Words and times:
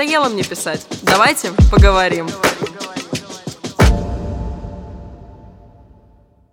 Надоело 0.00 0.30
мне 0.30 0.42
писать. 0.42 0.86
Давайте 1.02 1.50
поговорим. 1.70 2.26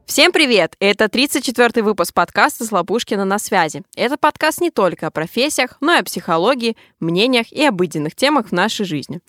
Всем 0.06 0.34
привет! 0.34 0.76
Это 0.82 1.06
34-й 1.06 1.82
выпуск 1.82 2.14
подкаста 2.14 2.66
«Слабушкина 2.66 3.24
на 3.24 3.40
связи». 3.40 3.84
Это 3.96 4.18
подкаст 4.18 4.60
не 4.60 4.70
только 4.70 5.08
о 5.08 5.12
профессиях, 5.12 5.78
но 5.80 5.94
и 5.94 6.00
о 6.00 6.04
психологии, 6.04 6.76
мнениях 7.00 7.50
и 7.54 7.64
обыденных 7.64 8.16
темах 8.16 8.48
в 8.48 8.52
нашей 8.52 8.86
жизни. 8.86 9.22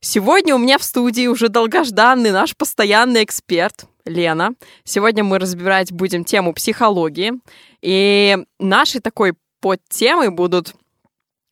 Сегодня 0.00 0.54
у 0.54 0.58
меня 0.58 0.78
в 0.78 0.82
студии 0.82 1.26
уже 1.26 1.50
долгожданный 1.50 2.30
наш 2.30 2.56
постоянный 2.56 3.24
эксперт 3.24 3.84
Лена. 4.06 4.54
Сегодня 4.84 5.22
мы 5.22 5.38
разбирать 5.38 5.92
будем 5.92 6.24
тему 6.24 6.54
психологии. 6.54 7.34
И 7.82 8.38
нашей 8.58 9.02
такой 9.02 9.34
подтемой 9.60 10.30
будут 10.30 10.74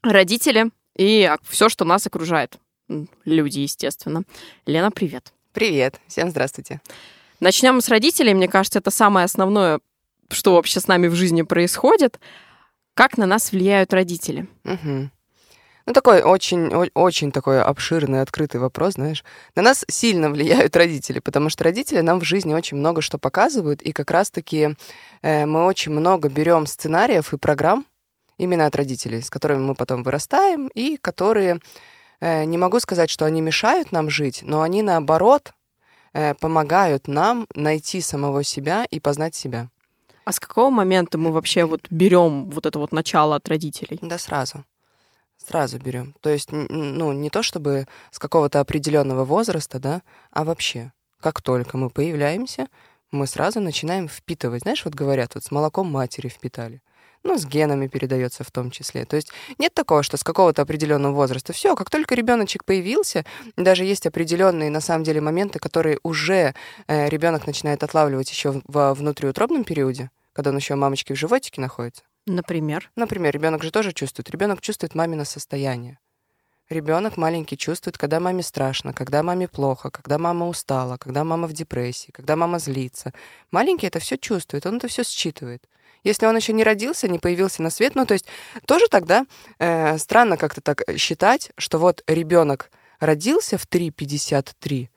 родители 0.02 0.70
и 0.98 1.30
все, 1.48 1.68
что 1.70 1.84
нас 1.84 2.06
окружает. 2.06 2.58
Люди, 3.24 3.60
естественно. 3.60 4.24
Лена, 4.66 4.90
привет. 4.90 5.32
Привет. 5.52 6.00
Всем 6.06 6.30
здравствуйте. 6.30 6.80
Начнем 7.40 7.80
с 7.80 7.88
родителей. 7.88 8.34
Мне 8.34 8.48
кажется, 8.48 8.80
это 8.80 8.90
самое 8.90 9.24
основное, 9.24 9.80
что 10.30 10.54
вообще 10.54 10.80
с 10.80 10.88
нами 10.88 11.06
в 11.06 11.14
жизни 11.14 11.42
происходит. 11.42 12.18
Как 12.94 13.16
на 13.16 13.26
нас 13.26 13.52
влияют 13.52 13.92
родители? 13.92 14.48
Угу. 14.64 15.10
Ну, 15.86 15.94
такой 15.94 16.20
очень, 16.20 16.66
очень 16.94 17.32
такой 17.32 17.62
обширный, 17.62 18.20
открытый 18.20 18.60
вопрос, 18.60 18.94
знаешь. 18.94 19.24
На 19.54 19.62
нас 19.62 19.86
сильно 19.88 20.28
влияют 20.28 20.76
родители, 20.76 21.18
потому 21.18 21.48
что 21.48 21.64
родители 21.64 22.00
нам 22.00 22.20
в 22.20 22.24
жизни 22.24 22.52
очень 22.52 22.76
много 22.76 23.00
что 23.00 23.16
показывают, 23.16 23.80
и 23.80 23.92
как 23.92 24.10
раз-таки 24.10 24.76
э, 25.22 25.46
мы 25.46 25.64
очень 25.64 25.92
много 25.92 26.28
берем 26.28 26.66
сценариев 26.66 27.32
и 27.32 27.38
программ 27.38 27.86
именно 28.38 28.66
от 28.66 28.76
родителей, 28.76 29.20
с 29.20 29.30
которыми 29.30 29.60
мы 29.60 29.74
потом 29.74 30.02
вырастаем, 30.02 30.68
и 30.68 30.96
которые, 30.96 31.60
э, 32.20 32.44
не 32.44 32.56
могу 32.56 32.80
сказать, 32.80 33.10
что 33.10 33.24
они 33.26 33.40
мешают 33.40 33.92
нам 33.92 34.08
жить, 34.08 34.40
но 34.42 34.62
они, 34.62 34.82
наоборот, 34.82 35.52
э, 36.14 36.34
помогают 36.34 37.08
нам 37.08 37.46
найти 37.54 38.00
самого 38.00 38.42
себя 38.42 38.86
и 38.90 39.00
познать 39.00 39.34
себя. 39.34 39.68
А 40.24 40.32
с 40.32 40.40
какого 40.40 40.70
момента 40.70 41.18
мы 41.18 41.32
вообще 41.32 41.64
вот 41.64 41.86
берем 41.90 42.50
вот 42.50 42.66
это 42.66 42.78
вот 42.78 42.92
начало 42.92 43.36
от 43.36 43.48
родителей? 43.48 43.98
Да 44.02 44.18
сразу. 44.18 44.64
Сразу 45.38 45.78
берем. 45.78 46.14
То 46.20 46.30
есть, 46.30 46.50
ну, 46.52 47.12
не 47.12 47.30
то 47.30 47.42
чтобы 47.42 47.86
с 48.10 48.18
какого-то 48.18 48.60
определенного 48.60 49.24
возраста, 49.24 49.78
да, 49.78 50.02
а 50.30 50.44
вообще. 50.44 50.92
Как 51.20 51.40
только 51.40 51.78
мы 51.78 51.90
появляемся, 51.90 52.68
мы 53.10 53.26
сразу 53.26 53.60
начинаем 53.60 54.08
впитывать. 54.08 54.62
Знаешь, 54.62 54.84
вот 54.84 54.94
говорят, 54.94 55.34
вот 55.34 55.44
с 55.44 55.50
молоком 55.50 55.90
матери 55.90 56.28
впитали. 56.28 56.82
Ну, 57.24 57.36
с 57.36 57.44
генами 57.44 57.86
передается 57.86 58.44
в 58.44 58.50
том 58.50 58.70
числе. 58.70 59.04
То 59.04 59.16
есть 59.16 59.32
нет 59.58 59.74
такого, 59.74 60.02
что 60.02 60.16
с 60.16 60.24
какого-то 60.24 60.62
определенного 60.62 61.14
возраста. 61.14 61.52
Все, 61.52 61.74
как 61.74 61.90
только 61.90 62.14
ребеночек 62.14 62.64
появился, 62.64 63.24
даже 63.56 63.84
есть 63.84 64.06
определенные 64.06 64.70
на 64.70 64.80
самом 64.80 65.04
деле 65.04 65.20
моменты, 65.20 65.58
которые 65.58 65.98
уже 66.02 66.54
э, 66.86 67.08
ребенок 67.08 67.46
начинает 67.46 67.82
отлавливать 67.82 68.30
еще 68.30 68.62
во 68.66 68.94
внутриутробном 68.94 69.64
периоде, 69.64 70.10
когда 70.32 70.50
он 70.50 70.56
еще 70.56 70.74
у 70.74 70.76
мамочки 70.76 71.12
в 71.12 71.16
животике 71.16 71.60
находится. 71.60 72.02
Например? 72.26 72.90
Например, 72.94 73.32
ребенок 73.32 73.62
же 73.62 73.70
тоже 73.70 73.92
чувствует. 73.92 74.30
Ребенок 74.30 74.60
чувствует 74.60 74.94
мамино 74.94 75.24
состояние. 75.24 75.98
Ребенок 76.68 77.16
маленький 77.16 77.56
чувствует, 77.56 77.96
когда 77.96 78.20
маме 78.20 78.42
страшно, 78.42 78.92
когда 78.92 79.22
маме 79.22 79.48
плохо, 79.48 79.90
когда 79.90 80.18
мама 80.18 80.46
устала, 80.46 80.98
когда 80.98 81.24
мама 81.24 81.48
в 81.48 81.54
депрессии, 81.54 82.10
когда 82.10 82.36
мама 82.36 82.58
злится. 82.58 83.14
Маленький 83.50 83.86
это 83.86 84.00
все 84.00 84.18
чувствует, 84.18 84.66
он 84.66 84.76
это 84.76 84.86
все 84.88 85.02
считывает. 85.02 85.66
Если 86.04 86.26
он 86.26 86.36
еще 86.36 86.52
не 86.52 86.64
родился, 86.64 87.08
не 87.08 87.18
появился 87.18 87.62
на 87.62 87.70
свет, 87.70 87.94
ну 87.94 88.06
то 88.06 88.14
есть 88.14 88.26
тоже 88.66 88.86
тогда 88.88 89.26
э, 89.58 89.98
странно 89.98 90.36
как-то 90.36 90.60
так 90.60 90.82
считать, 90.96 91.50
что 91.56 91.78
вот 91.78 92.02
ребенок 92.06 92.70
родился 93.00 93.58
в 93.58 93.66
3.53, 93.66 94.88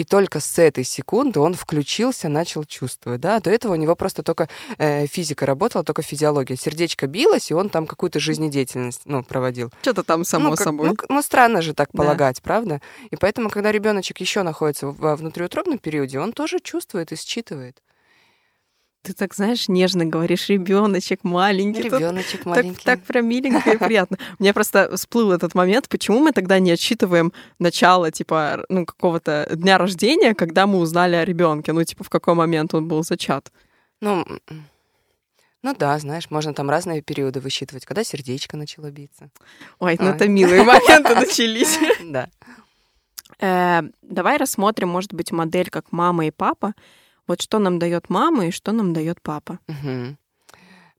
и 0.00 0.04
только 0.04 0.40
с 0.40 0.58
этой 0.58 0.82
секунды 0.82 1.40
он 1.40 1.52
включился, 1.52 2.30
начал 2.30 2.64
чувствовать. 2.64 3.20
Да? 3.20 3.38
До 3.38 3.50
этого 3.50 3.74
у 3.74 3.76
него 3.76 3.94
просто 3.94 4.22
только 4.22 4.48
э, 4.78 5.06
физика 5.06 5.44
работала, 5.44 5.84
только 5.84 6.00
физиология. 6.00 6.56
Сердечко 6.56 7.06
билось, 7.06 7.50
и 7.50 7.54
он 7.54 7.68
там 7.68 7.86
какую-то 7.86 8.18
жизнедеятельность 8.18 9.02
ну, 9.04 9.22
проводил. 9.22 9.70
Что-то 9.82 10.02
там 10.02 10.24
само 10.24 10.44
ну, 10.44 10.56
как, 10.56 10.64
собой. 10.64 10.88
Ну, 10.88 10.96
ну, 11.10 11.20
странно 11.20 11.60
же 11.60 11.74
так 11.74 11.92
полагать, 11.92 12.36
да. 12.36 12.42
правда? 12.42 12.80
И 13.10 13.16
поэтому, 13.16 13.50
когда 13.50 13.70
ребеночек 13.72 14.20
еще 14.20 14.42
находится 14.42 14.86
во 14.86 15.16
внутриутробном 15.16 15.78
периоде, 15.78 16.18
он 16.18 16.32
тоже 16.32 16.60
чувствует 16.60 17.12
и 17.12 17.16
считывает. 17.16 17.82
Ты 19.02 19.14
так, 19.14 19.34
знаешь, 19.34 19.68
нежно 19.68 20.04
говоришь, 20.04 20.50
ребеночек 20.50 21.24
маленький. 21.24 21.82
Ребеночек 21.82 22.44
маленький. 22.44 22.84
Так, 22.84 22.98
так 22.98 23.02
прям 23.02 23.26
миленько 23.28 23.70
и 23.70 23.78
приятно. 23.78 24.18
Мне 24.38 24.52
просто 24.52 24.94
всплыл 24.94 25.32
этот 25.32 25.54
момент, 25.54 25.88
почему 25.88 26.18
мы 26.20 26.32
тогда 26.32 26.58
не 26.58 26.70
отсчитываем 26.70 27.32
начало, 27.58 28.10
типа, 28.10 28.64
ну, 28.68 28.84
какого-то 28.84 29.48
дня 29.54 29.78
рождения, 29.78 30.34
когда 30.34 30.66
мы 30.66 30.78
узнали 30.78 31.16
о 31.16 31.24
ребенке, 31.24 31.72
ну, 31.72 31.82
типа, 31.82 32.04
в 32.04 32.10
какой 32.10 32.34
момент 32.34 32.74
он 32.74 32.88
был 32.88 33.02
зачат. 33.02 33.50
Ну, 34.02 34.26
ну 35.62 35.74
да, 35.74 35.98
знаешь, 35.98 36.30
можно 36.30 36.54
там 36.54 36.68
разные 36.68 37.02
периоды 37.02 37.40
высчитывать, 37.40 37.86
когда 37.86 38.04
сердечко 38.04 38.56
начало 38.56 38.90
биться. 38.90 39.30
Ой, 39.78 39.96
ну 39.98 40.08
это 40.08 40.26
милые 40.28 40.62
моменты 40.62 41.14
начались. 41.14 41.78
Да. 42.02 42.28
Э, 43.40 43.82
давай 44.02 44.38
рассмотрим, 44.38 44.88
может 44.88 45.12
быть, 45.12 45.32
модель 45.32 45.70
как 45.70 45.92
мама 45.92 46.26
и 46.26 46.30
папа. 46.30 46.74
Вот 47.30 47.42
что 47.42 47.60
нам 47.60 47.78
дает 47.78 48.10
мама 48.10 48.46
и 48.46 48.50
что 48.50 48.72
нам 48.72 48.92
дает 48.92 49.22
папа. 49.22 49.60
Угу. 49.68 50.16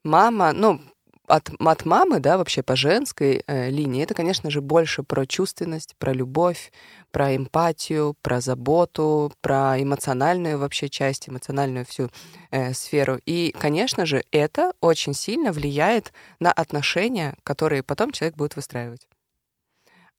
Мама, 0.05 0.53
ну, 0.53 0.79
от, 1.27 1.49
от 1.59 1.85
мамы, 1.85 2.21
да, 2.21 2.37
вообще 2.37 2.63
по 2.63 2.77
женской 2.77 3.43
э, 3.45 3.69
линии, 3.69 4.01
это, 4.01 4.13
конечно 4.13 4.49
же, 4.49 4.61
больше 4.61 5.03
про 5.03 5.25
чувственность, 5.25 5.97
про 5.99 6.13
любовь, 6.13 6.71
про 7.11 7.35
эмпатию, 7.35 8.15
про 8.21 8.39
заботу, 8.39 9.33
про 9.41 9.75
эмоциональную 9.77 10.57
вообще 10.57 10.87
часть, 10.87 11.27
эмоциональную 11.27 11.85
всю 11.85 12.09
э, 12.51 12.73
сферу. 12.73 13.19
И, 13.25 13.53
конечно 13.59 14.05
же, 14.05 14.23
это 14.31 14.71
очень 14.79 15.13
сильно 15.13 15.51
влияет 15.51 16.13
на 16.39 16.53
отношения, 16.53 17.35
которые 17.43 17.83
потом 17.83 18.13
человек 18.13 18.37
будет 18.37 18.55
выстраивать. 18.55 19.05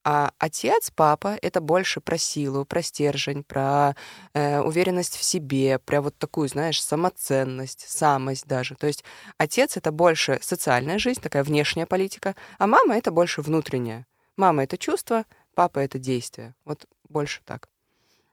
А 0.04 0.32
отец, 0.38 0.90
папа— 0.90 1.38
это 1.42 1.60
больше 1.60 2.00
про 2.00 2.18
силу, 2.18 2.64
про 2.64 2.82
стержень, 2.82 3.44
про 3.44 3.94
э, 4.34 4.60
уверенность 4.60 5.16
в 5.16 5.22
себе, 5.22 5.78
про 5.78 6.00
вот 6.00 6.18
такую, 6.18 6.48
знаешь, 6.48 6.82
самоценность, 6.82 7.88
самость 7.88 8.46
даже. 8.46 8.74
То 8.74 8.88
есть 8.88 9.04
отец— 9.38 9.76
это 9.78 9.92
больше 9.92 10.41
социальная 10.42 10.98
жизнь, 10.98 11.20
такая 11.20 11.44
внешняя 11.44 11.86
политика, 11.86 12.34
а 12.58 12.66
мама— 12.66 12.96
это 12.96 13.12
больше 13.12 13.42
внутренняя. 13.42 14.06
Мама— 14.36 14.62
это 14.64 14.76
чувство, 14.76 15.24
папа— 15.54 15.78
это 15.80 16.00
действие. 16.00 16.56
Вот 16.64 16.86
больше 17.08 17.41
так. 17.44 17.68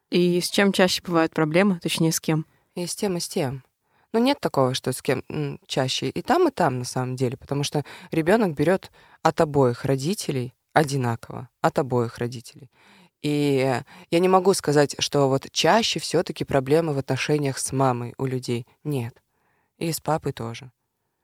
И 0.10 0.42
с 0.42 0.50
чем 0.50 0.72
чаще 0.72 1.04
бывают 1.04 1.34
проблемы, 1.34 1.80
точнее, 1.80 2.12
с 2.12 2.20
кем? 2.20 2.48
И 2.74 2.88
с 2.88 2.96
тем, 2.96 3.18
и 3.18 3.20
с 3.20 3.28
тем. 3.28 3.64
Но 4.12 4.18
нет 4.18 4.40
такого, 4.40 4.74
что 4.74 4.92
с 4.92 5.04
кем 5.04 5.24
чаще. 5.68 6.10
И 6.10 6.24
там, 6.24 6.48
и 6.48 6.52
там, 6.52 6.80
на 6.80 6.86
самом 6.86 7.16
деле, 7.16 7.38
потому 7.38 7.64
что 7.64 7.86
ребенок 8.10 8.56
берет 8.56 8.92
от 9.22 9.40
обоих 9.40 9.86
родителей 9.86 10.56
одинаково 10.74 11.50
от 11.62 11.80
обоих 11.80 12.18
родителей. 12.18 12.70
И 13.22 13.82
я 14.12 14.20
не 14.20 14.30
могу 14.30 14.54
сказать, 14.54 14.96
что 15.00 15.28
вот 15.28 15.48
чаще 15.52 16.00
все 16.00 16.24
таки 16.24 16.46
проблемы 16.46 16.94
в 16.94 16.98
отношениях 16.98 17.58
с 17.58 17.72
мамой 17.72 18.14
у 18.18 18.26
людей. 18.26 18.66
Нет. 18.84 19.22
И 19.78 19.92
с 19.92 20.00
папой 20.00 20.32
тоже. 20.32 20.72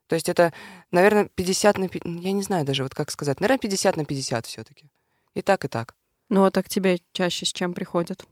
То 0.08 0.16
есть 0.16 0.30
это, 0.30 0.54
наверное, 0.92 1.30
50 1.36 1.78
на 1.78 1.90
50, 1.90 2.24
я 2.24 2.32
не 2.32 2.44
знаю 2.44 2.66
даже 2.66 2.84
вот 2.84 2.94
как 2.94 3.12
сказать, 3.12 3.40
наверное, 3.40 3.60
50 3.60 3.98
на 3.98 4.06
50 4.06 4.46
все 4.46 4.64
таки 4.64 4.90
И 5.34 5.42
так, 5.42 5.66
и 5.66 5.68
так. 5.68 5.96
Ну 6.30 6.44
а 6.46 6.52
так 6.52 6.70
тебе 6.70 7.00
чаще 7.12 7.46
с 7.46 7.54
чем 7.54 7.74
приходят? 7.74 8.26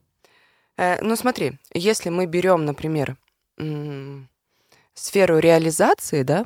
Э, 0.78 1.02
ну 1.02 1.16
смотри, 1.16 1.60
если 1.74 2.10
мы 2.10 2.26
берем, 2.26 2.66
например, 2.66 3.18
сферу 4.94 5.40
реализации, 5.40 6.24
да, 6.24 6.46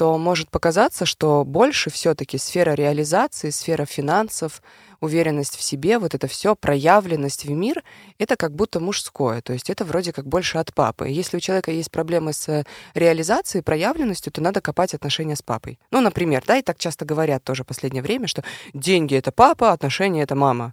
то 0.00 0.16
может 0.16 0.48
показаться, 0.48 1.04
что 1.04 1.44
больше 1.44 1.90
все-таки 1.90 2.38
сфера 2.38 2.72
реализации, 2.72 3.50
сфера 3.50 3.84
финансов, 3.84 4.62
уверенность 5.00 5.56
в 5.56 5.60
себе, 5.60 5.98
вот 5.98 6.14
это 6.14 6.26
все, 6.26 6.56
проявленность 6.56 7.44
в 7.44 7.50
мир, 7.50 7.84
это 8.16 8.36
как 8.36 8.54
будто 8.54 8.80
мужское, 8.80 9.42
то 9.42 9.52
есть 9.52 9.68
это 9.68 9.84
вроде 9.84 10.14
как 10.14 10.26
больше 10.26 10.56
от 10.56 10.72
папы. 10.72 11.10
Если 11.10 11.36
у 11.36 11.40
человека 11.40 11.70
есть 11.70 11.90
проблемы 11.90 12.32
с 12.32 12.64
реализацией, 12.94 13.62
проявленностью, 13.62 14.32
то 14.32 14.40
надо 14.40 14.62
копать 14.62 14.94
отношения 14.94 15.36
с 15.36 15.42
папой. 15.42 15.78
Ну, 15.90 16.00
например, 16.00 16.44
да, 16.46 16.56
и 16.56 16.62
так 16.62 16.78
часто 16.78 17.04
говорят 17.04 17.44
тоже 17.44 17.64
в 17.64 17.66
последнее 17.66 18.02
время, 18.02 18.26
что 18.26 18.42
деньги— 18.72 19.14
это 19.16 19.32
папа, 19.32 19.70
отношения— 19.70 20.22
это 20.22 20.34
мама. 20.34 20.72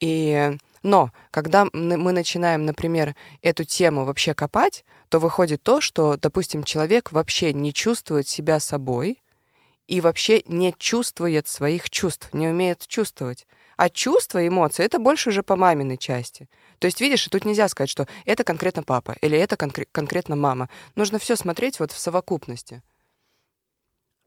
И 0.00 0.56
но 0.82 1.12
когда 1.30 1.66
мы 1.72 2.12
начинаем, 2.12 2.64
например, 2.64 3.14
эту 3.42 3.64
тему 3.64 4.04
вообще 4.04 4.34
копать, 4.34 4.84
то 5.08 5.18
выходит 5.18 5.62
то, 5.62 5.80
что, 5.80 6.16
допустим, 6.16 6.64
человек 6.64 7.12
вообще 7.12 7.52
не 7.52 7.72
чувствует 7.72 8.28
себя 8.28 8.60
собой 8.60 9.22
и 9.88 10.00
вообще 10.00 10.42
не 10.46 10.72
чувствует 10.78 11.48
своих 11.48 11.90
чувств, 11.90 12.28
не 12.32 12.48
умеет 12.48 12.86
чувствовать. 12.86 13.46
А 13.76 13.88
чувства, 13.88 14.46
эмоции— 14.46 14.84
это 14.84 14.98
больше 14.98 15.30
уже 15.30 15.42
по 15.42 15.56
маминой 15.56 15.96
части. 15.96 16.48
То 16.78 16.86
есть, 16.86 17.00
видишь, 17.00 17.26
тут 17.28 17.44
нельзя 17.44 17.66
сказать, 17.68 17.90
что 17.90 18.06
это 18.24 18.44
конкретно 18.44 18.82
папа 18.82 19.16
или 19.20 19.38
это 19.38 19.56
конкре- 19.56 19.88
конкретно 19.90 20.36
мама. 20.36 20.68
Нужно 20.96 21.18
все 21.18 21.34
смотреть 21.34 21.80
вот 21.80 21.90
в 21.90 21.98
совокупности. 21.98 22.82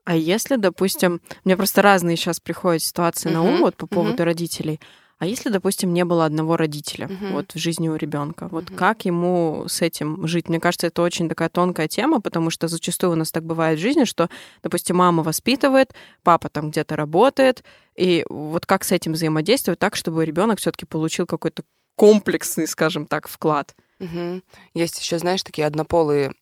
А 0.06 0.16
если, 0.16 0.58
допустим, 0.58 1.22
мне 1.46 1.56
просто 1.56 1.82
разные 1.82 2.18
сейчас 2.18 2.40
приходят 2.40 2.84
ситуации 2.84 3.30
Мгм, 3.30 3.34
на 3.34 3.44
ум 3.44 3.62
вот 3.62 3.78
по 3.78 3.88
поводу 3.88 4.26
родителей. 4.26 4.80
А 5.24 5.26
если, 5.26 5.48
допустим, 5.48 5.94
не 5.94 6.04
было 6.04 6.26
одного 6.26 6.58
родителя 6.58 7.08
Мгм. 7.08 7.32
вот 7.32 7.54
в 7.54 7.58
жизни 7.58 7.88
у 7.88 7.96
ребенка, 7.96 8.50
вот 8.52 8.66
Мгм. 8.66 8.76
как 8.76 9.06
ему 9.06 9.64
с 9.70 9.82
этим 9.82 10.28
жить? 10.28 10.50
Мне 10.50 10.60
кажется, 10.60 10.88
это 10.88 11.02
очень 11.02 11.30
такая 11.30 11.48
тонкая 11.48 11.88
тема, 11.88 12.20
потому 12.20 12.50
что 12.50 12.68
зачастую 12.68 13.14
у 13.14 13.16
нас 13.16 13.32
так 13.32 13.46
бывает 13.46 13.80
в 13.80 13.82
жизни, 13.82 14.04
что, 14.04 14.30
допустим, 14.64 14.98
мама 14.98 15.24
воспитывает, 15.24 15.94
папа 16.24 16.50
там 16.50 16.72
где-то 16.72 16.98
работает, 16.98 17.64
и 17.96 18.26
вот 18.28 18.66
как 18.66 18.84
с 18.84 18.92
этим 18.92 19.14
взаимодействовать 19.14 19.80
так, 19.80 19.96
чтобы 19.96 20.26
ребенок 20.26 20.60
все-таки 20.60 20.86
получил 20.86 21.26
какой-то 21.26 21.64
комплексный, 21.96 22.68
скажем 22.68 23.06
так, 23.06 23.30
вклад. 23.30 23.78
Мгм. 24.00 24.44
Есть 24.74 25.00
еще, 25.00 25.20
знаешь, 25.20 25.42
такие 25.42 25.66
однополые 25.66 26.34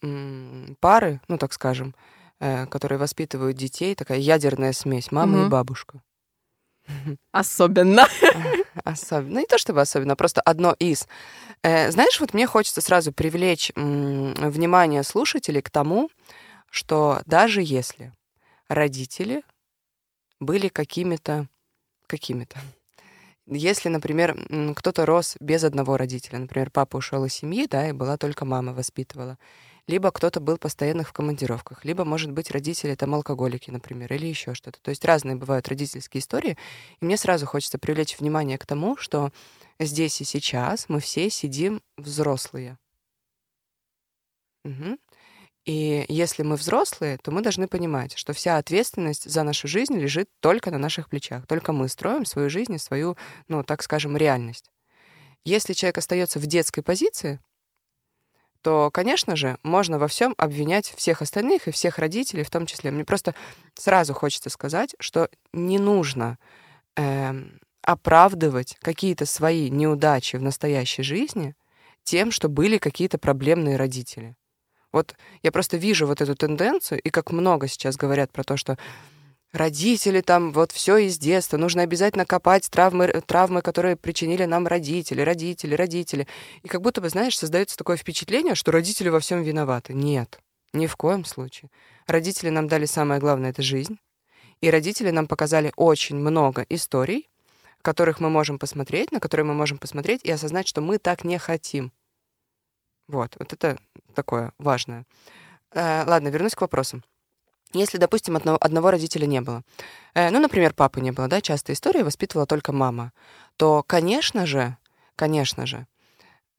пары, 0.79 1.21
ну 1.27 1.37
так 1.37 1.53
скажем, 1.53 1.93
э, 2.39 2.65
которые 2.65 2.97
воспитывают 2.97 3.55
детей, 3.55 3.93
такая 3.93 4.17
ядерная 4.17 4.73
смесь, 4.73 5.11
мама 5.11 5.37
и 5.37 5.41
Мгм. 5.41 5.49
бабушка. 5.51 6.01
Особенно. 7.31 8.07
Особенно, 8.83 9.39
не 9.39 9.45
то 9.45 9.57
чтобы 9.57 9.81
особенно, 9.81 10.15
просто 10.15 10.41
одно 10.41 10.75
из. 10.79 11.07
Э, 11.63 11.91
Знаешь, 11.91 12.19
вот 12.19 12.33
мне 12.33 12.47
хочется 12.47 12.81
сразу 12.81 13.11
привлечь 13.11 13.71
внимание 13.75 15.03
слушателей 15.03 15.61
к 15.61 15.69
тому, 15.69 16.09
что 16.69 17.21
даже 17.25 17.61
если 17.61 18.13
родители 18.69 19.43
были 20.39 20.69
какими-то, 20.69 21.47
какими-то, 22.07 22.59
если, 23.47 23.89
например, 23.89 24.37
кто-то 24.75 25.05
рос 25.05 25.35
без 25.39 25.63
одного 25.63 25.97
родителя, 25.97 26.39
например, 26.39 26.69
папа 26.71 26.97
ушел 26.97 27.25
из 27.25 27.33
семьи, 27.33 27.67
да, 27.69 27.89
и 27.89 27.91
была 27.91 28.17
только 28.17 28.45
мама 28.45 28.73
воспитывала, 28.73 29.37
либо 29.87 30.11
кто-то 30.11 30.39
был 30.39 30.57
постоянно 30.57 31.03
в 31.03 31.13
командировках, 31.13 31.83
либо, 31.85 32.05
может 32.05 32.31
быть, 32.31 32.51
родители 32.51 32.95
там 32.95 33.15
алкоголики, 33.15 33.69
например, 33.71 34.13
или 34.13 34.27
еще 34.27 34.53
что-то. 34.53 34.81
То 34.81 34.89
есть 34.89 35.03
разные 35.05 35.35
бывают 35.35 35.67
родительские 35.67 36.21
истории. 36.21 36.57
И 36.99 37.05
мне 37.05 37.17
сразу 37.17 37.45
хочется 37.45 37.77
привлечь 37.77 38.19
внимание 38.19 38.57
к 38.57 38.65
тому, 38.65 38.97
что 38.97 39.31
здесь 39.79 40.21
и 40.21 40.23
сейчас 40.23 40.87
мы 40.87 40.99
все 40.99 41.29
сидим 41.29 41.81
взрослые. 41.97 42.77
Мгм. 44.63 44.99
И 45.65 46.05
если 46.07 46.41
мы 46.41 46.55
взрослые, 46.55 47.17
то 47.17 47.31
мы 47.31 47.41
должны 47.41 47.67
понимать, 47.67 48.17
что 48.17 48.33
вся 48.33 48.57
ответственность 48.57 49.29
за 49.29 49.43
нашу 49.43 49.67
жизнь 49.67 49.95
лежит 49.95 50.27
только 50.39 50.71
на 50.71 50.79
наших 50.79 51.07
плечах. 51.07 51.45
Только 51.45 51.71
мы 51.71 51.87
строим 51.87 52.25
свою 52.25 52.49
жизнь 52.49 52.73
и 52.73 52.79
свою, 52.79 53.15
ну, 53.47 53.63
так 53.63 53.83
скажем, 53.83 54.17
реальность. 54.17 54.71
Если 55.45 55.73
человек 55.73 55.99
остается 55.99 56.39
в 56.39 56.47
детской 56.47 56.81
позиции, 56.81 57.39
то, 58.61 58.91
конечно 58.91 59.35
же, 59.35 59.57
можно 59.63 59.97
во 59.99 60.07
всем 60.07 60.33
обвинять 60.37 60.93
всех 60.95 61.21
остальных 61.21 61.67
и 61.67 61.71
всех 61.71 61.97
родителей 61.97 62.43
в 62.43 62.49
том 62.49 62.65
числе. 62.65 62.91
Мне 62.91 63.05
просто 63.05 63.35
сразу 63.75 64.13
хочется 64.13 64.49
сказать, 64.49 64.95
что 64.99 65.29
не 65.53 65.79
нужно 65.79 66.37
эм, 66.95 67.59
оправдывать 67.83 68.77
какие-то 68.81 69.25
свои 69.25 69.69
неудачи 69.69 70.35
в 70.35 70.41
настоящей 70.41 71.03
жизни 71.03 71.55
тем, 72.03 72.31
что 72.31 72.49
были 72.49 72.77
какие-то 72.77 73.17
проблемные 73.17 73.77
родители. 73.77 74.35
Вот 74.91 75.15
я 75.41 75.51
просто 75.51 75.77
вижу 75.77 76.05
вот 76.05 76.21
эту 76.21 76.35
тенденцию, 76.35 76.99
и 76.99 77.09
как 77.09 77.31
много 77.31 77.67
сейчас 77.67 77.95
говорят 77.95 78.31
про 78.31 78.43
то, 78.43 78.57
что 78.57 78.77
родители 79.53 80.21
там, 80.21 80.51
вот 80.51 80.71
все 80.71 80.97
из 80.97 81.17
детства, 81.17 81.57
нужно 81.57 81.83
обязательно 81.83 82.25
копать 82.25 82.69
травмы, 82.69 83.07
травмы, 83.25 83.61
которые 83.61 83.95
причинили 83.95 84.45
нам 84.45 84.67
родители, 84.67 85.21
родители, 85.21 85.75
родители. 85.75 86.27
И 86.63 86.67
как 86.67 86.81
будто 86.81 87.01
бы, 87.01 87.09
знаешь, 87.09 87.37
создается 87.37 87.77
такое 87.77 87.97
впечатление, 87.97 88.55
что 88.55 88.71
родители 88.71 89.09
во 89.09 89.19
всем 89.19 89.43
виноваты. 89.43 89.93
Нет, 89.93 90.39
ни 90.73 90.87
в 90.87 90.95
коем 90.95 91.25
случае. 91.25 91.69
Родители 92.07 92.49
нам 92.49 92.67
дали 92.67 92.85
самое 92.85 93.19
главное— 93.19 93.49
это 93.51 93.61
жизнь. 93.61 93.99
И 94.61 94.69
родители 94.69 95.09
нам 95.09 95.27
показали 95.27 95.73
очень 95.75 96.17
много 96.17 96.65
историй, 96.69 97.29
которых 97.81 98.19
мы 98.19 98.29
можем 98.29 98.59
посмотреть, 98.59 99.11
на 99.11 99.19
которые 99.19 99.45
мы 99.45 99.53
можем 99.53 99.79
посмотреть 99.79 100.21
и 100.23 100.31
осознать, 100.31 100.67
что 100.67 100.81
мы 100.81 100.99
так 100.99 101.23
не 101.23 101.39
хотим. 101.39 101.91
Вот, 103.07 103.35
вот 103.39 103.53
это 103.53 103.77
такое 104.13 104.53
важное. 104.59 105.05
Э, 105.73 106.03
ладно, 106.05 106.27
вернусь 106.29 106.55
к 106.55 106.61
вопросам. 106.61 107.03
Если, 107.73 107.97
допустим, 107.97 108.35
одного, 108.35 108.57
одного 108.59 108.91
родителя 108.91 109.25
не 109.25 109.41
было, 109.41 109.63
э, 110.13 110.29
ну, 110.29 110.39
например, 110.39 110.73
папы 110.73 111.01
не 111.01 111.11
было, 111.11 111.27
да, 111.27 111.41
частая 111.41 111.75
история, 111.75 112.03
воспитывала 112.03 112.45
только 112.45 112.73
мама, 112.73 113.13
то, 113.57 113.83
конечно 113.83 114.45
же, 114.45 114.75
конечно 115.15 115.65
же, 115.65 115.87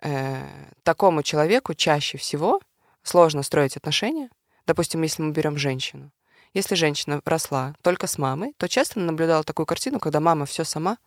э, 0.00 0.42
такому 0.82 1.22
человеку 1.22 1.74
чаще 1.74 2.18
всего 2.18 2.60
сложно 3.02 3.42
строить 3.42 3.76
отношения. 3.76 4.30
Допустим, 4.66 5.02
если 5.02 5.22
мы 5.22 5.32
берем 5.32 5.58
женщину. 5.58 6.10
Если 6.54 6.74
женщина 6.74 7.20
росла 7.24 7.74
только 7.82 8.06
с 8.06 8.18
мамой, 8.18 8.54
то 8.58 8.68
часто 8.68 9.00
наблюдала 9.00 9.42
такую 9.42 9.66
картину, 9.66 9.98
когда 9.98 10.20
мама 10.20 10.44
все 10.44 10.64
сама, 10.64 10.98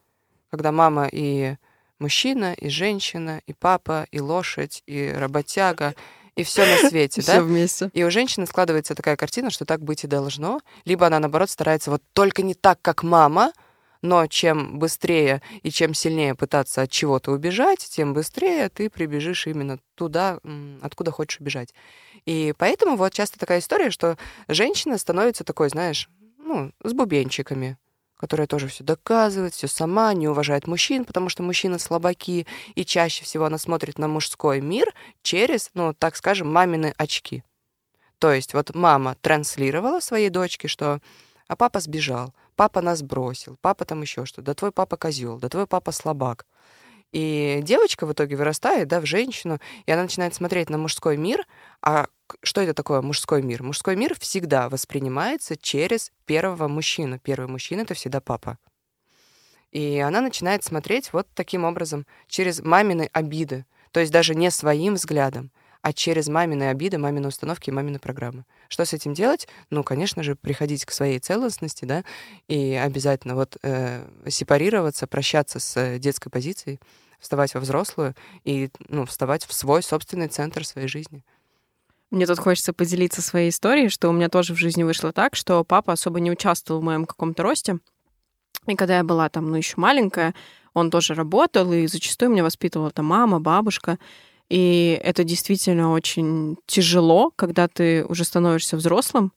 когда 0.50 0.72
мама 0.72 1.08
и 1.12 1.56
мужчина, 2.00 2.54
и 2.54 2.70
женщина, 2.70 3.42
и 3.46 3.54
папа, 3.54 4.08
и 4.12 4.20
лошадь, 4.20 4.82
и 4.88 5.14
работяга, 5.16 5.96
и 6.36 6.44
все 6.44 6.66
на 6.66 6.90
свете, 6.90 7.22
Все 7.22 7.34
да? 7.36 7.42
вместе. 7.42 7.90
И 7.94 8.04
у 8.04 8.12
женщины 8.12 8.46
складывается 8.46 8.96
такая 8.96 9.16
картина, 9.16 9.50
что 9.50 9.66
так 9.66 9.82
быть 9.82 10.04
и 10.04 10.08
должно. 10.08 10.60
Либо 10.86 11.08
она, 11.08 11.20
наоборот, 11.20 11.50
старается 11.50 11.92
вот 11.92 12.02
только 12.14 12.42
не 12.42 12.54
так, 12.54 12.80
как 12.82 13.04
мама, 13.04 13.54
но 14.02 14.28
чем 14.28 14.78
быстрее 14.78 15.42
и 15.64 15.72
чем 15.72 15.94
сильнее 15.94 16.36
пытаться 16.36 16.84
от 16.84 16.92
чего-то 16.92 17.32
убежать, 17.32 17.80
тем 17.80 18.14
быстрее 18.14 18.70
ты 18.70 18.90
прибежишь 18.90 19.48
именно 19.48 19.80
туда, 19.96 20.40
откуда 20.82 21.12
хочешь 21.12 21.40
убежать. 21.40 21.74
И 22.26 22.54
поэтому 22.58 22.98
вот 22.98 23.14
часто 23.14 23.40
такая 23.40 23.60
история, 23.60 23.90
что 23.90 24.18
женщина 24.48 24.98
становится 24.98 25.44
такой, 25.44 25.70
знаешь, 25.70 26.10
ну, 26.38 26.72
с 26.84 26.94
бубенчиками, 26.94 27.78
которая 28.18 28.48
тоже 28.48 28.68
все 28.68 28.84
доказывает, 28.84 29.54
все 29.54 29.68
сама, 29.68 30.14
не 30.14 30.28
уважает 30.28 30.68
мужчин, 30.68 31.06
потому 31.06 31.30
что 31.30 31.44
мужчины 31.44 31.80
слабаки, 31.80 32.48
и 32.76 32.86
чаще 32.86 33.24
всего 33.24 33.46
она 33.46 33.58
смотрит 33.58 33.98
на 33.98 34.08
мужской 34.08 34.62
мир 34.62 34.94
через, 35.22 35.70
ну, 35.74 35.94
так 35.94 36.16
скажем, 36.16 36.52
мамины 36.52 36.94
очки. 36.98 37.44
То 38.20 38.32
есть 38.32 38.54
вот 38.54 38.74
мама 38.74 39.16
транслировала 39.22 40.00
своей 40.00 40.30
дочке, 40.30 40.68
что 40.68 41.02
а 41.48 41.56
папа 41.56 41.80
сбежал, 41.80 42.34
папа 42.56 42.82
нас 42.82 43.04
бросил, 43.04 43.58
папа 43.62 43.86
там 43.86 44.02
еще 44.02 44.26
что, 44.26 44.42
да 44.42 44.54
твой 44.54 44.72
папа 44.72 44.98
козел, 44.98 45.38
да 45.38 45.50
твой 45.50 45.68
папа 45.68 45.92
слабак. 45.92 46.46
И 47.16 47.62
девочка 47.64 48.06
в 48.06 48.12
итоге 48.12 48.36
вырастает, 48.36 48.90
да, 48.90 49.00
в 49.00 49.06
женщину, 49.06 49.62
и 49.86 49.92
она 49.94 50.02
начинает 50.02 50.36
смотреть 50.36 50.70
на 50.70 50.78
мужской 50.78 51.16
мир. 51.16 51.48
А 51.82 52.08
что 52.44 52.60
это 52.60 52.74
такое 52.74 53.02
мужской 53.02 53.42
мир? 53.42 53.64
Мужской 53.64 53.96
мир 53.96 54.20
всегда 54.20 54.68
воспринимается 54.68 55.56
через 55.56 56.12
первого 56.26 56.68
мужчину. 56.68 57.18
Первый 57.18 57.48
мужчина— 57.48 57.82
это 57.84 57.94
всегда 57.94 58.20
папа. 58.20 58.58
И 59.72 59.98
она 60.00 60.20
начинает 60.20 60.66
смотреть 60.66 61.14
вот 61.14 61.26
таким 61.34 61.64
образом, 61.64 62.06
через 62.28 62.62
мамины 62.62 63.10
обиды. 63.14 63.66
То 63.94 64.02
есть 64.02 64.12
даже 64.12 64.36
не 64.36 64.52
своим 64.52 64.96
взглядом, 64.96 65.52
а 65.82 65.94
через 65.94 66.28
мамины 66.28 66.64
обиды, 66.64 66.98
мамины 66.98 67.30
установки 67.30 67.70
и 67.70 67.74
мамины 67.74 67.98
программы. 67.98 68.44
Что 68.68 68.84
с 68.84 68.92
этим 68.92 69.14
делать? 69.14 69.48
Ну, 69.70 69.86
конечно 69.86 70.22
же, 70.22 70.36
приходить 70.36 70.84
к 70.84 70.92
своей 70.92 71.20
целостности, 71.20 71.86
да, 71.86 72.04
и 72.50 72.74
обязательно 72.74 73.36
вот 73.36 73.56
э, 73.64 74.06
сепарироваться, 74.28 75.08
прощаться 75.08 75.60
с 75.60 75.78
э, 75.78 75.98
детской 75.98 76.30
позицией, 76.30 76.82
вставать 77.20 77.54
во 77.54 77.60
взрослую 77.60 78.16
и, 78.44 78.70
ну, 78.90 79.06
вставать 79.06 79.46
в 79.46 79.54
свой 79.54 79.84
собственный 79.84 80.28
центр 80.28 80.66
своей 80.66 80.88
жизни. 80.88 81.24
Мне 82.12 82.28
тут 82.28 82.40
хочется 82.40 82.72
поделиться 82.72 83.22
своей 83.22 83.50
историей, 83.50 83.90
что 83.90 84.10
у 84.10 84.14
меня 84.14 84.30
тоже 84.30 84.54
в 84.54 84.58
жизни 84.58 84.84
вышло 84.84 85.12
так, 85.12 85.36
что 85.36 85.64
папа 85.64 85.94
особо 85.94 86.20
не 86.20 86.32
участвовал 86.32 86.82
в 86.82 86.84
моем 86.84 87.06
каком-то 87.06 87.44
росте. 87.44 87.80
И 88.68 88.76
когда 88.76 88.98
я 88.98 89.04
была 89.04 89.30
там, 89.30 89.50
ну, 89.50 89.58
еще 89.58 89.76
маленькая, 89.78 90.34
он 90.74 90.92
тоже 90.92 91.14
работал, 91.14 91.72
и 91.74 91.88
зачастую 91.88 92.32
меня 92.32 92.44
воспитывала 92.44 92.92
там 92.92 93.06
мама, 93.06 93.40
бабушка. 93.40 93.98
И 94.50 95.00
это 95.04 95.24
действительно 95.24 95.92
очень 95.92 96.58
тяжело, 96.68 97.32
когда 97.36 97.68
ты 97.68 98.06
уже 98.06 98.24
становишься 98.24 98.78
взрослым. 98.78 99.34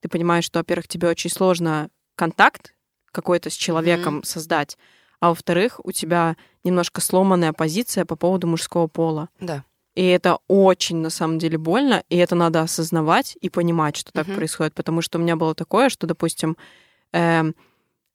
Ты 0.00 0.08
понимаешь, 0.08 0.44
что, 0.44 0.58
во-первых, 0.58 0.88
тебе 0.88 1.08
очень 1.08 1.30
сложно 1.30 1.88
контакт 2.14 2.74
какой-то 3.12 3.50
с 3.50 3.54
человеком 3.54 4.22
создать, 4.22 4.76
а 5.20 5.30
во-вторых, 5.30 5.80
у 5.84 5.92
тебя 5.92 6.36
немножко 6.68 7.00
сломанная 7.00 7.52
позиция 7.52 8.04
по 8.04 8.16
поводу 8.16 8.46
мужского 8.46 8.86
пола. 8.86 9.28
Да. 9.40 9.64
И 9.94 10.04
это 10.06 10.38
очень, 10.46 10.98
на 10.98 11.10
самом 11.10 11.38
деле, 11.38 11.58
больно, 11.58 12.04
и 12.08 12.16
это 12.16 12.36
надо 12.36 12.60
осознавать 12.60 13.36
и 13.40 13.50
понимать, 13.50 13.96
что 13.96 14.12
так 14.12 14.28
Мгм. 14.28 14.36
происходит. 14.36 14.74
Потому 14.74 15.02
что 15.02 15.18
у 15.18 15.20
меня 15.20 15.34
было 15.34 15.54
такое, 15.54 15.88
что, 15.88 16.06
допустим, 16.06 16.56
эм, 17.12 17.54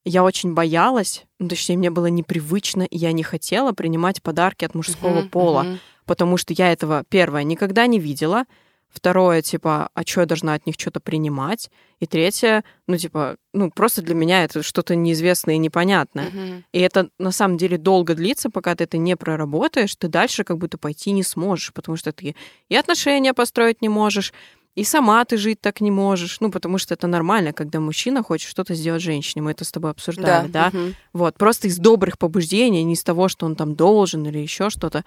я 0.06 0.24
очень 0.24 0.54
боялась, 0.54 1.26
ну, 1.40 1.50
точнее, 1.50 1.78
мне 1.78 1.90
было 1.90 2.08
непривычно, 2.08 2.84
и 2.84 2.98
я 2.98 3.12
не 3.12 3.24
хотела 3.24 3.74
принимать 3.74 4.22
подарки 4.22 4.66
от 4.66 4.76
мужского 4.76 5.20
Мгм, 5.20 5.30
пола, 5.30 5.64
мгм. 5.64 5.80
потому 6.06 6.38
что 6.38 6.54
я 6.54 6.72
этого, 6.72 7.04
первое, 7.10 7.44
никогда 7.44 7.86
не 7.88 8.00
видела, 8.00 8.46
второе, 8.94 9.42
типа, 9.42 9.90
а 9.94 10.04
что 10.06 10.22
я 10.22 10.26
должна 10.26 10.54
от 10.54 10.66
них 10.66 10.76
что-то 10.78 11.00
принимать, 11.00 11.70
и 12.00 12.06
третье, 12.06 12.64
ну, 12.88 12.98
типа, 12.98 13.38
ну, 13.54 13.72
просто 13.72 14.02
для 14.02 14.16
меня 14.16 14.44
это 14.44 14.62
что-то 14.64 14.96
неизвестное 14.96 15.56
и 15.56 15.60
непонятное. 15.60 16.30
Мгм. 16.30 16.64
И 16.72 16.80
это 16.80 17.10
на 17.18 17.32
самом 17.32 17.58
деле 17.58 17.78
долго 17.78 18.16
длится, 18.16 18.50
пока 18.50 18.76
ты 18.76 18.84
это 18.84 18.98
не 18.98 19.16
проработаешь, 19.16 19.96
ты 19.96 20.08
дальше 20.08 20.44
как 20.44 20.58
будто 20.58 20.78
пойти 20.78 21.12
не 21.12 21.24
сможешь, 21.24 21.74
потому 21.74 21.98
что 21.98 22.12
ты 22.12 22.36
и 22.70 22.76
отношения 22.76 23.34
построить 23.34 23.82
не 23.82 23.90
можешь, 23.90 24.34
и 24.76 24.84
сама 24.84 25.24
ты 25.26 25.38
жить 25.38 25.62
так 25.62 25.82
не 25.82 25.92
можешь, 25.92 26.40
ну, 26.40 26.50
потому 26.50 26.78
что 26.80 26.96
это 26.96 27.08
нормально, 27.08 27.54
когда 27.54 27.80
мужчина 27.80 28.24
хочет 28.24 28.50
что-то 28.50 28.74
сделать 28.74 29.04
женщине. 29.04 29.44
Мы 29.44 29.52
это 29.52 29.66
с 29.66 29.72
тобой 29.72 29.92
обсуждали, 29.92 30.48
да? 30.48 30.72
да? 30.72 30.78
Мгм. 30.78 30.96
Вот, 31.14 31.38
просто 31.38 31.68
из 31.68 31.78
добрых 31.78 32.18
побуждений, 32.18 32.84
не 32.84 32.94
из 32.94 33.04
того, 33.04 33.28
что 33.28 33.46
он 33.46 33.56
там 33.56 33.76
должен 33.76 34.26
или 34.26 34.40
еще 34.40 34.70
что-то. 34.70 35.04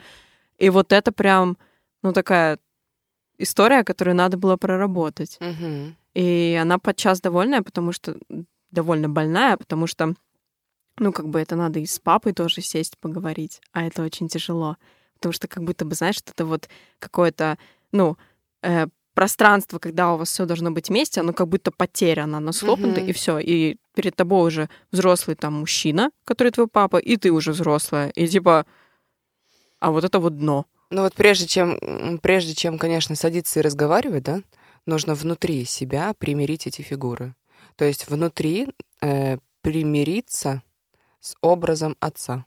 И 0.58 0.70
вот 0.70 0.92
это 0.92 1.10
прям, 1.10 1.58
ну, 2.02 2.12
такая 2.12 2.58
история, 3.38 3.84
которую 3.84 4.14
надо 4.16 4.36
было 4.36 4.56
проработать. 4.56 5.38
Мгм. 5.40 5.96
И 6.14 6.58
она 6.60 6.78
подчас 6.78 7.20
довольная, 7.20 7.62
потому 7.62 7.92
что 7.92 8.16
довольно 8.70 9.08
больная, 9.08 9.56
потому 9.56 9.86
что, 9.86 10.14
ну, 10.98 11.12
как 11.12 11.28
бы 11.28 11.40
это 11.40 11.56
надо 11.56 11.78
и 11.78 11.86
с 11.86 11.98
папой 11.98 12.32
тоже 12.32 12.60
сесть 12.62 12.98
поговорить, 12.98 13.60
а 13.72 13.84
это 13.86 14.02
очень 14.02 14.28
тяжело. 14.28 14.76
Потому 15.14 15.32
что 15.32 15.48
как 15.48 15.62
будто 15.64 15.84
бы, 15.84 15.94
знаешь, 15.94 16.16
что 16.16 16.32
это 16.32 16.44
вот 16.44 16.68
какое-то, 16.98 17.58
ну, 17.92 18.16
э, 18.62 18.86
пространство, 19.14 19.78
когда 19.78 20.12
у 20.12 20.18
вас 20.18 20.28
все 20.30 20.44
должно 20.44 20.70
быть 20.70 20.90
вместе, 20.90 21.20
оно 21.20 21.32
как 21.32 21.48
будто 21.48 21.70
потеряно, 21.70 22.36
оно 22.36 22.52
схлопнуто, 22.52 23.00
Мгм. 23.00 23.10
и 23.10 23.12
все. 23.12 23.38
И 23.38 23.78
перед 23.94 24.14
тобой 24.14 24.46
уже 24.46 24.68
взрослый 24.92 25.36
там 25.36 25.54
мужчина, 25.54 26.10
который 26.26 26.52
твой 26.52 26.66
папа, 26.68 26.98
и 26.98 27.16
ты 27.16 27.30
уже 27.30 27.52
взрослая. 27.52 28.10
И 28.10 28.26
типа, 28.28 28.66
а 29.80 29.90
вот 29.90 30.04
это 30.04 30.18
вот 30.18 30.36
дно. 30.36 30.66
Ну 30.90 31.02
вот 31.02 31.14
прежде 31.14 31.46
чем, 31.46 32.18
прежде 32.22 32.54
чем, 32.54 32.78
конечно, 32.78 33.16
садиться 33.16 33.58
и 33.58 33.62
разговаривать, 33.62 34.22
да, 34.22 34.40
нужно 34.86 35.14
внутри 35.14 35.64
себя 35.64 36.14
примирить 36.14 36.66
эти 36.66 36.82
фигуры. 36.82 37.34
То 37.76 37.84
есть 37.84 38.08
внутри 38.08 38.68
э, 39.00 39.38
примириться 39.62 40.62
с 41.20 41.34
образом 41.40 41.96
отца. 42.00 42.44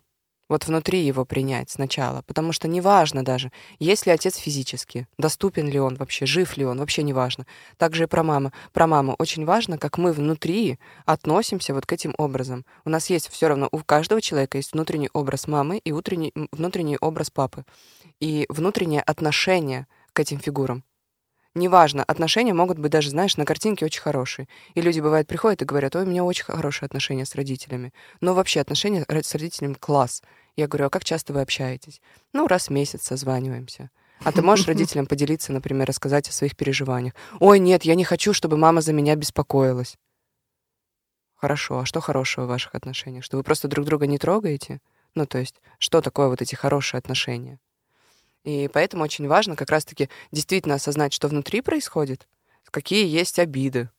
Вот 0.49 0.65
внутри 0.67 1.05
его 1.05 1.25
принять 1.25 1.69
сначала. 1.69 2.23
Потому 2.23 2.51
что 2.51 2.67
неважно 2.67 3.23
даже, 3.23 3.51
есть 3.79 4.05
ли 4.05 4.11
отец 4.11 4.35
физически, 4.35 5.07
доступен 5.17 5.69
ли 5.69 5.79
он 5.79 5.95
вообще, 5.95 6.25
жив 6.25 6.57
ли 6.57 6.65
он, 6.65 6.79
вообще 6.79 7.03
неважно. 7.03 7.45
Также 7.77 8.03
и 8.03 8.07
про 8.07 8.23
маму. 8.23 8.51
Про 8.73 8.87
маму 8.87 9.15
очень 9.19 9.45
важно, 9.45 9.77
как 9.77 9.97
мы 9.97 10.11
внутри 10.11 10.79
относимся 11.05 11.73
вот 11.73 11.85
к 11.85 11.93
этим 11.93 12.13
образам. 12.17 12.65
У 12.83 12.89
нас 12.89 13.09
есть 13.09 13.29
все 13.29 13.47
равно, 13.47 13.69
у 13.71 13.77
каждого 13.79 14.21
человека 14.21 14.57
есть 14.57 14.73
внутренний 14.73 15.09
образ 15.13 15.47
мамы 15.47 15.77
и 15.77 15.91
утренний, 15.91 16.31
м, 16.35 16.49
внутренний 16.51 16.97
образ 16.99 17.29
папы 17.29 17.63
и 18.19 18.45
внутреннее 18.49 19.01
отношение 19.01 19.87
к 20.13 20.19
этим 20.19 20.39
фигурам. 20.39 20.83
Неважно, 21.55 22.03
отношения 22.03 22.53
могут 22.53 22.77
быть 22.77 22.91
даже, 22.91 23.09
знаешь, 23.09 23.35
на 23.35 23.45
картинке 23.45 23.85
очень 23.85 24.01
хорошие. 24.01 24.47
И 24.75 24.81
люди, 24.81 24.99
бывает, 24.99 25.27
приходят 25.27 25.61
и 25.61 25.65
говорят, 25.65 25.95
ой, 25.95 26.03
у 26.03 26.05
меня 26.05 26.23
очень 26.23 26.45
хорошие 26.45 26.85
отношения 26.85 27.25
с 27.25 27.35
родителями. 27.35 27.91
Но 28.21 28.33
вообще 28.35 28.61
отношения 28.61 29.03
с 29.09 29.33
родителями 29.35 29.73
класс. 29.73 30.21
Я 30.59 30.67
говорю, 30.67 30.87
а 30.87 30.89
как 30.89 31.05
часто 31.05 31.31
вы 31.31 31.39
общаетесь? 31.39 32.01
Ну, 32.33 32.45
раз 32.45 32.67
в 32.67 32.71
месяц 32.71 33.03
созваниваемся. 33.03 33.91
А 34.25 34.33
ты 34.33 34.41
можешь 34.41 34.67
родителям 34.67 35.05
поделиться, 35.05 35.53
например, 35.53 35.87
рассказать 35.87 36.27
о 36.27 36.33
своих 36.33 36.57
переживаниях? 36.57 37.13
Ой, 37.39 37.59
нет, 37.59 37.83
я 37.83 37.95
не 37.95 38.03
хочу, 38.03 38.33
чтобы 38.33 38.57
мама 38.57 38.81
за 38.81 38.91
меня 38.91 39.15
беспокоилась. 39.15 39.97
Хорошо, 41.35 41.79
а 41.79 41.85
что 41.85 42.01
хорошего 42.01 42.43
в 42.43 42.49
ваших 42.49 42.75
отношениях? 42.75 43.23
Что 43.23 43.37
вы 43.37 43.43
просто 43.43 43.69
друг 43.69 43.85
друга 43.85 44.05
не 44.05 44.17
трогаете? 44.17 44.81
Ну, 45.15 45.25
то 45.25 45.37
есть, 45.37 45.61
что 45.77 46.01
такое 46.01 46.27
вот 46.27 46.41
эти 46.41 46.55
хорошие 46.55 46.97
отношения? 46.97 47.57
И 48.43 48.69
поэтому 48.73 49.05
очень 49.05 49.29
важно 49.29 49.55
как 49.55 49.69
раз-таки 49.69 50.09
действительно 50.33 50.75
осознать, 50.75 51.13
что 51.13 51.29
внутри 51.29 51.61
происходит, 51.61 52.27
какие 52.69 53.07
есть 53.07 53.39
обиды. 53.39 53.89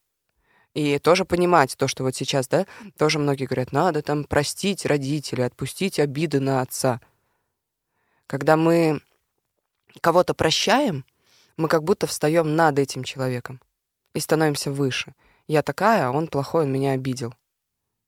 И 0.74 0.98
тоже 0.98 1.24
понимать 1.24 1.76
то, 1.76 1.88
что 1.88 2.04
вот 2.04 2.14
сейчас, 2.14 2.46
да, 2.46 2.66
тоже 2.96 3.18
многие 3.18 3.46
говорят, 3.46 3.72
надо 3.72 4.02
там 4.02 4.24
простить 4.24 4.86
родителей, 4.86 5.44
отпустить 5.44 5.98
обиды 5.98 6.38
на 6.38 6.60
отца. 6.60 7.00
Когда 8.26 8.56
мы 8.56 9.00
кого-то 10.00 10.34
прощаем, 10.34 11.04
мы 11.56 11.68
как 11.68 11.82
будто 11.82 12.06
встаем 12.06 12.54
над 12.54 12.78
этим 12.78 13.02
человеком 13.02 13.60
и 14.14 14.20
становимся 14.20 14.70
выше. 14.70 15.14
Я 15.48 15.62
такая, 15.62 16.06
а 16.06 16.10
он 16.12 16.28
плохой, 16.28 16.64
он 16.64 16.72
меня 16.72 16.92
обидел. 16.92 17.34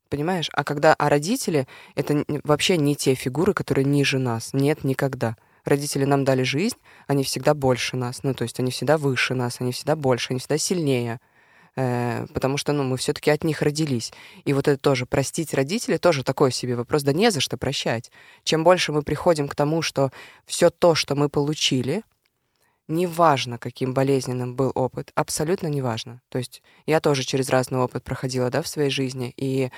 Понимаешь? 0.08 0.48
А 0.52 0.62
когда 0.62 0.94
а 0.94 1.08
родители— 1.08 1.66
это 1.96 2.24
вообще 2.44 2.76
не 2.76 2.94
те 2.94 3.14
фигуры, 3.14 3.54
которые 3.54 3.84
ниже 3.84 4.18
нас. 4.18 4.52
Нет, 4.52 4.84
никогда. 4.84 5.36
Родители 5.64 6.04
нам 6.04 6.24
дали 6.24 6.42
жизнь, 6.42 6.76
они 7.06 7.24
всегда 7.24 7.54
больше 7.54 7.96
нас. 7.96 8.22
Ну, 8.22 8.34
то 8.34 8.42
есть 8.42 8.60
они 8.60 8.70
всегда 8.70 8.98
выше 8.98 9.34
нас, 9.34 9.60
они 9.60 9.72
всегда 9.72 9.96
больше, 9.96 10.32
они 10.32 10.38
всегда 10.38 10.58
сильнее. 10.58 11.20
Э, 11.76 12.26
потому 12.34 12.56
что, 12.56 12.72
ну, 12.72 12.82
мы 12.82 12.96
все 12.96 13.12
таки 13.12 13.30
от 13.30 13.44
них 13.44 13.62
родились. 13.62 14.12
И 14.44 14.52
вот 14.52 14.68
это 14.68 14.78
тоже, 14.78 15.06
простить 15.06 15.54
родителей, 15.54 15.98
тоже 15.98 16.22
такой 16.22 16.52
себе 16.52 16.76
вопрос. 16.76 17.02
Да 17.02 17.12
не 17.12 17.30
за 17.30 17.40
что 17.40 17.56
прощать. 17.56 18.10
Чем 18.44 18.64
больше 18.64 18.92
мы 18.92 19.02
приходим 19.02 19.48
к 19.48 19.54
тому, 19.54 19.82
что 19.82 20.10
все 20.44 20.70
то, 20.70 20.94
что 20.94 21.14
мы 21.14 21.28
получили, 21.28 22.02
неважно, 22.88 23.58
каким 23.58 23.94
болезненным 23.94 24.54
был 24.54 24.72
опыт, 24.74 25.12
абсолютно 25.14 25.68
неважно. 25.68 26.20
То 26.28 26.38
есть 26.38 26.62
я 26.86 27.00
тоже 27.00 27.22
через 27.22 27.48
разный 27.48 27.78
опыт 27.78 28.04
проходила, 28.04 28.50
да, 28.50 28.60
в 28.60 28.68
своей 28.68 28.90
жизни, 28.90 29.32
и 29.36 29.70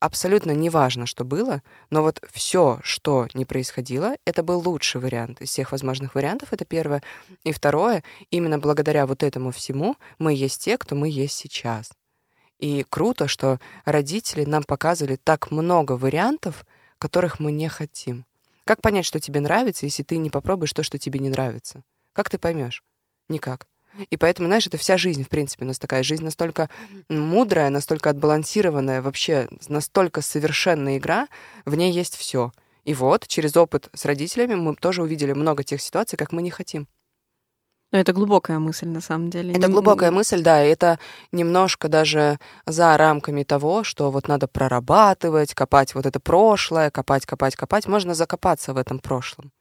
абсолютно 0.00 0.52
неважно, 0.52 1.06
что 1.06 1.24
было, 1.24 1.62
но 1.90 2.02
вот 2.02 2.22
все, 2.32 2.80
что 2.82 3.28
не 3.34 3.44
происходило, 3.44 4.16
это 4.24 4.42
был 4.42 4.60
лучший 4.66 5.00
вариант 5.00 5.40
из 5.40 5.50
всех 5.50 5.72
возможных 5.72 6.14
вариантов, 6.14 6.52
это 6.52 6.64
первое. 6.64 7.02
И 7.44 7.52
второе, 7.52 8.02
именно 8.30 8.58
благодаря 8.58 9.06
вот 9.06 9.22
этому 9.22 9.50
всему 9.50 9.96
мы 10.18 10.34
есть 10.34 10.62
те, 10.62 10.78
кто 10.78 10.94
мы 10.94 11.08
есть 11.08 11.34
сейчас. 11.34 11.90
И 12.58 12.84
круто, 12.88 13.28
что 13.28 13.60
родители 13.84 14.44
нам 14.44 14.64
показывали 14.64 15.16
так 15.16 15.50
много 15.50 15.92
вариантов, 15.92 16.64
которых 16.98 17.38
мы 17.38 17.52
не 17.52 17.68
хотим. 17.68 18.24
Как 18.64 18.82
понять, 18.82 19.06
что 19.06 19.20
тебе 19.20 19.40
нравится, 19.40 19.86
если 19.86 20.02
ты 20.02 20.18
не 20.18 20.30
попробуешь 20.30 20.72
то, 20.72 20.82
что 20.82 20.98
тебе 20.98 21.20
не 21.20 21.30
нравится? 21.30 21.82
Как 22.12 22.28
ты 22.28 22.38
поймешь? 22.38 22.82
Никак. 23.28 23.66
И 24.10 24.16
поэтому, 24.16 24.48
знаешь, 24.48 24.66
это 24.66 24.76
вся 24.76 24.96
жизнь, 24.96 25.24
в 25.24 25.28
принципе, 25.28 25.64
у 25.64 25.68
нас 25.68 25.78
такая 25.78 26.02
жизнь 26.02 26.24
настолько 26.24 26.70
мудрая, 27.08 27.70
настолько 27.70 28.10
отбалансированная, 28.10 29.02
вообще 29.02 29.48
настолько 29.68 30.22
совершенная 30.22 30.98
игра, 30.98 31.28
в 31.64 31.74
ней 31.74 31.92
есть 31.92 32.16
все. 32.16 32.52
И 32.84 32.94
вот, 32.94 33.26
через 33.26 33.56
опыт 33.56 33.90
с 33.94 34.04
родителями 34.04 34.54
мы 34.54 34.74
тоже 34.74 35.02
увидели 35.02 35.32
много 35.32 35.64
тех 35.64 35.80
ситуаций, 35.80 36.16
как 36.16 36.32
мы 36.32 36.42
не 36.42 36.50
хотим. 36.50 36.86
Но 37.90 37.98
это 37.98 38.12
глубокая 38.12 38.58
мысль, 38.58 38.86
на 38.86 39.00
самом 39.00 39.30
деле. 39.30 39.54
Это 39.54 39.68
глубокая 39.68 40.10
мысль, 40.10 40.42
да, 40.42 40.62
и 40.62 40.68
это 40.68 40.98
немножко 41.32 41.88
даже 41.88 42.38
за 42.66 42.96
рамками 42.98 43.44
того, 43.44 43.82
что 43.82 44.10
вот 44.10 44.28
надо 44.28 44.46
прорабатывать, 44.46 45.54
копать 45.54 45.94
вот 45.94 46.04
это 46.04 46.20
прошлое, 46.20 46.90
копать, 46.90 47.24
копать, 47.24 47.56
копать. 47.56 47.86
Можно 47.86 48.14
закопаться 48.14 48.74
в 48.74 48.76
этом 48.76 48.98
прошлом. 48.98 49.52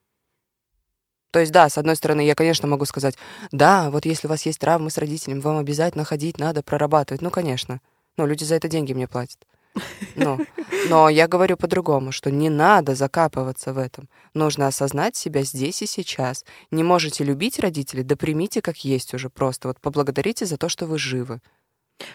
То 1.38 1.42
есть, 1.42 1.52
да, 1.52 1.70
с 1.70 1.78
одной 1.78 1.96
стороны, 1.96 2.22
я, 2.26 2.34
конечно, 2.34 2.68
могу 2.68 2.86
сказать, 2.86 3.16
да, 3.52 3.92
вот 3.92 4.08
если 4.08 4.26
у 4.26 4.30
вас 4.32 4.44
есть 4.48 4.58
травмы 4.58 4.90
с 4.90 4.98
родителями, 4.98 5.40
вам 5.40 5.60
обязательно 5.60 6.04
ходить 6.04 6.40
надо, 6.40 6.64
прорабатывать. 6.64 7.22
Ну, 7.22 7.30
конечно. 7.30 7.80
Но 8.18 8.26
люди 8.26 8.44
за 8.44 8.56
это 8.56 8.68
деньги 8.68 8.94
мне 8.94 9.08
платят. 9.08 9.38
Ну, 10.16 10.40
но 10.90 11.10
я 11.10 11.28
говорю 11.28 11.56
по-другому, 11.56 12.12
что 12.12 12.32
не 12.32 12.50
надо 12.50 12.96
закапываться 12.96 13.72
в 13.72 13.78
этом. 13.78 14.10
Нужно 14.34 14.66
осознать 14.66 15.16
себя 15.16 15.44
здесь 15.44 15.84
и 15.84 15.86
сейчас. 15.86 16.44
Не 16.72 16.82
можете 16.82 17.24
любить 17.24 17.60
родителей, 17.60 18.02
да 18.02 18.16
примите 18.16 18.64
как 18.64 18.78
есть 18.78 19.14
уже 19.14 19.30
просто. 19.30 19.68
Вот 19.68 19.80
поблагодарите 19.80 20.48
за 20.48 20.58
то, 20.58 20.70
что 20.70 20.88
вы 20.88 20.98
живы. 20.98 21.40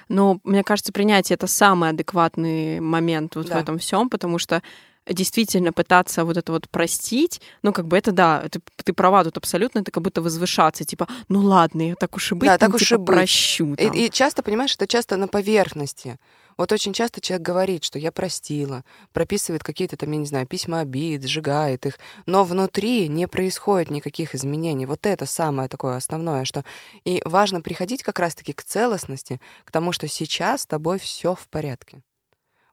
Но 0.09 0.41
мне 0.43 0.65
кажется, 0.65 0.93
принятие 0.93 1.35
это 1.35 1.47
самый 1.47 1.91
адекватный 1.91 2.81
момент 2.81 3.37
вот 3.37 3.47
в 3.47 3.51
Да. 3.51 3.61
этом 3.61 3.79
всем, 3.79 4.11
потому 4.11 4.39
что 4.39 4.65
действительно 5.07 5.73
пытаться 5.73 6.25
вот 6.25 6.37
это 6.37 6.53
вот 6.53 6.69
простить, 6.69 7.41
ну, 7.63 7.73
как 7.73 7.87
бы 7.87 7.97
это, 7.99 8.13
да, 8.13 8.43
это, 8.45 8.61
ты 8.85 8.93
права 8.93 9.25
тут 9.25 9.37
абсолютно, 9.37 9.81
это 9.81 9.91
как 9.91 10.03
будто 10.03 10.23
возвышаться, 10.23 10.85
типа, 10.85 11.09
ну 11.29 11.41
ладно, 11.41 11.89
я 11.89 11.95
так 11.97 12.15
уж 12.17 12.33
и 12.33 12.35
быть, 12.35 12.49
Да, 12.49 12.59
так 12.59 12.71
ну, 12.71 12.77
уж 12.77 12.83
типа, 12.83 12.95
и 12.95 12.99
быть. 12.99 13.07
прощу. 13.07 13.75
И, 13.75 13.77
там. 13.77 13.93
и 13.93 14.11
часто, 14.11 14.43
понимаешь, 14.43 14.75
это 14.75 14.87
часто 14.87 15.17
на 15.17 15.29
поверхности. 15.29 16.19
Вот 16.59 16.71
очень 16.71 16.93
часто 16.93 17.21
человек 17.21 17.47
говорит, 17.47 17.83
что 17.83 17.99
я 17.99 18.13
простила, 18.13 18.85
прописывает 19.13 19.65
какие-то 19.65 19.97
там, 19.97 20.13
я 20.13 20.19
не 20.19 20.27
знаю, 20.27 20.47
письма 20.47 20.81
обид, 20.81 21.25
сжигает 21.25 21.87
их, 21.87 21.99
но 22.27 22.45
внутри 22.45 23.09
не 23.09 23.27
происходит 23.27 23.91
никаких 23.91 24.35
изменений. 24.35 24.87
Вот 24.87 25.07
это 25.07 25.27
самое 25.27 25.69
такое 25.69 25.97
основное, 25.97 26.45
что 26.45 26.65
и 27.05 27.23
важно 27.25 27.63
приходить 27.63 28.03
как 28.03 28.19
раз-таки 28.19 28.53
к 28.53 28.63
целостности, 28.63 29.41
к 29.65 29.73
тому, 29.73 29.93
что 29.93 30.07
сейчас 30.09 30.63
с 30.63 30.67
тобой 30.67 30.99
все 30.99 31.35
в 31.35 31.49
порядке. 31.49 32.03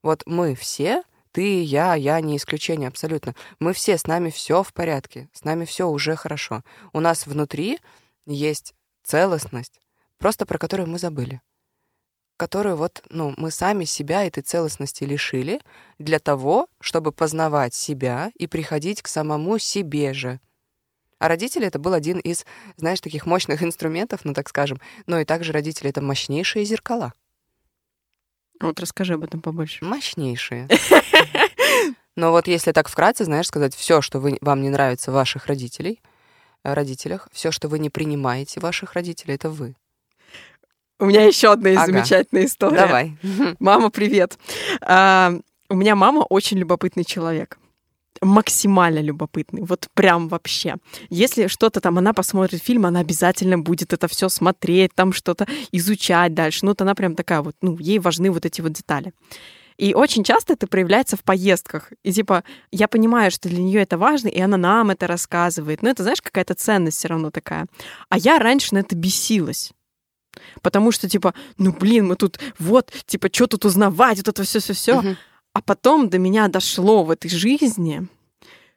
Вот 0.03 0.23
мы 0.25 0.55
все, 0.55 1.03
ты, 1.31 1.61
я, 1.61 1.95
я 1.95 2.19
не 2.21 2.37
исключение 2.37 2.87
абсолютно. 2.87 3.35
Мы 3.59 3.73
все, 3.73 3.97
с 3.97 4.07
нами 4.07 4.29
все 4.29 4.63
в 4.63 4.73
порядке, 4.73 5.29
с 5.33 5.43
нами 5.43 5.65
все 5.65 5.87
уже 5.87 6.15
хорошо. 6.15 6.63
У 6.93 6.99
нас 6.99 7.27
внутри 7.27 7.79
есть 8.25 8.73
целостность, 9.03 9.79
просто 10.17 10.45
про 10.45 10.57
которую 10.57 10.89
мы 10.89 10.99
забыли 10.99 11.41
которую 12.39 12.77
вот, 12.77 13.03
ну, 13.09 13.33
мы 13.35 13.51
сами 13.51 13.83
себя 13.83 14.23
этой 14.23 14.41
целостности 14.41 15.03
лишили 15.03 15.59
для 15.99 16.19
того, 16.19 16.69
чтобы 16.79 17.11
познавать 17.11 17.73
себя 17.73 18.31
и 18.35 18.47
приходить 18.47 19.01
к 19.01 19.09
самому 19.09 19.59
себе 19.59 20.13
же. 20.13 20.39
А 21.19 21.27
родители 21.27 21.67
это 21.67 21.79
был 21.79 21.93
один 21.93 22.17
из, 22.19 22.45
знаешь, 22.77 23.01
таких 23.01 23.25
мощных 23.25 23.61
инструментов, 23.67 24.21
ну 24.23 24.33
так 24.33 24.47
скажем. 24.47 24.79
Но 25.05 25.19
и 25.19 25.25
также 25.25 25.51
родители 25.51 25.89
это 25.89 26.01
мощнейшие 26.01 26.63
зеркала. 26.63 27.13
Вот 28.59 28.79
расскажи 28.79 29.13
об 29.13 29.23
этом 29.23 29.41
побольше. 29.41 29.85
Мощнейшие. 29.85 30.67
Но 32.15 32.31
вот 32.31 32.47
если 32.47 32.73
так 32.73 32.89
вкратце, 32.89 33.23
знаешь, 33.23 33.47
сказать 33.47 33.73
все, 33.73 34.01
что 34.01 34.19
вы, 34.19 34.37
вам 34.41 34.61
не 34.61 34.69
нравится 34.69 35.11
в 35.11 35.13
ваших 35.13 35.45
родителей, 35.45 36.01
э, 36.63 36.73
родителях, 36.73 37.29
все, 37.31 37.51
что 37.51 37.69
вы 37.69 37.79
не 37.79 37.89
принимаете 37.89 38.59
ваших 38.59 38.93
родителей, 38.93 39.35
это 39.35 39.49
вы. 39.49 39.75
У 40.99 41.05
меня 41.05 41.23
еще 41.23 41.53
одна 41.53 41.69
Ага. 41.69 41.85
замечательная 41.85 42.45
история. 42.45 42.75
Давай. 42.75 43.17
Мама, 43.59 43.89
привет. 43.89 44.37
А, 44.81 45.33
у 45.69 45.75
меня 45.75 45.95
мама 45.95 46.25
очень 46.29 46.57
любопытный 46.57 47.05
человек. 47.05 47.57
Максимально 48.21 48.99
любопытный. 48.99 49.61
Вот 49.61 49.87
прям 49.93 50.27
вообще. 50.27 50.75
Если 51.09 51.47
что-то 51.47 51.79
там, 51.79 51.97
она 51.97 52.13
посмотрит 52.13 52.61
фильм, 52.61 52.85
она 52.85 52.99
обязательно 52.99 53.57
будет 53.57 53.93
это 53.93 54.07
все 54.07 54.29
смотреть, 54.29 54.93
там 54.93 55.13
что-то 55.13 55.47
изучать 55.71 56.33
дальше. 56.33 56.59
Ну, 56.63 56.71
вот 56.71 56.81
она 56.81 56.95
прям 56.95 57.15
такая 57.15 57.41
вот, 57.41 57.55
ну, 57.61 57.77
ей 57.79 57.99
важны 57.99 58.29
вот 58.31 58.45
эти 58.45 58.61
вот 58.61 58.73
детали. 58.73 59.13
И 59.77 59.93
очень 59.93 60.25
часто 60.25 60.53
это 60.53 60.67
проявляется 60.67 61.15
в 61.15 61.23
поездках. 61.23 61.93
И 62.03 62.11
типа, 62.11 62.43
я 62.69 62.89
понимаю, 62.89 63.31
что 63.31 63.47
для 63.47 63.63
нее 63.63 63.81
это 63.81 63.97
важно, 63.97 64.27
и 64.27 64.41
она 64.41 64.57
нам 64.57 64.89
это 64.89 65.07
рассказывает. 65.07 65.81
Но 65.81 65.89
это, 65.89 66.03
знаешь, 66.03 66.21
какая-то 66.21 66.53
ценность 66.53 66.97
все 66.97 67.07
равно 67.07 67.31
такая. 67.31 67.65
А 68.09 68.17
я 68.17 68.39
раньше 68.39 68.75
на 68.75 68.79
это 68.79 68.97
бесилась. 68.97 69.71
Потому 70.61 70.91
что, 70.91 71.07
типа, 71.07 71.33
ну 71.57 71.71
блин, 71.71 72.07
мы 72.07 72.17
тут 72.17 72.39
вот, 72.59 72.91
типа, 73.05 73.29
что 73.31 73.47
тут 73.47 73.65
узнавать, 73.65 74.17
вот 74.17 74.27
это 74.27 74.43
все, 74.43 74.59
все, 74.59 74.73
все. 74.73 75.01
Мгм. 75.01 75.17
А 75.53 75.61
потом 75.61 76.09
до 76.09 76.17
меня 76.19 76.47
дошло 76.47 77.03
в 77.03 77.11
этой 77.11 77.29
жизни, 77.29 78.07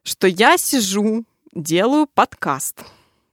что 0.03 0.27
я 0.27 0.57
сижу, 0.57 1.25
делаю 1.55 2.07
подкаст, 2.13 2.85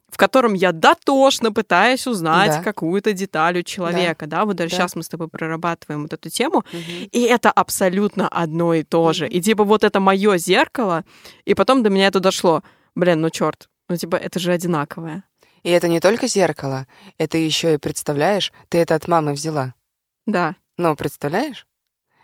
в 0.09 0.17
котором 0.17 0.53
я 0.53 0.71
дотошно 0.71 1.51
пытаюсь 1.53 2.05
узнать 2.05 2.51
Да. 2.57 2.63
какую-то 2.63 3.13
деталь 3.13 3.59
у 3.59 3.63
человека, 3.63 4.27
да, 4.27 4.43
вот 4.45 4.57
даже 4.57 4.71
Да. 4.71 4.75
сейчас 4.77 4.95
мы 4.95 5.03
с 5.03 5.07
тобой 5.07 5.29
прорабатываем 5.29 6.01
вот 6.03 6.13
эту 6.13 6.29
тему, 6.29 6.63
Мгм. 6.73 7.07
и 7.11 7.21
это 7.21 7.49
абсолютно 7.49 8.27
одно 8.27 8.73
и 8.73 8.83
то 8.83 9.13
же. 9.13 9.27
И 9.27 9.41
типа 9.41 9.63
вот 9.63 9.83
это 9.83 9.99
мое 9.99 10.37
зеркало, 10.37 11.05
и 11.45 11.53
потом 11.53 11.81
до 11.81 11.89
меня 11.89 12.07
это 12.07 12.19
дошло. 12.19 12.61
Блин, 12.95 13.21
ну 13.21 13.29
черт, 13.29 13.69
ну 13.87 13.95
типа 13.95 14.17
это 14.17 14.39
же 14.39 14.51
одинаковое. 14.51 15.23
И 15.63 15.69
это 15.69 15.87
не 15.87 15.99
только 16.01 16.27
зеркало, 16.27 16.87
это 17.17 17.37
еще 17.37 17.73
и 17.73 17.77
представляешь, 17.77 18.51
ты 18.69 18.77
это 18.79 18.95
от 18.95 19.07
мамы 19.07 19.33
взяла. 19.33 19.73
Да. 20.25 20.55
Ну, 20.77 20.95
представляешь? 20.95 21.65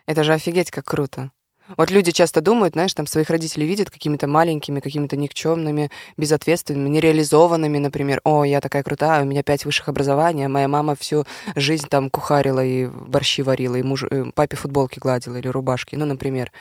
Это 0.08 0.24
же 0.24 0.34
офигеть 0.34 0.72
как 0.72 0.86
круто. 0.86 1.32
Вот 1.78 1.90
люди 1.90 2.12
часто 2.12 2.42
думают, 2.42 2.76
знаешь, 2.76 2.94
там 2.94 3.08
своих 3.08 3.32
родителей 3.32 3.66
видят 3.66 3.90
какими-то 3.90 4.28
маленькими, 4.28 4.80
какими-то 4.80 5.18
никчемными, 5.18 5.90
безответственными, 6.16 6.90
нереализованными, 6.90 7.80
например. 7.80 8.22
О, 8.24 8.44
я 8.44 8.62
такая 8.62 8.84
крутая, 8.84 9.24
у 9.24 9.26
меня 9.26 9.42
пять 9.42 9.66
высших 9.66 9.90
образований, 9.90 10.46
а 10.46 10.50
моя 10.50 10.68
мама 10.68 10.96
всю 10.96 11.26
жизнь 11.56 11.88
там 11.88 12.12
кухарила 12.12 12.64
и 12.64 12.86
борщи 12.86 13.42
варила, 13.42 13.78
и 13.78 13.84
муж, 13.84 14.04
э, 14.04 14.26
папе 14.36 14.56
футболки 14.56 15.00
гладила 15.00 15.38
или 15.38 15.48
рубашки, 15.48 15.96
ну, 15.96 16.06
например. 16.06 16.52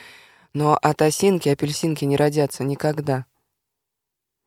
Но 0.55 0.79
от 0.81 1.03
осинки 1.03 1.51
апельсинки 1.51 2.07
не 2.07 2.17
родятся 2.17 2.65
никогда. 2.65 3.27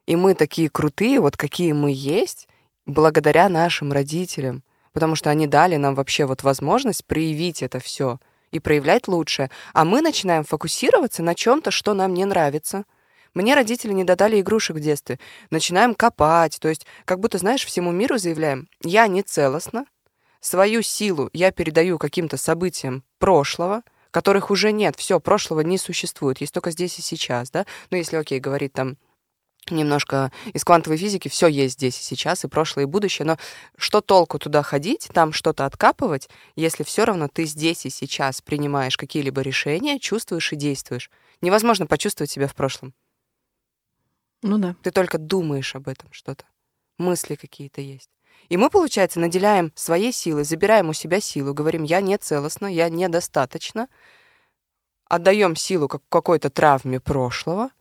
И 0.07 0.15
мы 0.15 0.33
такие 0.33 0.69
крутые, 0.69 1.19
вот 1.19 1.37
какие 1.37 1.73
мы 1.73 1.91
есть, 1.93 2.47
благодаря 2.87 3.47
нашим 3.47 3.91
родителям, 3.91 4.63
потому 4.91 5.15
что 5.15 5.29
они 5.29 5.45
дали 5.45 5.75
нам 5.75 5.93
вообще 5.93 6.25
вот 6.25 6.41
возможность 6.41 7.05
проявить 7.05 7.61
это 7.61 7.79
все 7.79 8.19
и 8.51 8.59
проявлять 8.59 9.07
лучшее. 9.07 9.49
А 9.73 9.85
мы 9.85 10.01
начинаем 10.01 10.43
фокусироваться 10.43 11.23
на 11.23 11.35
чем-то, 11.35 11.71
что 11.71 11.93
нам 11.93 12.13
не 12.13 12.25
нравится. 12.25 12.85
Мне 13.33 13.55
родители 13.55 13.93
не 13.93 14.03
додали 14.03 14.41
игрушек 14.41 14.77
в 14.77 14.79
детстве. 14.79 15.19
Начинаем 15.49 15.93
копать, 15.93 16.57
то 16.59 16.69
есть 16.69 16.85
как 17.05 17.19
будто, 17.19 17.37
знаешь, 17.37 17.65
всему 17.65 17.91
миру 17.91 18.17
заявляем, 18.17 18.67
я 18.83 19.07
не 19.07 19.21
целостна, 19.21 19.85
свою 20.39 20.81
силу 20.81 21.29
я 21.33 21.51
передаю 21.51 21.97
каким-то 21.97 22.37
событиям 22.37 23.03
прошлого, 23.19 23.83
которых 24.11 24.49
уже 24.49 24.71
нет, 24.71 24.95
все, 24.95 25.19
прошлого 25.19 25.61
не 25.61 25.77
существует, 25.77 26.41
есть 26.41 26.53
только 26.53 26.71
здесь 26.71 26.97
и 26.97 27.01
сейчас, 27.01 27.51
да? 27.51 27.65
Ну, 27.91 27.97
если, 27.97 28.15
окей, 28.15 28.39
говорит 28.39 28.73
там 28.73 28.97
немножко 29.75 30.31
из 30.53 30.63
квантовой 30.63 30.97
физики, 30.97 31.27
все 31.27 31.47
есть 31.47 31.75
здесь 31.75 31.99
и 31.99 32.03
сейчас, 32.03 32.43
и 32.43 32.47
прошлое, 32.47 32.85
и 32.85 32.87
будущее, 32.87 33.25
но 33.25 33.37
что 33.77 34.01
толку 34.01 34.39
туда 34.39 34.63
ходить, 34.63 35.09
там 35.13 35.33
что-то 35.33 35.65
откапывать, 35.65 36.29
если 36.55 36.83
все 36.83 37.05
равно 37.05 37.27
ты 37.27 37.45
здесь 37.45 37.85
и 37.85 37.89
сейчас 37.89 38.41
принимаешь 38.41 38.97
какие-либо 38.97 39.41
решения, 39.41 39.99
чувствуешь 39.99 40.53
и 40.53 40.55
действуешь. 40.55 41.09
Невозможно 41.41 41.85
почувствовать 41.87 42.31
себя 42.31 42.47
в 42.47 42.55
прошлом. 42.55 42.93
Ну 44.41 44.57
да. 44.57 44.75
Ты 44.83 44.91
только 44.91 45.17
думаешь 45.17 45.75
об 45.75 45.87
этом 45.87 46.11
что-то. 46.11 46.45
Мысли 46.97 47.35
какие-то 47.35 47.81
есть. 47.81 48.09
И 48.49 48.57
мы, 48.57 48.69
получается, 48.69 49.19
наделяем 49.19 49.71
своей 49.75 50.11
силой, 50.11 50.43
забираем 50.43 50.89
у 50.89 50.93
себя 50.93 51.19
силу, 51.19 51.53
говорим, 51.53 51.83
я 51.83 52.01
не 52.01 52.17
целостна, 52.17 52.67
я 52.67 52.89
недостаточно, 52.89 53.87
отдаем 55.05 55.55
силу 55.55 55.87
как 55.87 56.01
какой-то 56.09 56.49
травме 56.49 56.99
прошлого, 56.99 57.71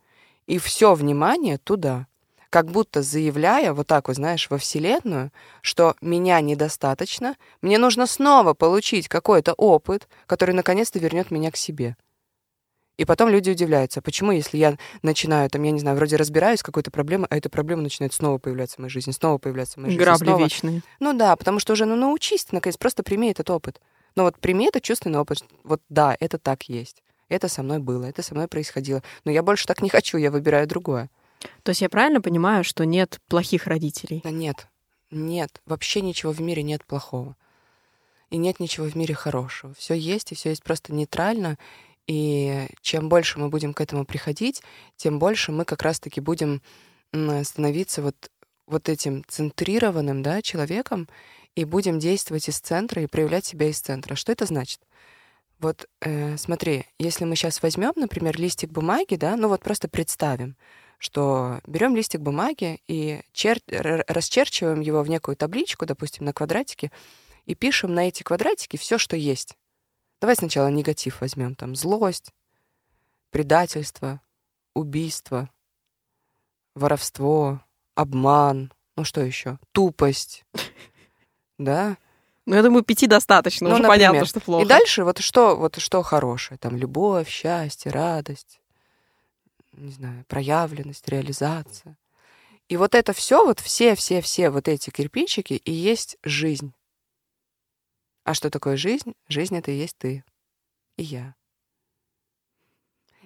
и 0.47 0.57
все 0.57 0.95
внимание 0.95 1.57
туда, 1.57 2.07
как 2.49 2.71
будто 2.71 3.01
заявляя 3.01 3.73
вот 3.73 3.87
так 3.87 4.07
вот, 4.07 4.15
знаешь, 4.15 4.49
во 4.49 4.57
Вселенную, 4.57 5.31
что 5.61 5.95
меня 6.01 6.39
недостаточно, 6.41 7.35
мне 7.61 7.77
нужно 7.77 8.07
снова 8.07 8.53
получить 8.53 9.07
какой-то 9.07 9.53
опыт, 9.53 10.07
который 10.25 10.55
наконец-то 10.55 10.97
вернет 10.97 11.29
меня 11.29 11.51
к 11.51 11.57
себе. 11.57 11.97
И 12.97 13.05
потом 13.05 13.29
люди 13.29 13.51
удивляются, 13.51 14.01
почему, 14.01 14.31
если 14.31 14.57
я 14.57 14.75
начинаю, 15.03 15.51
там, 15.51 15.61
я 15.61 15.69
не 15.69 15.79
знаю, 15.79 15.97
вроде 15.97 16.15
разбираюсь 16.15 16.61
с 16.61 16.63
какой-то 16.63 16.89
проблемой, 16.89 17.27
а 17.29 17.37
эта 17.37 17.47
проблема 17.47 17.83
начинает 17.83 18.13
снова 18.13 18.39
появляться 18.39 18.77
в 18.77 18.79
моей 18.79 18.89
жизни, 18.89 19.11
снова 19.11 19.37
появляться 19.37 19.73
в 19.73 19.77
моей 19.83 19.91
жизни. 19.91 20.03
Грабли 20.03 20.25
снова. 20.25 20.39
вечные. 20.39 20.81
Ну 20.99 21.13
да, 21.13 21.35
потому 21.35 21.59
что 21.59 21.73
уже, 21.73 21.85
ну, 21.85 21.95
научись, 21.95 22.47
наконец, 22.51 22.75
просто 22.77 23.03
прими 23.03 23.29
этот 23.29 23.51
опыт. 23.51 23.79
Ну 24.15 24.23
вот 24.23 24.39
прими 24.39 24.65
этот 24.65 24.81
чувственный 24.81 25.19
опыт. 25.19 25.43
Вот 25.63 25.79
да, 25.89 26.17
это 26.19 26.39
так 26.39 26.63
есть. 26.63 27.03
Это 27.29 27.47
со 27.47 27.63
мной 27.63 27.79
было, 27.79 28.05
это 28.05 28.21
со 28.21 28.33
мной 28.33 28.47
происходило. 28.47 29.03
Но 29.25 29.31
я 29.31 29.43
больше 29.43 29.65
так 29.65 29.81
не 29.81 29.89
хочу, 29.89 30.17
я 30.17 30.31
выбираю 30.31 30.67
другое. 30.67 31.09
То 31.63 31.69
есть 31.69 31.81
я 31.81 31.89
правильно 31.89 32.21
понимаю, 32.21 32.63
что 32.63 32.85
нет 32.85 33.19
плохих 33.27 33.67
родителей? 33.67 34.21
Да 34.23 34.31
нет, 34.31 34.67
нет, 35.11 35.61
вообще 35.65 36.01
ничего 36.01 36.31
в 36.31 36.41
мире 36.41 36.63
нет 36.63 36.83
плохого. 36.85 37.35
И 38.29 38.37
нет 38.37 38.59
ничего 38.59 38.87
в 38.87 38.95
мире 38.95 39.13
хорошего. 39.13 39.73
Все 39.75 39.93
есть, 39.93 40.31
и 40.31 40.35
все 40.35 40.49
есть 40.49 40.63
просто 40.63 40.93
нейтрально. 40.93 41.57
И 42.07 42.67
чем 42.81 43.09
больше 43.09 43.39
мы 43.39 43.49
будем 43.49 43.73
к 43.73 43.81
этому 43.81 44.05
приходить, 44.05 44.63
тем 44.95 45.19
больше 45.19 45.51
мы 45.51 45.65
как 45.65 45.81
раз-таки 45.81 46.21
будем 46.21 46.61
становиться 47.43 48.01
вот, 48.01 48.15
вот 48.65 48.89
этим 48.89 49.23
центрированным 49.27 50.23
да, 50.23 50.41
человеком 50.41 51.07
и 51.55 51.65
будем 51.65 51.99
действовать 51.99 52.49
из 52.49 52.59
центра 52.59 53.01
и 53.01 53.07
проявлять 53.07 53.45
себя 53.45 53.69
из 53.69 53.79
центра. 53.79 54.15
Что 54.15 54.31
это 54.31 54.45
значит? 54.45 54.81
Вот 55.59 55.87
э, 56.01 56.37
смотри, 56.37 56.85
если 56.99 57.25
мы 57.25 57.35
сейчас 57.35 57.61
возьмем, 57.63 57.93
например, 57.95 58.39
листик 58.39 58.69
бумаги, 58.69 59.15
да, 59.15 59.35
ну 59.35 59.47
вот 59.47 59.63
просто 59.63 59.87
представим, 59.87 60.55
что 60.99 61.61
берем 61.65 61.95
листик 61.95 62.21
бумаги 62.21 62.79
и 62.87 63.21
чер- 63.33 64.03
расчерчиваем 64.07 64.81
его 64.81 65.01
в 65.01 65.09
некую 65.09 65.35
табличку, 65.35 65.85
допустим, 65.85 66.25
на 66.25 66.33
квадратике, 66.33 66.91
и 67.45 67.55
пишем 67.55 67.93
на 67.95 68.07
эти 68.07 68.21
квадратики 68.21 68.77
все, 68.77 68.99
что 68.99 69.15
есть. 69.15 69.57
Давай 70.21 70.35
сначала 70.35 70.67
негатив 70.67 71.21
возьмем, 71.21 71.55
там 71.55 71.75
злость, 71.75 72.33
предательство, 73.31 74.21
убийство, 74.75 75.49
воровство, 76.75 77.61
обман, 77.95 78.71
ну 78.95 79.03
что 79.03 79.21
еще, 79.21 79.57
тупость, 79.71 80.45
да, 81.57 81.97
Ну, 82.47 82.55
я 82.55 82.63
думаю, 82.63 82.81
пяти 82.81 83.07
достаточно. 83.07 83.67
Ну, 83.67 83.75
Уже 83.75 83.83
например. 83.83 84.09
понятно, 84.09 84.25
что 84.25 84.39
плохо. 84.39 84.63
И 84.63 84.67
дальше 84.67 85.03
вот 85.03 85.19
что, 85.19 85.57
вот 85.57 85.75
что 85.79 86.01
хорошее, 86.01 86.57
там 86.57 86.77
любовь, 86.77 87.27
счастье, 87.27 87.91
радость, 87.91 88.61
не 89.73 89.91
знаю, 89.91 90.23
проявленность, 90.29 91.09
реализация. 91.09 91.97
И 92.69 92.77
вот 92.77 92.95
это 92.95 93.11
все, 93.11 93.45
вот 93.45 93.59
все-все-все 93.59 94.49
вот 94.49 94.69
эти 94.69 94.91
кирпичики 94.91 95.55
и 95.55 95.73
есть 95.73 96.15
жизнь. 96.23 96.73
А 98.23 98.33
что 98.33 98.49
такое 98.49 98.77
жизнь? 98.77 99.13
Жизнь 99.27 99.57
это 99.57 99.71
и 99.71 99.75
есть 99.75 99.97
ты 99.97 100.23
и 100.95 101.03
я. 101.03 101.35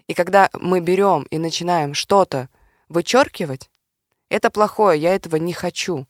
И 0.08 0.16
когда 0.16 0.50
мы 0.54 0.80
берем 0.80 1.28
и 1.30 1.38
начинаем 1.38 1.94
что-то 1.94 2.50
вычеркивать, 2.90 3.70
это 4.30 4.50
плохое, 4.50 5.00
я 5.00 5.14
этого 5.14 5.36
не 5.36 5.54
хочу. 5.54 6.08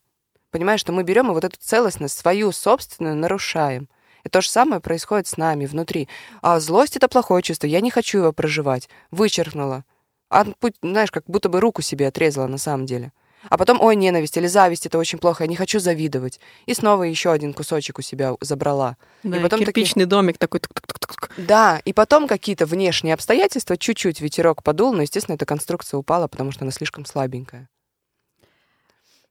Понимаешь, 0.52 0.82
что 0.82 0.92
мы 0.92 1.04
берем 1.04 1.32
и 1.32 1.34
вот 1.34 1.44
эту 1.44 1.58
целостность 1.60 2.18
свою 2.18 2.52
собственную 2.52 3.16
нарушаем. 3.16 3.88
И 4.24 4.30
то 4.30 4.42
же 4.42 4.50
самое 4.50 4.82
происходит 4.82 5.28
с 5.28 5.38
нами 5.38 5.66
внутри. 5.66 6.08
А 6.42 6.60
злость— 6.60 6.96
это 6.98 7.08
плохое 7.08 7.42
чувство, 7.42 7.68
я 7.68 7.82
не 7.82 7.90
хочу 7.90 8.20
его 8.20 8.34
проживать. 8.34 8.90
Вычеркнула. 9.10 9.84
А, 10.30 10.46
знаешь, 10.84 11.12
как 11.12 11.24
будто 11.26 11.50
бы 11.50 11.60
руку 11.60 11.82
себе 11.82 12.08
отрезала 12.08 12.48
на 12.48 12.58
самом 12.58 12.86
деле. 12.86 13.12
А 13.50 13.58
потом, 13.58 13.82
ой, 13.82 13.96
ненависть 13.96 14.38
или 14.38 14.46
зависть— 14.46 14.86
это 14.88 15.00
очень 15.00 15.18
плохо, 15.18 15.44
я 15.44 15.48
не 15.48 15.56
хочу 15.56 15.80
завидовать. 15.80 16.40
И 16.68 16.76
снова 16.76 17.04
еще 17.04 17.32
один 17.32 17.54
кусочек 17.54 17.98
у 17.98 18.02
себя 18.04 18.36
забрала. 18.42 18.98
Да, 19.24 19.38
и 19.38 19.40
потом 19.42 19.62
такие- 19.62 19.74
кирпичный 19.74 20.06
домик 20.06 20.38
такой. 20.38 20.60
тук-тук-тук-тук. 20.60 21.32
Да, 21.38 21.82
и 21.84 21.92
потом 21.92 22.28
какие-то 22.28 22.68
внешние 22.68 23.16
обстоятельства, 23.16 23.78
чуть-чуть 23.78 24.22
ветерок 24.22 24.62
подул, 24.62 24.94
но, 24.94 25.02
естественно, 25.02 25.36
эта 25.36 25.48
конструкция 25.48 25.98
упала, 25.98 26.28
потому 26.28 26.52
что 26.52 26.66
она 26.66 26.72
слишком 26.72 27.06
слабенькая. 27.06 27.68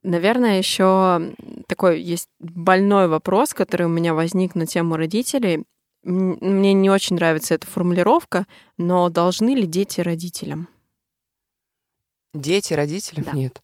Наверное, 0.02 0.58
еще 0.58 1.34
такой 1.66 2.00
есть 2.00 2.28
больной 2.38 3.08
вопрос, 3.08 3.52
который 3.52 3.86
у 3.86 3.90
меня 3.90 4.14
возник 4.14 4.54
на 4.54 4.66
тему 4.66 4.96
родителей. 4.96 5.64
Мне 6.02 6.72
не 6.72 6.88
очень 6.88 7.16
нравится 7.16 7.54
эта 7.54 7.66
формулировка, 7.66 8.46
но 8.78 9.10
должны 9.10 9.54
ли 9.54 9.66
дети 9.66 10.00
родителям? 10.00 10.68
Дети, 12.32 12.72
родителям? 12.72 13.24
Да. 13.24 13.32
Нет. 13.32 13.60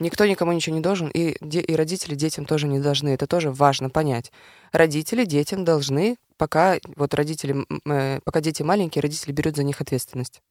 Никто 0.00 0.26
никому 0.26 0.52
ничего 0.52 0.74
не 0.74 0.82
должен, 0.82 1.08
и, 1.08 1.36
де- 1.40 1.60
и 1.60 1.76
родители 1.76 2.16
детям 2.16 2.44
тоже 2.44 2.66
не 2.66 2.80
должны. 2.80 3.10
Это 3.10 3.28
тоже 3.28 3.52
важно 3.52 3.90
понять. 3.90 4.32
Родители 4.72 5.24
детям 5.24 5.64
должны, 5.64 6.16
пока 6.36 6.78
вот 6.96 7.14
родители, 7.14 7.64
э, 7.86 8.18
пока 8.24 8.40
дети 8.40 8.62
маленькие, 8.62 9.02
родители 9.02 9.30
берут 9.30 9.56
за 9.56 9.62
них 9.62 9.80
ответственность. 9.80 10.42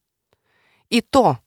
И 0.89 1.01
то, 1.01 1.39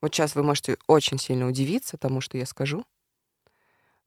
вот 0.00 0.14
сейчас 0.14 0.34
вы 0.34 0.42
можете 0.42 0.76
очень 0.86 1.18
сильно 1.18 1.48
удивиться 1.48 1.96
тому, 1.96 2.20
что 2.20 2.38
я 2.38 2.46
скажу, 2.46 2.84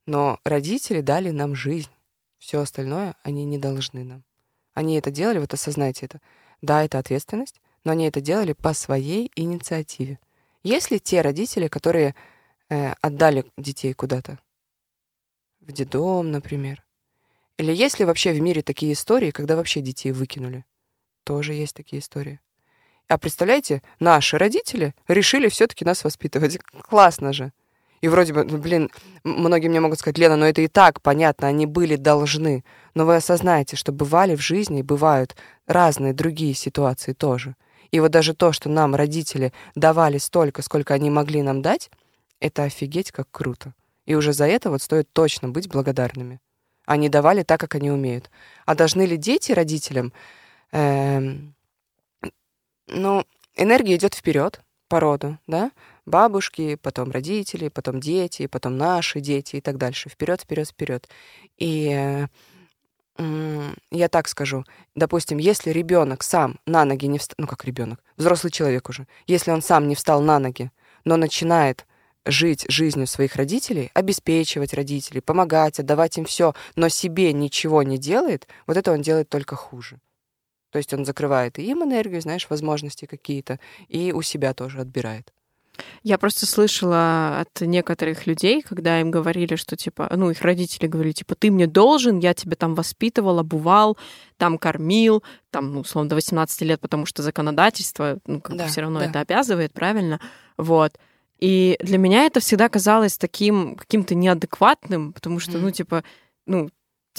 но 0.06 0.40
родители 0.44 1.00
дали 1.00 1.30
нам 1.30 1.54
жизнь. 1.54 1.90
Все 2.38 2.60
остальное 2.60 3.16
они 3.22 3.44
не 3.44 3.58
должны 3.58 4.04
нам. 4.04 4.24
Они 4.72 4.96
это 4.96 5.10
делали, 5.10 5.38
вот 5.38 5.52
осознайте 5.52 6.06
это. 6.06 6.20
Да, 6.62 6.84
это 6.84 6.98
ответственность, 6.98 7.60
но 7.84 7.92
они 7.92 8.06
это 8.06 8.20
делали 8.20 8.52
по 8.52 8.72
своей 8.72 9.30
инициативе. 9.34 10.18
Есть 10.62 10.90
ли 10.90 11.00
те 11.00 11.22
родители, 11.22 11.68
которые 11.68 12.14
э, 12.68 12.92
отдали 13.00 13.44
детей 13.56 13.92
куда-то? 13.94 14.38
В 15.60 15.72
детдом, 15.72 16.30
например. 16.30 16.84
Или 17.56 17.74
есть 17.74 17.98
ли 17.98 18.04
вообще 18.04 18.32
в 18.32 18.40
мире 18.40 18.62
такие 18.62 18.92
истории, 18.92 19.30
когда 19.30 19.56
вообще 19.56 19.80
детей 19.80 20.12
выкинули? 20.12 20.64
Тоже 21.24 21.52
есть 21.52 21.74
такие 21.74 22.00
истории. 22.00 22.40
А 23.10 23.18
представляете, 23.18 23.82
наши 23.98 24.38
родители 24.38 24.94
решили 25.08 25.48
все-таки 25.48 25.84
нас 25.84 26.04
воспитывать. 26.04 26.60
Классно 26.80 27.32
же. 27.32 27.52
И 28.02 28.06
вроде 28.06 28.32
бы, 28.32 28.44
ну, 28.44 28.56
блин, 28.56 28.88
многие 29.24 29.66
мне 29.66 29.80
могут 29.80 29.98
сказать, 29.98 30.16
Лена, 30.16 30.36
но 30.36 30.46
это 30.46 30.62
и 30.62 30.68
так 30.68 31.02
понятно, 31.02 31.48
они 31.48 31.66
были 31.66 31.96
должны. 31.96 32.64
Но 32.94 33.06
вы 33.06 33.16
осознаете, 33.16 33.74
что 33.74 33.90
бывали 33.90 34.36
в 34.36 34.40
жизни, 34.40 34.82
бывают 34.82 35.34
разные 35.66 36.12
другие 36.12 36.54
ситуации 36.54 37.12
тоже. 37.12 37.56
И 37.90 37.98
вот 37.98 38.12
даже 38.12 38.32
то, 38.32 38.52
что 38.52 38.68
нам 38.68 38.94
родители 38.94 39.52
давали 39.74 40.18
столько, 40.18 40.62
сколько 40.62 40.94
они 40.94 41.10
могли 41.10 41.42
нам 41.42 41.62
дать, 41.62 41.90
это 42.38 42.62
офигеть 42.62 43.10
как 43.10 43.26
круто. 43.32 43.74
И 44.06 44.14
уже 44.14 44.32
за 44.32 44.46
это 44.46 44.70
вот 44.70 44.82
стоит 44.82 45.12
точно 45.12 45.48
быть 45.48 45.68
благодарными. 45.68 46.40
Они 46.86 47.08
давали 47.08 47.42
так, 47.42 47.58
как 47.58 47.74
они 47.74 47.90
умеют. 47.90 48.30
А 48.66 48.76
должны 48.76 49.02
ли 49.02 49.16
дети 49.16 49.50
родителям? 49.50 50.12
Эм, 50.70 51.56
ну, 52.92 53.24
энергия 53.56 53.96
идет 53.96 54.14
вперед 54.14 54.60
по 54.88 55.00
роду, 55.00 55.38
да? 55.46 55.70
Бабушки, 56.06 56.74
потом 56.74 57.10
родители, 57.10 57.68
потом 57.68 58.00
дети, 58.00 58.46
потом 58.46 58.76
наши 58.76 59.20
дети 59.20 59.56
и 59.56 59.60
так 59.60 59.76
дальше. 59.78 60.08
Вперед, 60.08 60.40
вперед, 60.40 60.68
вперед. 60.68 61.08
И 61.58 62.26
я 63.90 64.08
так 64.08 64.28
скажу, 64.28 64.64
допустим, 64.94 65.38
если 65.38 65.70
ребенок 65.70 66.22
сам 66.22 66.58
на 66.66 66.84
ноги 66.84 67.06
не 67.06 67.18
встал, 67.18 67.34
ну 67.38 67.46
как 67.46 67.64
ребенок, 67.64 68.02
взрослый 68.16 68.50
человек 68.50 68.88
уже, 68.88 69.06
если 69.26 69.50
он 69.50 69.62
сам 69.62 69.88
не 69.88 69.94
встал 69.94 70.22
на 70.22 70.38
ноги, 70.38 70.70
но 71.04 71.16
начинает 71.16 71.86
жить 72.24 72.64
жизнью 72.68 73.06
своих 73.06 73.36
родителей, 73.36 73.90
обеспечивать 73.94 74.74
родителей, 74.74 75.20
помогать, 75.20 75.78
отдавать 75.80 76.16
им 76.18 76.24
все, 76.24 76.54
но 76.76 76.88
себе 76.88 77.32
ничего 77.32 77.82
не 77.82 77.98
делает, 77.98 78.46
вот 78.66 78.76
это 78.76 78.92
он 78.92 79.02
делает 79.02 79.28
только 79.28 79.54
хуже. 79.54 79.98
То 80.70 80.78
есть 80.78 80.92
он 80.94 81.04
закрывает 81.04 81.58
и 81.58 81.62
им 81.70 81.82
энергию, 81.82 82.20
знаешь, 82.20 82.46
возможности 82.50 83.06
какие-то, 83.06 83.58
и 83.88 84.12
у 84.12 84.22
себя 84.22 84.54
тоже 84.54 84.80
отбирает. 84.80 85.32
Я 86.02 86.18
просто 86.18 86.44
слышала 86.46 87.40
от 87.40 87.60
некоторых 87.62 88.26
людей, 88.26 88.60
когда 88.60 89.00
им 89.00 89.10
говорили, 89.10 89.56
что 89.56 89.76
типа, 89.76 90.12
ну, 90.14 90.30
их 90.30 90.42
родители 90.42 90.86
говорили, 90.86 91.12
типа, 91.14 91.34
ты 91.36 91.50
мне 91.50 91.66
должен, 91.66 92.18
я 92.18 92.34
тебя 92.34 92.54
там 92.56 92.74
воспитывал, 92.74 93.38
обувал, 93.38 93.96
там 94.36 94.58
кормил, 94.58 95.22
там, 95.50 95.72
ну, 95.72 95.80
условно, 95.80 96.10
до 96.10 96.16
18 96.16 96.60
лет, 96.62 96.80
потому 96.80 97.06
что 97.06 97.22
законодательство, 97.22 98.18
ну, 98.26 98.40
как 98.40 98.56
Да, 98.56 98.64
бы 98.64 98.70
все 98.70 98.82
равно 98.82 99.00
да. 99.00 99.06
это 99.06 99.20
обязывает, 99.20 99.72
правильно? 99.72 100.20
Вот. 100.58 100.98
И 101.38 101.78
для 101.80 101.96
меня 101.96 102.24
это 102.26 102.40
всегда 102.40 102.68
казалось 102.68 103.16
таким 103.16 103.76
каким-то 103.76 104.14
неадекватным, 104.14 105.14
потому 105.14 105.40
что, 105.40 105.52
ну, 105.52 105.66
Мгм. 105.68 105.72
типа, 105.72 106.04
ну, 106.46 106.68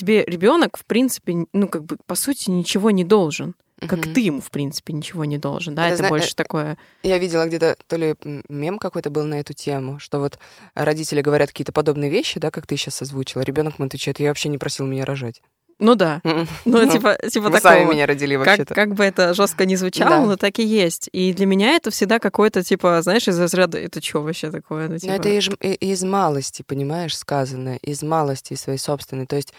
тебе 0.01 0.23
ребенок, 0.25 0.77
в 0.77 0.85
принципе, 0.85 1.45
ну, 1.53 1.67
как 1.67 1.85
бы, 1.85 1.97
по 2.05 2.15
сути, 2.15 2.49
ничего 2.49 2.91
не 2.91 3.03
должен. 3.03 3.55
Как 3.79 3.97
Мгм. 4.05 4.13
ты 4.13 4.21
ему, 4.21 4.41
в 4.41 4.51
принципе, 4.51 4.93
ничего 4.93 5.25
не 5.25 5.39
должен, 5.39 5.73
да? 5.73 5.85
Это 5.85 5.93
Это, 5.93 5.97
зна- 5.97 6.09
больше 6.09 6.31
э, 6.33 6.35
такое... 6.35 6.77
Я 7.01 7.17
видела 7.17 7.47
где-то, 7.47 7.75
то 7.87 7.95
ли 7.95 8.13
мем 8.47 8.77
какой-то 8.77 9.09
был 9.09 9.23
на 9.23 9.39
эту 9.39 9.53
тему, 9.53 9.97
что 9.97 10.19
вот 10.19 10.37
родители 10.75 11.21
говорят 11.21 11.49
какие-то 11.49 11.71
подобные 11.71 12.11
вещи, 12.11 12.39
да, 12.39 12.51
как 12.51 12.67
ты 12.67 12.77
сейчас 12.77 13.01
озвучила. 13.01 13.41
Ребенок 13.41 13.79
ему 13.79 13.87
отвечает, 13.87 14.19
я 14.19 14.27
вообще 14.29 14.49
не 14.49 14.59
просил 14.59 14.85
меня 14.85 15.03
рожать. 15.03 15.41
Ну 15.79 15.95
да. 15.95 16.21
Ну, 16.23 16.45
Ну, 16.65 16.91
типа, 16.91 17.17
типа 17.27 17.45
Вы 17.49 17.55
такого. 17.57 17.73
сами 17.73 17.89
меня 17.91 18.05
родили 18.05 18.37
как, 18.37 18.45
вообще-то. 18.45 18.75
как 18.75 18.93
бы 18.93 19.03
это 19.03 19.33
жестко 19.33 19.65
не 19.65 19.75
звучало, 19.77 20.11
Да. 20.11 20.25
но 20.27 20.35
так 20.37 20.59
и 20.59 20.63
есть. 20.63 21.09
И 21.11 21.33
для 21.33 21.47
меня 21.47 21.71
это 21.71 21.89
всегда 21.89 22.19
какое-то, 22.19 22.61
типа, 22.63 23.01
знаешь, 23.01 23.27
из 23.27 23.39
разряда, 23.39 23.79
это 23.79 23.99
что 23.99 24.21
вообще 24.21 24.51
такое? 24.51 24.89
Ну, 24.89 24.93
Но 24.93 24.99
типа, 24.99 25.11
это 25.13 25.29
из, 25.29 25.49
и- 25.59 25.73
из 25.73 26.03
малости, 26.03 26.61
понимаешь, 26.61 27.17
сказанное, 27.17 27.77
из 27.77 28.03
малости 28.03 28.53
своей 28.53 28.77
собственной. 28.77 29.25
То 29.25 29.37
есть 29.37 29.55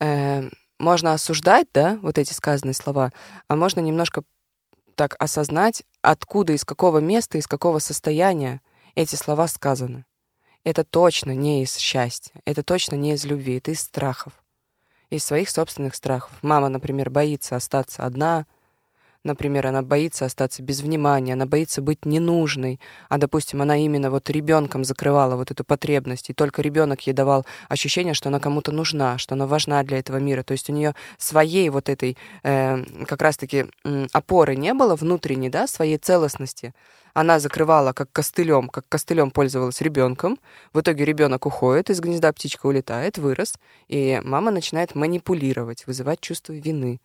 э, 0.00 0.48
можно 0.78 1.12
осуждать, 1.12 1.68
да, 1.72 1.98
вот 2.02 2.18
эти 2.18 2.32
сказанные 2.32 2.74
слова, 2.74 3.12
а 3.48 3.56
можно 3.56 3.80
немножко 3.80 4.22
так 4.94 5.16
осознать, 5.18 5.84
откуда, 6.02 6.52
из 6.52 6.64
какого 6.64 6.98
места, 6.98 7.38
из 7.38 7.46
какого 7.46 7.78
состояния 7.78 8.60
эти 8.94 9.16
слова 9.16 9.48
сказаны. 9.48 10.04
Это 10.62 10.84
точно 10.84 11.34
не 11.34 11.62
из 11.62 11.76
счастья, 11.76 12.32
это 12.44 12.62
точно 12.62 12.96
не 12.96 13.12
из 13.12 13.24
любви, 13.24 13.58
это 13.58 13.70
из 13.70 13.80
страхов, 13.80 14.32
из 15.10 15.24
своих 15.24 15.50
собственных 15.50 15.94
страхов. 15.94 16.32
Мама, 16.42 16.68
например, 16.68 17.10
боится 17.10 17.56
остаться 17.56 18.04
одна, 18.04 18.46
Например, 19.24 19.66
она 19.66 19.80
боится 19.80 20.26
остаться 20.26 20.62
без 20.62 20.82
внимания, 20.82 21.32
она 21.32 21.46
боится 21.46 21.80
быть 21.80 22.04
ненужной, 22.04 22.78
а, 23.08 23.16
допустим, 23.16 23.62
она 23.62 23.78
именно 23.78 24.10
вот 24.10 24.28
ребенком 24.28 24.84
закрывала 24.84 25.36
вот 25.36 25.50
эту 25.50 25.64
потребность, 25.64 26.28
и 26.28 26.34
только 26.34 26.60
ребенок 26.60 27.00
ей 27.06 27.14
давал 27.14 27.46
ощущение, 27.70 28.12
что 28.12 28.28
она 28.28 28.38
кому-то 28.38 28.70
нужна, 28.70 29.16
что 29.16 29.34
она 29.34 29.46
важна 29.46 29.82
для 29.82 29.98
этого 29.98 30.18
мира. 30.18 30.42
То 30.42 30.52
есть 30.52 30.68
у 30.68 30.74
нее 30.74 30.94
своей 31.16 31.70
вот 31.70 31.88
этой 31.88 32.18
э, 32.42 32.84
как 33.06 33.22
раз-таки 33.22 33.64
опоры 34.12 34.56
не 34.56 34.74
было 34.74 34.94
внутренней, 34.94 35.48
да, 35.48 35.66
своей 35.66 35.96
целостности. 35.96 36.74
Она 37.14 37.38
закрывала 37.38 37.94
как 37.94 38.12
костылем, 38.12 38.68
как 38.68 38.86
костылем 38.90 39.30
пользовалась 39.30 39.80
ребенком. 39.80 40.38
В 40.74 40.80
итоге 40.80 41.06
ребенок 41.06 41.46
уходит, 41.46 41.88
из 41.88 42.00
гнезда 42.00 42.30
птичка 42.32 42.66
улетает, 42.66 43.16
вырос, 43.16 43.54
и 43.88 44.20
мама 44.22 44.50
начинает 44.50 44.94
манипулировать, 44.94 45.86
вызывать 45.86 46.20
чувство 46.20 46.52
вины. 46.52 47.00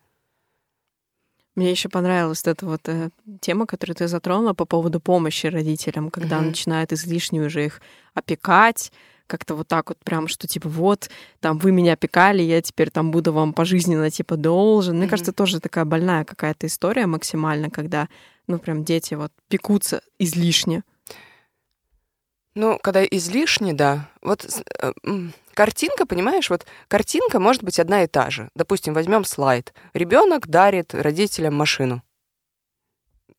Мне 1.56 1.70
еще 1.70 1.88
понравилась 1.88 2.42
эта 2.46 2.64
вот 2.64 2.88
э, 2.88 3.10
тема, 3.40 3.66
которую 3.66 3.96
ты 3.96 4.08
затронула 4.08 4.54
по 4.54 4.64
поводу 4.64 5.00
помощи 5.00 5.46
родителям, 5.46 6.10
когда 6.10 6.38
Мгм. 6.38 6.48
начинают 6.48 6.92
излишне 6.92 7.40
уже 7.42 7.66
их 7.66 7.80
опекать, 8.14 8.92
как-то 9.26 9.54
вот 9.54 9.68
так 9.68 9.88
вот 9.88 9.98
прям, 10.04 10.28
что 10.28 10.46
типа 10.48 10.68
вот, 10.68 11.08
там 11.40 11.58
вы 11.58 11.72
меня 11.72 11.92
опекали, 11.94 12.42
я 12.42 12.60
теперь 12.62 12.90
там 12.90 13.10
буду 13.10 13.32
вам 13.32 13.52
пожизненно 13.52 14.10
типа 14.10 14.36
должен. 14.36 14.94
Мне 14.96 15.04
Мгм. 15.04 15.10
кажется, 15.10 15.32
тоже 15.32 15.60
такая 15.60 15.84
больная 15.84 16.24
какая-то 16.24 16.66
история 16.66 17.06
максимально, 17.06 17.70
когда, 17.70 18.08
ну 18.46 18.58
прям 18.58 18.84
дети 18.84 19.14
вот 19.14 19.32
пекутся 19.48 20.02
излишне. 20.18 20.82
Ну, 22.56 22.78
когда 22.82 23.04
излишне, 23.04 23.72
да. 23.72 24.08
Вот 24.22 24.44
э, 24.80 24.92
картинка, 25.54 26.04
понимаешь, 26.04 26.50
вот 26.50 26.66
картинка 26.88 27.38
может 27.38 27.62
быть 27.62 27.78
одна 27.78 28.02
и 28.02 28.06
та 28.08 28.30
же. 28.30 28.48
Допустим, 28.56 28.92
возьмем 28.92 29.24
слайд. 29.24 29.72
Ребенок 29.94 30.48
дарит 30.48 30.92
родителям 30.94 31.54
машину. 31.54 32.02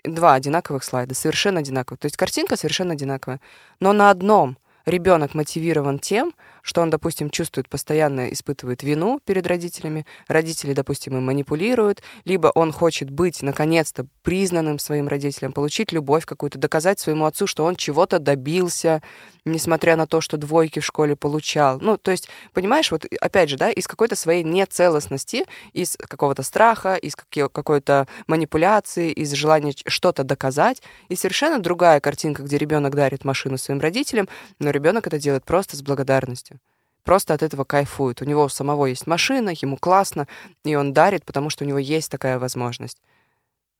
Два 0.05 0.33
одинаковых 0.33 0.83
слайда, 0.83 1.13
совершенно 1.13 1.59
одинаковых. 1.59 1.99
То 1.99 2.05
есть 2.05 2.15
картинка 2.15 2.55
совершенно 2.55 2.93
одинаковая. 2.93 3.41
Но 3.79 3.91
на 3.91 4.09
одном 4.09 4.57
ребенок 4.85 5.33
мотивирован 5.33 5.99
тем, 5.99 6.33
что 6.61 6.81
он, 6.81 6.89
допустим, 6.89 7.29
чувствует, 7.29 7.69
постоянно 7.69 8.31
испытывает 8.31 8.83
вину 8.83 9.19
перед 9.23 9.47
родителями, 9.47 10.05
родители, 10.27 10.73
допустим, 10.73 11.17
им 11.17 11.25
манипулируют, 11.25 12.01
либо 12.25 12.51
он 12.53 12.71
хочет 12.71 13.09
быть, 13.09 13.41
наконец-то, 13.41 14.05
признанным 14.23 14.79
своим 14.79 15.07
родителям, 15.07 15.53
получить 15.53 15.91
любовь 15.91 16.25
какую-то, 16.25 16.59
доказать 16.59 16.99
своему 16.99 17.25
отцу, 17.25 17.47
что 17.47 17.65
он 17.65 17.75
чего-то 17.75 18.19
добился, 18.19 19.01
несмотря 19.45 19.95
на 19.95 20.07
то, 20.07 20.21
что 20.21 20.37
двойки 20.37 20.79
в 20.79 20.85
школе 20.85 21.15
получал. 21.15 21.79
Ну, 21.79 21.97
то 21.97 22.11
есть, 22.11 22.29
понимаешь, 22.53 22.91
вот 22.91 23.05
опять 23.19 23.49
же, 23.49 23.57
да, 23.57 23.69
из 23.71 23.87
какой-то 23.87 24.15
своей 24.15 24.43
нецелостности, 24.43 25.45
из 25.73 25.97
какого-то 25.97 26.43
страха, 26.43 26.95
из 26.95 27.15
какой-то 27.15 28.07
манипуляции, 28.27 29.11
из 29.11 29.31
желания 29.31 29.73
что-то 29.87 30.23
доказать, 30.23 30.81
и 31.09 31.15
совершенно 31.15 31.59
другая 31.59 31.99
картинка, 31.99 32.43
где 32.43 32.57
ребенок 32.57 32.95
дарит 32.95 33.25
машину 33.25 33.57
своим 33.57 33.79
родителям, 33.79 34.27
но 34.59 34.69
ребенок 34.69 35.07
это 35.07 35.17
делает 35.19 35.45
просто 35.45 35.75
с 35.75 35.81
благодарностью. 35.81 36.50
Просто 37.03 37.33
от 37.33 37.41
этого 37.43 37.63
кайфует. 37.63 38.21
У 38.21 38.25
него 38.25 38.43
у 38.45 38.49
самого 38.49 38.85
есть 38.85 39.07
машина, 39.07 39.51
ему 39.59 39.77
классно, 39.77 40.27
и 40.63 40.75
он 40.75 40.93
дарит, 40.93 41.25
потому 41.25 41.49
что 41.49 41.63
у 41.63 41.67
него 41.67 41.79
есть 41.79 42.11
такая 42.11 42.37
возможность. 42.39 43.01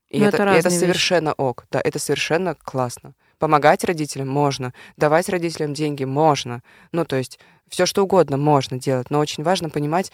И 0.10 0.20
Ну, 0.20 0.26
это, 0.26 0.38
это 0.38 0.54
это 0.54 0.70
вещи. 0.70 0.80
совершенно 0.80 1.34
ок. 1.34 1.66
Да, 1.72 1.80
это 1.84 2.00
совершенно 2.00 2.56
классно. 2.56 3.14
Помогать 3.38 3.84
родителям 3.84 4.28
можно, 4.28 4.74
давать 4.98 5.30
родителям 5.30 5.74
деньги 5.74 6.04
можно. 6.04 6.62
Ну, 6.92 7.06
то 7.06 7.16
есть 7.16 7.40
все 7.70 7.86
что 7.86 8.04
угодно 8.04 8.38
можно 8.38 8.78
делать, 8.78 9.10
но 9.10 9.20
очень 9.20 9.44
важно 9.44 9.70
понимать, 9.70 10.12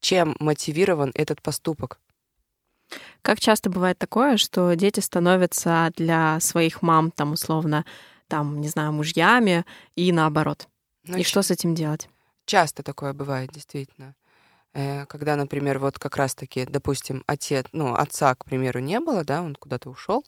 чем 0.00 0.36
мотивирован 0.40 1.10
этот 1.14 1.42
поступок. 1.42 1.98
Как 3.22 3.40
часто 3.40 3.70
бывает 3.70 3.98
такое, 3.98 4.36
что 4.36 4.74
дети 4.74 5.00
становятся 5.00 5.90
для 5.96 6.38
своих 6.40 6.82
мам, 6.82 7.10
там, 7.10 7.32
условно, 7.32 7.84
там, 8.28 8.60
не 8.60 8.68
знаю, 8.68 8.92
мужьями 8.92 9.64
и 9.96 10.12
наоборот. 10.12 10.68
Ну, 11.06 11.16
и 11.18 11.22
ч- 11.22 11.28
что 11.28 11.42
с 11.42 11.50
этим 11.50 11.74
делать? 11.74 12.08
Часто 12.46 12.82
такое 12.82 13.12
бывает, 13.12 13.50
действительно. 13.52 14.14
Э, 14.74 15.06
Когда, 15.06 15.36
например, 15.36 15.78
вот 15.78 15.98
как 15.98 16.16
раз-таки, 16.16 16.66
допустим, 16.66 17.22
отец, 17.26 17.66
ну, 17.72 17.94
отца, 17.94 18.34
к 18.34 18.44
примеру, 18.44 18.80
не 18.80 19.00
было, 19.00 19.24
да, 19.24 19.42
он 19.42 19.54
куда-то 19.56 19.90
ушел, 19.90 20.24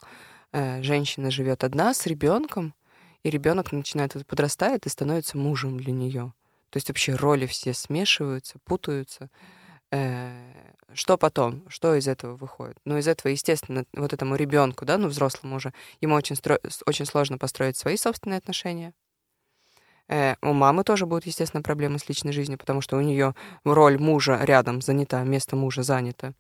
э, 0.53 0.83
женщина 0.83 1.31
живет 1.31 1.65
одна 1.65 1.93
с 1.95 2.07
ребенком, 2.07 2.75
и 3.23 3.31
ребенок 3.31 3.73
начинает 3.73 4.27
подрастает 4.27 4.87
и 4.87 4.89
становится 4.89 5.37
мужем 5.37 5.79
для 5.79 5.93
нее. 5.93 6.33
То 6.71 6.79
есть 6.79 6.89
вообще 6.89 7.15
роли 7.15 7.47
все 7.47 7.75
смешиваются, 7.75 8.59
путаются. 8.65 9.31
Э, 9.93 10.73
Что 10.95 11.19
потом? 11.19 11.69
Что 11.69 11.95
из 11.97 12.09
этого 12.09 12.37
выходит? 12.37 12.79
Ну, 12.85 12.97
из 12.99 13.09
этого, 13.09 13.33
естественно, 13.33 13.85
вот 13.95 14.13
этому 14.13 14.37
ребенку, 14.37 14.85
да, 14.85 14.99
ну, 14.99 15.09
взрослому 15.09 15.57
уже, 15.57 15.73
ему 16.01 16.15
очень, 16.15 16.37
стро... 16.37 16.59
очень 16.87 17.07
сложно 17.07 17.39
построить 17.39 17.77
свои 17.77 17.97
собственные 17.97 18.39
отношения. 18.39 18.95
Э, 20.09 20.37
у 20.43 20.53
мамы 20.53 20.85
тоже 20.85 21.07
будут, 21.07 21.27
естественно, 21.27 21.63
проблемы 21.63 21.99
с 21.99 22.09
личной 22.09 22.33
жизнью, 22.33 22.59
потому 22.59 22.81
что 22.81 22.97
у 22.97 23.01
нее 23.01 23.35
роль 23.65 23.99
мужа 23.99 24.39
рядом 24.43 24.81
занята, 24.81 25.23
место 25.25 25.57
мужа 25.57 25.83
занято. 25.83 26.35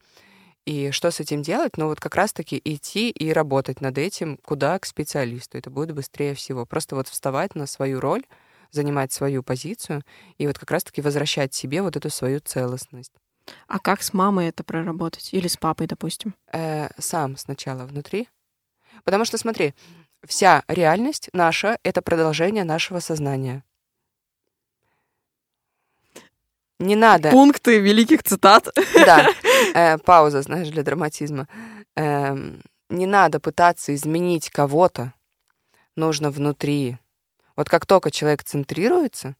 И 0.67 0.91
что 0.91 1.11
с 1.11 1.21
этим 1.21 1.43
делать? 1.43 1.77
Ну, 1.77 1.87
вот 1.87 2.01
как 2.01 2.17
раз-таки 2.17 2.61
идти 2.65 3.11
и 3.11 3.33
работать 3.33 3.81
над 3.81 3.99
этим 3.99 4.37
куда 4.39 4.79
к 4.79 4.87
специалисту. 4.87 5.57
Это 5.59 5.71
будет 5.71 5.95
быстрее 5.95 6.35
всего. 6.35 6.67
Просто 6.67 6.97
вот 6.97 7.07
вставать 7.07 7.55
на 7.55 7.67
свою 7.67 8.01
роль, 8.01 8.25
занимать 8.73 9.13
свою 9.13 9.45
позицию 9.45 10.03
и 10.39 10.47
вот 10.47 10.59
как 10.59 10.73
раз-таки 10.73 11.01
возвращать 11.01 11.55
себе 11.55 11.83
вот 11.83 11.97
эту 11.97 12.11
свою 12.11 12.41
целостность. 12.41 13.13
А 13.69 13.79
как 13.79 14.03
с 14.03 14.13
мамой 14.13 14.49
это 14.49 14.65
проработать? 14.65 15.33
Или 15.33 15.47
с 15.47 15.57
папой, 15.57 15.87
допустим? 15.87 16.35
Э, 16.53 16.89
сам 16.99 17.37
сначала 17.37 17.85
внутри. 17.85 18.29
Потому 19.05 19.25
что, 19.25 19.39
смотри, 19.39 19.75
вся 20.27 20.63
реальность 20.69 21.31
наша— 21.33 21.79
это 21.83 22.03
продолжение 22.03 22.65
нашего 22.65 23.01
сознания. 23.01 23.65
Не 26.79 26.95
надо... 26.95 27.31
Пункты 27.31 27.81
великих 27.81 28.23
цитат. 28.23 28.69
Да, 28.95 29.31
э, 29.75 29.99
пауза, 29.99 30.43
знаешь, 30.43 30.69
для 30.69 30.83
драматизма. 30.83 31.49
Эм, 31.95 32.63
не 32.91 33.07
надо 33.07 33.41
пытаться 33.41 33.95
изменить 33.95 34.51
кого-то. 34.51 35.15
Нужно 35.97 36.31
внутри. 36.31 36.99
Вот 37.57 37.71
как 37.71 37.87
только 37.87 38.11
человек 38.11 38.45
центрируется, 38.45 39.37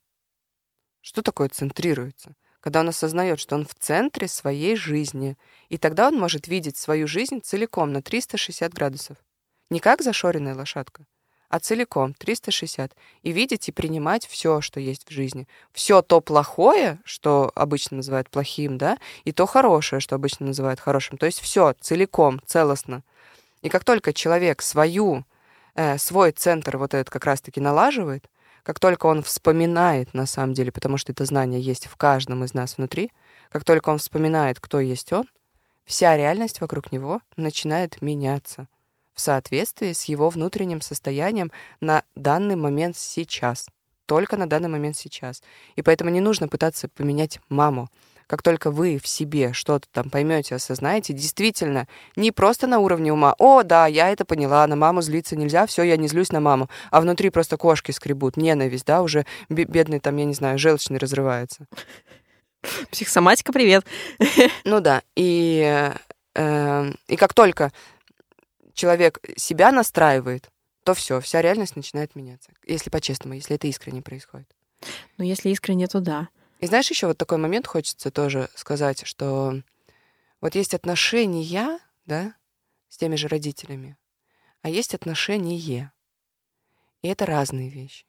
что 1.03 1.23
такое 1.23 1.49
центрируется? 1.51 2.35
Когда 2.61 2.81
он 2.81 2.89
осознает, 2.89 3.39
что 3.39 3.55
он 3.55 3.67
в 3.67 3.75
центре 3.75 4.27
своей 4.27 4.75
жизни, 4.75 5.37
и 5.69 5.79
тогда 5.79 6.09
он 6.09 6.19
может 6.19 6.49
видеть 6.49 6.77
свою 6.77 7.07
жизнь 7.07 7.41
целиком 7.43 7.93
на 7.93 8.03
360 8.03 8.73
градусов. 8.73 9.19
Не 9.71 9.81
как 9.81 10.03
зашоренная 10.03 10.55
лошадка, 10.55 11.07
а 11.49 11.59
целиком 11.59 12.15
360. 12.15 12.93
И 13.23 13.33
видеть 13.33 13.69
и 13.69 13.73
принимать 13.73 14.27
все, 14.27 14.61
что 14.61 14.81
есть 14.81 15.09
в 15.09 15.11
жизни. 15.11 15.49
Все 15.73 16.03
то 16.03 16.21
плохое, 16.21 17.01
что 17.05 17.51
обычно 17.55 17.99
называют 17.99 18.31
плохим, 18.31 18.79
да, 18.79 18.99
и 19.25 19.33
то 19.33 19.47
хорошее, 19.47 20.01
что 20.01 20.15
обычно 20.15 20.47
называют 20.47 20.81
хорошим. 20.81 21.19
То 21.19 21.27
есть 21.27 21.41
все 21.41 21.75
целиком, 21.81 22.41
целостно. 22.47 23.03
И 23.63 23.69
как 23.69 23.85
только 23.85 24.13
человек 24.13 24.63
свою, 24.63 25.25
э, 25.75 25.99
свой 25.99 26.33
центр 26.33 26.77
вот 26.77 26.95
этот 26.95 27.11
как 27.11 27.25
раз-таки 27.25 27.61
налаживает, 27.61 28.29
как 28.63 28.81
только 28.81 29.07
он 29.07 29.23
вспоминает 29.23 30.13
на 30.15 30.27
самом 30.27 30.53
деле, 30.53 30.73
потому 30.73 30.97
что 30.97 31.13
это 31.13 31.25
знание 31.25 31.61
есть 31.61 31.87
в 31.87 31.97
каждом 31.97 32.45
из 32.45 32.53
нас 32.53 32.77
внутри, 32.77 33.13
как 33.51 33.65
только 33.65 33.91
он 33.91 33.99
вспоминает, 33.99 34.59
кто 34.61 34.81
есть 34.81 35.13
он, 35.13 35.29
вся 35.85 36.17
реальность 36.17 36.61
вокруг 36.61 36.91
него 36.91 37.21
начинает 37.37 38.03
меняться 38.03 38.67
в 39.17 39.21
соответствии 39.21 39.93
с 39.93 40.05
его 40.05 40.29
внутренним 40.29 40.81
состоянием 40.81 41.51
на 41.81 42.05
данный 42.15 42.55
момент 42.55 42.97
сейчас. 42.97 43.67
Только 44.05 44.37
на 44.37 44.49
данный 44.49 44.69
момент 44.69 44.97
сейчас. 44.97 45.43
И 45.75 45.83
поэтому 45.83 46.11
не 46.11 46.21
нужно 46.21 46.47
пытаться 46.47 46.89
поменять 46.89 47.41
маму. 47.49 47.89
Как 48.27 48.43
только 48.43 48.71
вы 48.71 48.99
в 49.03 49.07
себе 49.07 49.53
что-то 49.53 49.87
там 49.91 50.11
поймете, 50.11 50.57
осознаете, 50.57 51.13
действительно, 51.13 51.89
не 52.17 52.31
просто 52.31 52.67
на 52.67 52.81
уровне 52.81 53.13
ума, 53.13 53.35
о, 53.39 53.63
да, 53.63 53.87
я 53.87 54.11
это 54.11 54.25
поняла, 54.25 54.67
на 54.67 54.75
маму 54.75 55.01
злиться 55.01 55.37
нельзя, 55.37 55.65
все, 55.67 55.85
я 55.85 55.97
не 55.97 56.09
злюсь 56.09 56.33
на 56.33 56.41
маму, 56.41 56.69
а 56.91 57.01
внутри 57.01 57.31
просто 57.31 57.57
кошки 57.57 57.93
скребут, 57.93 58.37
ненависть, 58.37 58.85
да, 58.85 59.03
уже 59.03 59.27
бе- 59.49 59.65
бедный 59.65 60.01
там, 60.01 60.17
я 60.17 60.25
не 60.25 60.35
знаю, 60.35 60.59
желчный 60.59 60.99
разрывается. 60.99 61.67
Психосоматика, 62.91 63.53
привет. 63.53 63.87
Ну 64.65 64.81
да, 64.81 65.03
и, 65.15 65.95
э, 66.35 66.93
и 67.07 67.17
как 67.17 67.33
только 67.33 67.73
человек 68.77 69.19
себя 69.37 69.73
настраивает, 69.73 70.51
то 70.85 70.95
все, 70.95 71.21
вся 71.21 71.43
реальность 71.43 71.75
начинает 71.75 72.15
меняться. 72.15 72.53
Если 72.65 72.91
по-честному, 72.91 73.35
если 73.35 73.57
это 73.57 73.67
искренне 73.67 74.03
происходит. 74.03 74.49
Ну, 75.19 75.25
если 75.25 75.51
искренне, 75.51 75.89
то 75.89 76.01
да. 76.01 76.29
И 76.61 76.67
знаешь, 76.67 76.89
еще 76.91 77.09
вот 77.09 77.19
такой 77.19 77.39
момент 77.39 77.67
хочется 77.67 78.13
тоже 78.13 78.49
сказать, 78.55 79.05
что 79.05 79.61
вот 80.41 80.55
есть 80.55 80.75
отношения, 80.75 81.81
да, 82.05 82.35
с 82.89 82.99
теми 82.99 83.17
же 83.17 83.27
родителями, 83.27 83.97
а 84.63 84.69
есть 84.69 84.95
отношения. 84.95 85.93
И 87.03 87.09
это 87.09 87.27
разные 87.27 87.69
вещи. 87.69 88.07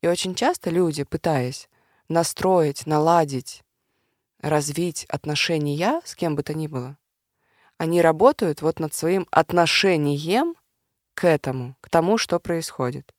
И 0.00 0.06
очень 0.06 0.34
часто 0.34 0.70
люди, 0.70 1.04
пытаясь 1.04 1.68
настроить, 2.08 2.86
наладить, 2.86 3.62
развить 4.40 5.06
отношения 5.06 6.00
с 6.04 6.14
кем 6.14 6.36
бы 6.36 6.42
то 6.42 6.54
ни 6.54 6.66
было, 6.66 6.98
они 7.78 8.00
работают 8.00 8.62
вот 8.62 8.78
над 8.78 8.94
своим 8.94 9.26
отношением 9.30 10.54
к 11.14 11.26
этому, 11.26 11.76
к 11.80 11.88
тому, 11.88 12.18
что 12.18 12.38
происходит. 12.38 13.12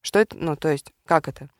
Что 0.00 0.18
это, 0.18 0.36
ну, 0.36 0.56
то 0.56 0.68
есть, 0.68 0.92
как 1.04 1.28
это? 1.28 1.50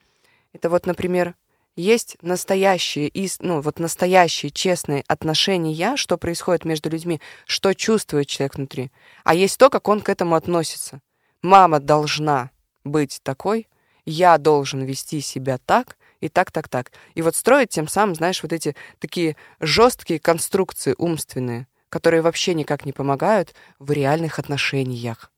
Это 0.52 0.70
вот, 0.70 0.86
например, 0.86 1.34
есть 1.76 2.16
настоящие, 2.22 3.12
ну, 3.40 3.60
вот 3.60 3.78
настоящие 3.78 4.50
честные 4.50 5.04
отношения, 5.06 5.96
что 5.96 6.18
происходит 6.18 6.64
между 6.64 6.90
людьми, 6.90 7.20
что 7.46 7.74
чувствует 7.74 8.26
человек 8.26 8.56
внутри. 8.56 8.90
А 9.24 9.34
есть 9.34 9.58
то, 9.58 9.70
как 9.70 9.88
он 9.88 10.00
к 10.00 10.08
этому 10.08 10.34
относится. 10.34 11.00
Мама 11.42 11.78
должна 11.78 12.50
быть 12.82 13.20
такой, 13.22 13.68
я 14.04 14.38
должен 14.38 14.82
вести 14.82 15.20
себя 15.20 15.58
так, 15.58 15.96
и 16.20 16.28
так, 16.28 16.50
так, 16.50 16.68
так. 16.68 16.90
И 17.14 17.22
вот 17.22 17.36
строить 17.36 17.68
тем 17.68 17.86
самым, 17.86 18.14
знаешь, 18.14 18.42
вот 18.42 18.52
эти 18.52 18.74
такие 18.98 19.36
жесткие 19.60 20.18
конструкции 20.18 20.94
умственные, 20.98 21.68
которые 21.88 22.22
вообще 22.22 22.54
никак 22.54 22.84
не 22.84 22.92
помогают 22.92 23.54
в 23.78 23.90
реальных 23.90 24.38
отношениях. 24.38 25.30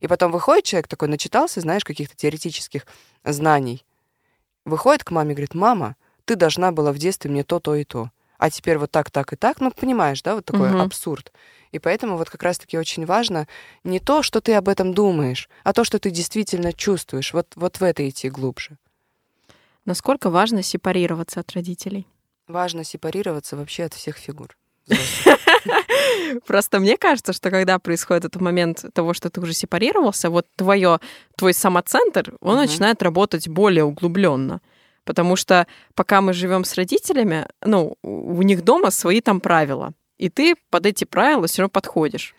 И 0.00 0.06
потом 0.06 0.32
выходит 0.32 0.64
человек 0.64 0.88
такой, 0.88 1.08
начитался, 1.08 1.60
знаешь, 1.60 1.84
каких-то 1.84 2.16
теоретических 2.16 2.86
знаний, 3.24 3.84
выходит 4.64 5.04
к 5.04 5.10
маме 5.10 5.32
и 5.32 5.34
говорит, 5.34 5.54
мама, 5.54 5.96
ты 6.24 6.36
должна 6.36 6.72
была 6.72 6.92
в 6.92 6.98
детстве 6.98 7.30
мне 7.30 7.44
то, 7.44 7.60
то 7.60 7.74
и 7.74 7.84
то. 7.84 8.10
А 8.38 8.48
теперь 8.50 8.78
вот 8.78 8.90
так, 8.90 9.10
так 9.10 9.34
и 9.34 9.36
так. 9.36 9.60
Ну, 9.60 9.70
понимаешь, 9.70 10.22
да, 10.22 10.34
вот 10.34 10.46
такой 10.46 10.70
Мгм. 10.70 10.80
абсурд. 10.80 11.30
И 11.72 11.78
поэтому 11.78 12.16
вот 12.16 12.30
как 12.30 12.42
раз-таки 12.42 12.78
очень 12.78 13.04
важно 13.04 13.46
не 13.84 14.00
то, 14.00 14.22
что 14.22 14.40
ты 14.40 14.54
об 14.54 14.68
этом 14.68 14.94
думаешь, 14.94 15.50
а 15.62 15.74
то, 15.74 15.84
что 15.84 15.98
ты 15.98 16.10
действительно 16.10 16.72
чувствуешь. 16.72 17.34
Вот, 17.34 17.48
вот 17.54 17.80
в 17.80 17.82
это 17.82 18.08
идти 18.08 18.30
глубже. 18.30 18.78
Насколько 19.84 20.30
важно 20.30 20.62
сепарироваться 20.62 21.40
от 21.40 21.52
родителей? 21.52 22.06
Важно 22.48 22.82
сепарироваться 22.82 23.56
вообще 23.56 23.84
от 23.84 23.94
всех 23.94 24.16
фигур. 24.16 24.56
Просто 26.46 26.80
мне 26.80 26.96
кажется, 26.96 27.32
что 27.32 27.50
когда 27.50 27.78
происходит 27.78 28.24
этот 28.24 28.40
момент 28.40 28.84
того, 28.92 29.14
что 29.14 29.30
ты 29.30 29.40
уже 29.40 29.52
сепарировался, 29.52 30.30
вот 30.30 30.46
твое, 30.56 31.00
твой 31.36 31.54
самоцентр, 31.54 32.34
он 32.40 32.56
Мгм. 32.56 32.66
начинает 32.66 33.02
работать 33.02 33.48
более 33.48 33.84
углубленно. 33.84 34.60
Потому 35.04 35.36
что 35.36 35.66
пока 35.94 36.20
мы 36.20 36.32
живем 36.32 36.64
с 36.64 36.74
родителями, 36.74 37.46
ну, 37.64 37.96
у 38.02 38.42
них 38.42 38.62
дома 38.62 38.90
свои 38.90 39.20
там 39.20 39.40
правила. 39.40 39.92
И 40.18 40.28
ты 40.28 40.54
под 40.70 40.86
эти 40.86 41.04
правила 41.04 41.46
все 41.46 41.62
равно 41.62 41.70
подходишь. 41.70 42.34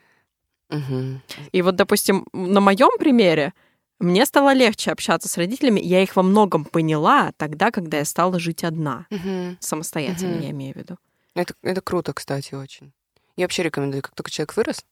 Мгм. 0.70 1.22
И 1.52 1.62
вот, 1.62 1.76
допустим, 1.76 2.28
на 2.34 2.62
моем 2.62 2.98
примере 3.00 3.54
мне 4.00 4.26
стало 4.26 4.54
легче 4.54 4.92
общаться 4.92 5.28
с 5.28 5.38
родителями. 5.38 5.80
Я 5.82 6.02
их 6.02 6.16
во 6.16 6.24
многом 6.24 6.64
поняла 6.66 7.32
тогда, 7.38 7.72
когда 7.72 7.98
я 7.98 8.06
стала 8.06 8.40
жить 8.40 8.64
одна. 8.64 9.06
Мгм. 9.10 9.58
Самостоятельно, 9.60 10.36
Мгм. 10.36 10.42
я 10.42 10.50
имею 10.52 10.74
в 10.74 10.78
виду. 10.78 10.98
Это, 11.36 11.54
это 11.62 11.82
круто, 11.82 12.14
кстати, 12.14 12.54
очень. 12.54 12.94
Я 13.36 13.46
вообще 13.46 13.64
рекомендую, 13.64 14.02
как 14.02 14.16
только 14.16 14.32
человек 14.32 14.56
вырос, 14.56 14.86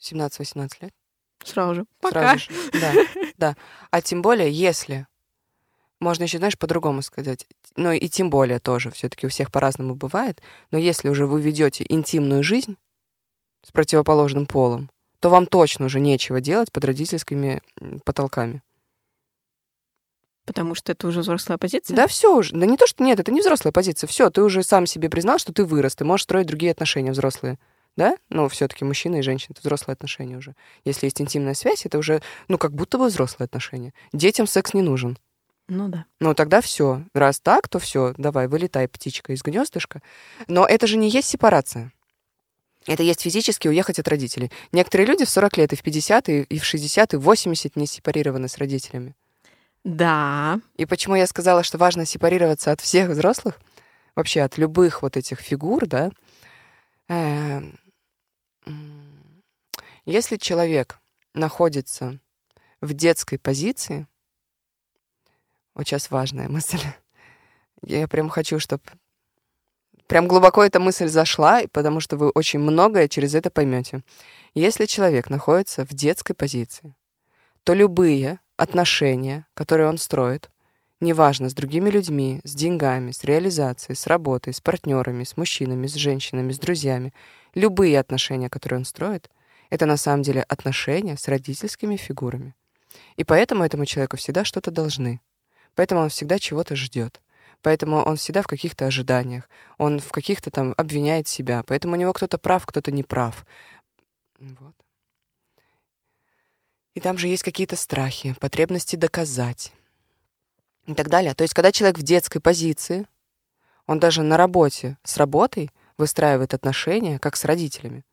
17-18 0.00 0.70
лет, 0.80 0.92
Сразу 1.44 1.74
же. 1.74 1.86
Пока. 2.00 2.36
сразу 2.36 2.38
же. 2.38 2.70
Да, 2.80 2.92
да. 3.36 3.56
А 3.90 4.02
тем 4.02 4.22
более, 4.22 4.50
если 4.50 5.06
можно 6.00 6.24
еще, 6.24 6.38
знаешь, 6.38 6.58
по-другому 6.58 7.02
сказать. 7.02 7.46
Ну 7.76 7.92
и 7.92 8.08
тем 8.08 8.30
более 8.30 8.58
тоже, 8.58 8.90
все-таки 8.90 9.26
у 9.26 9.30
всех 9.30 9.50
по-разному 9.50 9.94
бывает. 9.94 10.40
Но 10.70 10.78
если 10.78 11.08
уже 11.08 11.26
вы 11.26 11.40
ведете 11.40 11.84
интимную 11.88 12.42
жизнь 12.42 12.76
с 13.64 13.72
противоположным 13.72 14.46
полом, 14.46 14.90
то 15.20 15.30
вам 15.30 15.46
точно 15.46 15.86
уже 15.86 16.00
нечего 16.00 16.40
делать 16.40 16.70
под 16.70 16.84
родительскими 16.84 17.60
потолками. 18.04 18.62
Потому 20.48 20.74
что 20.74 20.92
это 20.92 21.06
уже 21.06 21.20
взрослая 21.20 21.58
позиция. 21.58 21.94
Да 21.94 22.06
все 22.06 22.34
уже. 22.34 22.54
Да 22.54 22.64
не 22.64 22.78
то, 22.78 22.86
что 22.86 23.04
нет, 23.04 23.20
это 23.20 23.30
не 23.30 23.42
взрослая 23.42 23.70
позиция. 23.70 24.08
Все, 24.08 24.30
ты 24.30 24.42
уже 24.42 24.62
сам 24.62 24.86
себе 24.86 25.10
признал, 25.10 25.38
что 25.38 25.52
ты 25.52 25.62
вырос, 25.62 25.94
ты 25.94 26.06
можешь 26.06 26.24
строить 26.24 26.46
другие 26.46 26.72
отношения 26.72 27.12
взрослые. 27.12 27.58
да? 27.96 28.16
Ну, 28.30 28.48
все-таки 28.48 28.82
мужчина 28.82 29.16
и 29.16 29.20
женщина 29.20 29.52
это 29.52 29.60
взрослые 29.60 29.92
отношения 29.92 30.38
уже. 30.38 30.54
Если 30.86 31.04
есть 31.04 31.20
интимная 31.20 31.52
связь, 31.52 31.84
это 31.84 31.98
уже, 31.98 32.22
ну, 32.48 32.56
как 32.56 32.72
будто 32.72 32.96
бы 32.96 33.08
взрослые 33.08 33.44
отношения. 33.44 33.92
Детям 34.14 34.46
секс 34.46 34.72
не 34.72 34.80
нужен. 34.80 35.18
Ну 35.68 35.88
да. 35.88 36.06
Ну, 36.18 36.32
тогда 36.34 36.62
все. 36.62 37.02
Раз 37.12 37.40
так, 37.40 37.68
то 37.68 37.78
все, 37.78 38.14
давай, 38.16 38.48
вылетай, 38.48 38.88
птичка 38.88 39.34
из 39.34 39.42
гнездышка. 39.42 40.00
Но 40.46 40.64
это 40.64 40.86
же 40.86 40.96
не 40.96 41.10
есть 41.10 41.28
сепарация. 41.28 41.92
Это 42.86 43.02
есть 43.02 43.20
физически 43.20 43.68
уехать 43.68 43.98
от 43.98 44.08
родителей. 44.08 44.50
Некоторые 44.72 45.06
люди 45.06 45.26
в 45.26 45.28
40 45.28 45.58
лет 45.58 45.74
и 45.74 45.76
в 45.76 45.82
50, 45.82 46.30
и 46.30 46.58
в 46.58 46.64
60, 46.64 47.12
и 47.12 47.16
в 47.18 47.20
80 47.20 47.76
не 47.76 47.86
сепарированы 47.86 48.48
с 48.48 48.56
родителями. 48.56 49.14
Да. 49.84 50.60
И 50.76 50.86
почему 50.86 51.14
я 51.14 51.26
сказала, 51.26 51.62
что 51.62 51.78
важно 51.78 52.04
сепарироваться 52.04 52.72
от 52.72 52.80
всех 52.80 53.10
взрослых, 53.10 53.58
вообще 54.14 54.42
от 54.42 54.58
любых 54.58 55.02
вот 55.02 55.16
этих 55.16 55.40
фигур, 55.40 55.86
да, 55.86 56.10
эм, 57.08 57.78
если 60.04 60.36
человек 60.36 60.98
находится 61.34 62.18
в 62.80 62.92
детской 62.94 63.38
позиции, 63.38 64.06
вот 65.74 65.86
сейчас 65.86 66.10
важная 66.10 66.48
мысль, 66.48 66.80
я 67.82 68.08
прям 68.08 68.28
хочу, 68.28 68.58
чтобы 68.58 68.82
прям 70.06 70.26
глубоко 70.26 70.64
эта 70.64 70.80
мысль 70.80 71.08
зашла, 71.08 71.62
потому 71.72 72.00
что 72.00 72.16
вы 72.16 72.30
очень 72.30 72.58
многое 72.58 73.08
через 73.08 73.34
это 73.34 73.50
поймете. 73.50 74.02
Если 74.54 74.86
человек 74.86 75.30
находится 75.30 75.84
в 75.84 75.90
детской 75.90 76.34
позиции, 76.34 76.96
то 77.62 77.74
любые 77.74 78.40
отношения, 78.58 79.46
которые 79.54 79.88
он 79.88 79.96
строит, 79.96 80.50
неважно, 81.00 81.48
с 81.48 81.54
другими 81.54 81.88
людьми, 81.88 82.40
с 82.44 82.54
деньгами, 82.54 83.12
с 83.12 83.24
реализацией, 83.24 83.96
с 83.96 84.06
работой, 84.06 84.52
с 84.52 84.60
партнерами, 84.60 85.24
с 85.24 85.36
мужчинами, 85.36 85.86
с 85.86 85.94
женщинами, 85.94 86.52
с 86.52 86.58
друзьями, 86.58 87.14
любые 87.54 87.98
отношения, 87.98 88.50
которые 88.50 88.80
он 88.80 88.84
строит, 88.84 89.30
это 89.70 89.86
на 89.86 89.96
самом 89.96 90.22
деле 90.22 90.42
отношения 90.42 91.16
с 91.16 91.28
родительскими 91.28 91.96
фигурами. 91.96 92.54
И 93.16 93.24
поэтому 93.24 93.64
этому 93.64 93.86
человеку 93.86 94.16
всегда 94.16 94.44
что-то 94.44 94.70
должны. 94.70 95.20
Поэтому 95.74 96.00
он 96.00 96.08
всегда 96.08 96.38
чего-то 96.38 96.74
ждет. 96.74 97.20
Поэтому 97.62 97.98
он 97.98 98.16
всегда 98.16 98.42
в 98.42 98.46
каких-то 98.46 98.86
ожиданиях. 98.86 99.48
Он 99.78 100.00
в 100.00 100.10
каких-то 100.10 100.50
там 100.50 100.74
обвиняет 100.76 101.28
себя. 101.28 101.62
Поэтому 101.64 101.94
у 101.94 101.96
него 101.96 102.12
кто-то 102.12 102.38
прав, 102.38 102.66
кто-то 102.66 102.90
не 102.90 103.04
прав. 103.04 103.46
Вот. 104.40 104.74
И 106.98 107.00
там 107.00 107.16
же 107.16 107.28
есть 107.28 107.44
какие-то 107.44 107.76
страхи, 107.76 108.34
потребности 108.40 108.96
доказать 108.96 109.72
и 110.84 110.94
так 110.94 111.08
далее. 111.08 111.32
То 111.32 111.42
есть, 111.42 111.54
когда 111.54 111.70
человек 111.70 111.96
в 111.96 112.02
детской 112.02 112.40
позиции, 112.40 113.06
он 113.86 114.00
даже 114.00 114.24
на 114.24 114.36
работе 114.36 114.98
с 115.04 115.16
работой 115.16 115.70
выстраивает 115.96 116.54
отношения, 116.54 117.20
как 117.20 117.36
с 117.36 117.44
родителями. 117.44 118.04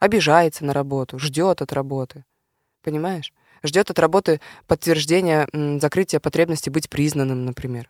Обижается 0.00 0.64
на 0.64 0.72
работу, 0.72 1.16
ждет 1.20 1.62
от 1.62 1.72
работы. 1.72 2.24
Понимаешь? 2.82 3.32
Ждет 3.62 3.92
от 3.92 4.00
работы 4.00 4.40
подтверждения 4.66 5.46
закрытия 5.78 6.18
потребности 6.18 6.70
быть 6.70 6.90
признанным, 6.90 7.44
например. 7.44 7.88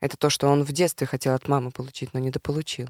Это 0.00 0.16
то, 0.16 0.30
что 0.30 0.46
он 0.46 0.62
в 0.62 0.70
детстве 0.70 1.08
хотел 1.08 1.34
от 1.34 1.48
мамы 1.48 1.72
получить, 1.72 2.14
но 2.14 2.20
недополучил. 2.20 2.88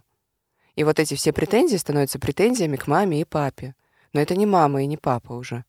И 0.76 0.84
вот 0.84 0.98
эти 0.98 1.14
все 1.14 1.32
претензии 1.32 1.76
становятся 1.78 2.18
претензиями 2.18 2.76
к 2.76 2.86
маме 2.86 3.22
и 3.22 3.24
папе. 3.24 3.74
Но 4.12 4.20
это 4.20 4.36
не 4.36 4.44
мама 4.44 4.82
и 4.82 4.86
не 4.86 4.98
папа 4.98 5.32
уже. 5.32 5.64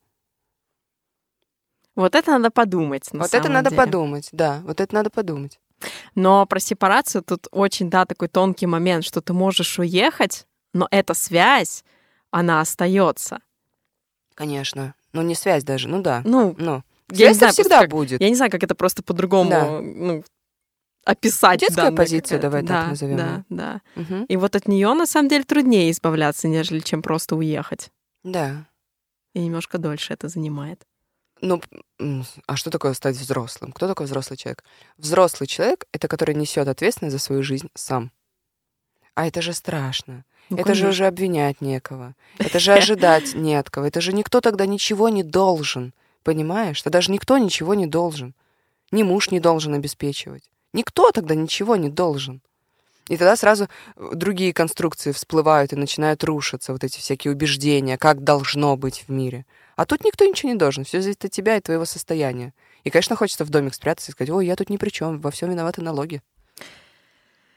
Вот 1.96 2.16
это 2.16 2.32
надо 2.32 2.50
подумать. 2.50 3.12
На 3.14 3.20
вот 3.20 3.34
это 3.34 3.50
надо 3.50 3.70
деле. 3.70 3.82
подумать, 3.82 4.30
да, 4.32 4.62
вот 4.66 4.82
это 4.82 4.94
надо 4.96 5.10
подумать. 5.10 5.60
Но 6.16 6.46
про 6.46 6.60
сепарацию 6.60 7.24
тут 7.24 7.48
очень, 7.52 7.90
да, 7.90 8.06
такой 8.06 8.30
тонкий 8.30 8.66
момент, 8.66 9.04
что 9.04 9.22
ты 9.22 9.34
можешь 9.34 9.80
уехать, 9.80 10.48
но 10.74 10.88
эта 10.92 11.14
связь, 11.14 11.84
она 12.32 12.62
остается. 12.62 13.40
Конечно. 14.34 14.96
Ну, 15.12 15.22
не 15.22 15.36
связь 15.36 15.64
даже, 15.64 15.88
ну 15.88 16.02
да. 16.02 16.22
Ну, 16.26 16.56
ну. 16.58 16.84
Я 17.12 17.30
не 17.30 17.36
знаю, 17.36 17.54
всегда 17.54 17.82
как, 17.82 17.90
будет. 17.90 18.22
Я 18.22 18.30
не 18.30 18.36
знаю, 18.36 18.50
как 18.50 18.64
это 18.64 18.74
просто 18.74 19.04
по-другому 19.04 19.50
Да. 19.50 19.82
ну, 19.82 20.24
описать. 21.06 21.60
Детская 21.60 21.92
позиция, 21.92 22.40
давай 22.40 22.62
так 22.62 22.70
да, 22.70 22.88
назовем 22.88 23.18
Да, 23.18 23.44
да. 23.50 23.82
Мгм. 23.96 24.24
И 24.26 24.38
вот 24.38 24.56
от 24.56 24.68
нее 24.68 24.94
на 24.94 25.06
самом 25.06 25.30
деле 25.30 25.44
труднее 25.44 25.92
избавляться, 25.92 26.48
нежели 26.48 26.80
чем 26.80 27.02
просто 27.04 27.36
уехать. 27.36 27.92
Да. 28.24 28.66
И 29.34 29.40
немножко 29.40 29.78
дольше 29.78 30.14
это 30.14 30.28
занимает. 30.28 30.88
Ну, 31.46 31.62
а 32.48 32.56
что 32.56 32.70
такое 32.70 32.94
стать 32.94 33.18
взрослым? 33.18 33.74
Кто 33.74 33.86
такой 33.86 34.06
взрослый 34.06 34.38
человек? 34.38 34.64
Взрослый 34.98 35.46
человек— 35.46 35.86
это 35.92 36.08
который 36.08 36.36
несет 36.36 36.70
ответственность 36.70 37.12
за 37.12 37.20
свою 37.20 37.44
жизнь 37.44 37.70
сам. 37.76 38.14
А 39.14 39.28
это 39.28 39.42
же 39.42 39.52
страшно. 39.52 40.24
Ну, 40.50 40.56
это 40.56 40.74
же 40.74 40.88
уже 40.88 41.06
обвинять 41.06 41.60
некого. 41.60 42.16
Это 42.38 42.60
же 42.60 42.72
ожидать 42.80 43.34
не 43.34 43.56
от 43.56 43.70
кого. 43.70 43.88
Это 43.88 44.00
же 44.00 44.14
никто 44.14 44.40
тогда 44.40 44.66
ничего 44.66 45.10
не 45.10 45.22
должен. 45.22 45.94
Понимаешь? 46.24 46.78
Что 46.78 46.90
даже 46.90 47.12
никто 47.12 47.38
ничего 47.38 47.74
не 47.74 47.88
должен. 47.88 48.34
Ни 48.92 49.04
муж 49.04 49.30
не 49.30 49.42
должен 49.42 49.74
обеспечивать. 49.74 50.50
Никто 50.72 51.12
тогда 51.12 51.36
ничего 51.36 51.76
не 51.76 51.90
должен. 51.90 52.42
И 53.10 53.18
тогда 53.18 53.36
сразу 53.36 53.68
другие 53.98 54.54
конструкции 54.54 55.12
всплывают 55.12 55.74
и 55.74 55.76
начинают 55.76 56.24
рушиться, 56.24 56.72
вот 56.72 56.84
эти 56.84 57.00
всякие 57.00 57.34
убеждения, 57.34 57.98
как 57.98 58.24
должно 58.24 58.78
быть 58.78 59.04
в 59.08 59.12
мире. 59.12 59.46
А 59.76 59.86
тут 59.86 60.06
никто 60.06 60.26
ничего 60.26 60.52
не 60.52 60.58
должен, 60.58 60.84
все 60.84 61.02
зависит 61.02 61.26
от 61.26 61.32
тебя 61.32 61.58
и 61.58 61.62
твоего 61.62 61.86
состояния. 61.86 62.54
И, 62.84 62.90
конечно, 62.90 63.16
хочется 63.16 63.44
в 63.44 63.50
домик 63.50 63.74
спрятаться 63.74 64.12
и 64.12 64.14
сказать, 64.14 64.30
ой, 64.30 64.46
я 64.46 64.56
тут 64.56 64.70
ни 64.70 64.78
при 64.78 64.90
чем, 64.90 65.20
во 65.20 65.32
всем 65.32 65.50
виноваты 65.50 65.82
налоги. 65.82 66.22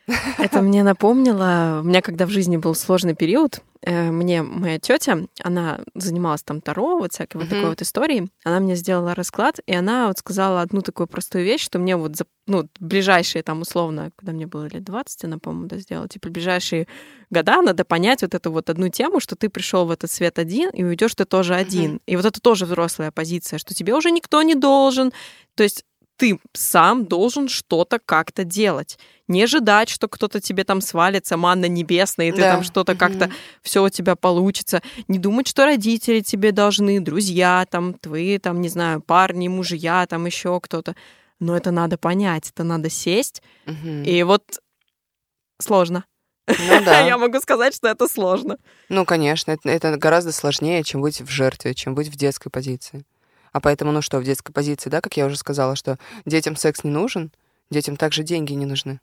Это 0.39 0.63
мне 0.63 0.83
напомнило, 0.85 1.81
у 1.83 1.87
меня 1.87 2.01
когда 2.01 2.27
в 2.27 2.31
жизни 2.31 2.57
был 2.57 2.75
сложный 2.75 3.15
период, 3.17 3.61
э, 3.83 4.11
мне 4.11 4.43
моя 4.43 4.79
тетя, 4.79 5.19
она 5.43 5.81
занималась 5.95 6.43
там 6.45 6.61
таро, 6.61 6.99
вот 6.99 7.13
всякой 7.13 7.39
вот 7.39 7.49
такой 7.49 7.71
вот 7.71 7.83
историей, 7.83 8.31
она 8.45 8.61
мне 8.61 8.77
сделала 8.77 9.15
расклад, 9.17 9.59
и 9.67 9.75
она 9.75 10.07
вот 10.07 10.19
сказала 10.19 10.61
одну 10.63 10.83
такую 10.83 11.09
простую 11.09 11.45
вещь, 11.45 11.65
что 11.65 11.81
мне 11.81 11.97
вот, 11.97 12.17
за- 12.17 12.27
ну, 12.47 12.69
ближайшие 12.79 13.43
там 13.43 13.63
условно, 13.63 14.11
когда 14.17 14.33
мне 14.33 14.47
было 14.47 14.67
лет 14.69 14.85
20, 14.85 15.25
она, 15.25 15.39
по-моему, 15.39 15.67
да, 15.67 15.79
сделала, 15.79 16.09
типа, 16.09 16.29
ближайшие 16.31 16.87
года 17.31 17.61
надо 17.61 17.85
понять 17.85 18.23
вот 18.23 18.35
эту 18.35 18.53
вот 18.53 18.71
одну 18.71 18.89
тему, 18.89 19.19
что 19.19 19.35
ты 19.35 19.49
пришел 19.49 19.87
в 19.87 19.91
этот 19.91 20.11
свет 20.11 20.39
один, 20.39 20.71
и 20.71 20.85
уйдешь 20.85 21.15
ты 21.17 21.25
тоже 21.25 21.55
один. 21.57 22.01
И 22.07 22.15
вот 22.15 22.25
это 22.25 22.41
тоже 22.41 22.65
взрослая 22.67 23.11
позиция, 23.11 23.59
что 23.59 23.75
тебе 23.75 23.95
уже 23.95 24.13
никто 24.13 24.41
не 24.43 24.55
должен. 24.55 25.13
То 25.57 25.65
есть 25.65 25.85
ты 26.17 26.41
сам 26.53 27.05
должен 27.07 27.49
что-то 27.49 27.99
как-то 27.99 28.45
делать. 28.45 28.99
Не 29.29 29.43
ожидать, 29.43 29.89
что 29.89 30.07
кто-то 30.09 30.41
тебе 30.41 30.65
там 30.65 30.81
свалится, 30.81 31.37
манна 31.37 31.67
небесная, 31.67 32.29
и 32.29 32.33
ты 32.33 32.39
Да. 32.43 32.53
там 32.55 32.63
что-то 32.63 32.95
как-то 32.95 33.31
все 33.63 33.83
у 33.83 33.89
тебя 33.89 34.15
получится. 34.15 34.83
Не 35.09 35.19
думать, 35.19 35.49
что 35.49 35.65
родители 35.65 36.21
тебе 36.21 36.53
должны, 36.53 37.01
друзья, 37.01 37.67
там, 37.69 37.95
твои, 37.95 38.39
там, 38.39 38.61
не 38.61 38.69
знаю, 38.69 39.01
парни, 39.01 39.49
мужья, 39.49 40.07
там 40.07 40.27
еще 40.27 40.61
кто-то. 40.61 40.95
Но 41.41 41.57
это 41.57 41.71
надо 41.71 41.99
понять, 41.99 42.51
это 42.51 42.63
надо 42.65 42.89
сесть. 42.89 43.43
Мгм. 43.67 44.05
И 44.05 44.23
вот 44.23 44.61
сложно. 45.61 46.05
Ну 46.47 46.85
да. 46.85 47.01
Я 47.07 47.19
могу 47.19 47.41
сказать, 47.41 47.75
что 47.75 47.89
это 47.89 48.09
сложно. 48.09 48.59
Ну, 48.89 49.05
конечно, 49.05 49.51
это, 49.51 49.69
это 49.69 49.97
гораздо 49.97 50.33
сложнее, 50.33 50.85
чем 50.85 51.03
быть 51.03 51.21
в 51.21 51.29
жертве, 51.29 51.75
чем 51.75 51.95
быть 51.95 52.09
в 52.09 52.17
детской 52.17 52.51
позиции. 52.51 53.05
А 53.53 53.61
поэтому, 53.61 53.91
ну 53.91 54.03
что, 54.03 54.19
в 54.19 54.25
детской 54.25 54.53
позиции, 54.53 54.91
да, 54.91 55.01
как 55.01 55.17
я 55.17 55.27
уже 55.27 55.37
сказала, 55.37 55.77
что 55.77 55.99
детям 56.27 56.57
секс 56.57 56.85
не 56.85 56.91
нужен, 56.91 57.33
детям 57.71 57.97
также 57.97 58.23
деньги 58.23 58.53
не 58.53 58.67
нужны. 58.67 59.01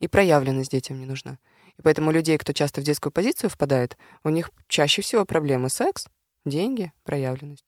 И 0.00 0.08
проявленность 0.08 0.70
детям 0.70 0.98
не 0.98 1.06
нужна. 1.06 1.38
И 1.78 1.82
поэтому 1.82 2.10
людей, 2.10 2.38
кто 2.38 2.52
часто 2.52 2.80
в 2.80 2.84
детскую 2.84 3.12
позицию 3.12 3.50
впадает, 3.50 3.96
у 4.24 4.28
них 4.28 4.50
чаще 4.68 5.02
всего 5.02 5.24
проблемы 5.24 5.68
секс, 5.68 6.06
деньги, 6.44 6.92
проявленность. 7.04 7.64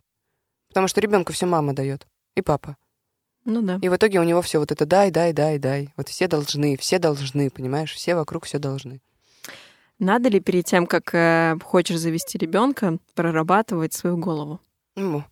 Потому 0.68 0.88
что 0.88 1.00
ребенку 1.00 1.32
все 1.32 1.46
мама 1.46 1.72
дает. 1.74 2.06
И 2.36 2.42
папа. 2.42 2.76
Ну 3.44 3.62
да. 3.62 3.78
И 3.80 3.88
в 3.88 3.96
итоге 3.96 4.20
у 4.20 4.24
него 4.24 4.42
все 4.42 4.58
вот 4.58 4.72
это 4.72 4.84
дай, 4.84 5.10
дай, 5.10 5.32
дай, 5.32 5.58
дай. 5.58 5.92
Вот 5.96 6.08
все 6.08 6.28
должны, 6.28 6.76
все 6.76 6.98
должны, 6.98 7.50
понимаешь? 7.50 7.92
Все 7.92 8.14
вокруг 8.14 8.44
все 8.44 8.58
должны. 8.58 9.00
Надо 9.98 10.28
ли 10.28 10.38
перед 10.38 10.64
тем, 10.64 10.86
как 10.86 11.14
э, 11.14 11.56
хочешь 11.64 11.98
завести 11.98 12.38
ребенка, 12.38 12.98
прорабатывать 13.14 13.94
свою 13.94 14.16
голову? 14.16 14.60
Ну, 14.94 15.24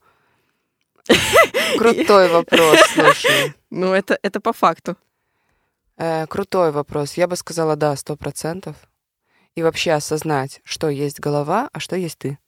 Крутой 1.79 2.29
вопрос, 2.29 2.81
слушай. 2.95 3.55
Ну, 3.71 3.93
это, 3.93 4.19
это 4.23 4.41
по 4.41 4.53
факту. 4.53 4.97
Э, 5.99 6.27
крутой 6.27 6.73
вопрос. 6.73 7.15
Я 7.15 7.27
бы 7.27 7.37
сказала, 7.37 7.77
да, 7.77 7.97
сто 7.97 8.17
процентов. 8.17 8.77
И 9.55 9.63
вообще 9.63 9.93
осознать, 9.93 10.61
что 10.65 10.91
есть 10.91 11.21
голова, 11.21 11.71
а 11.73 11.81
что 11.81 11.97
есть 11.97 12.19
ты. 12.19 12.39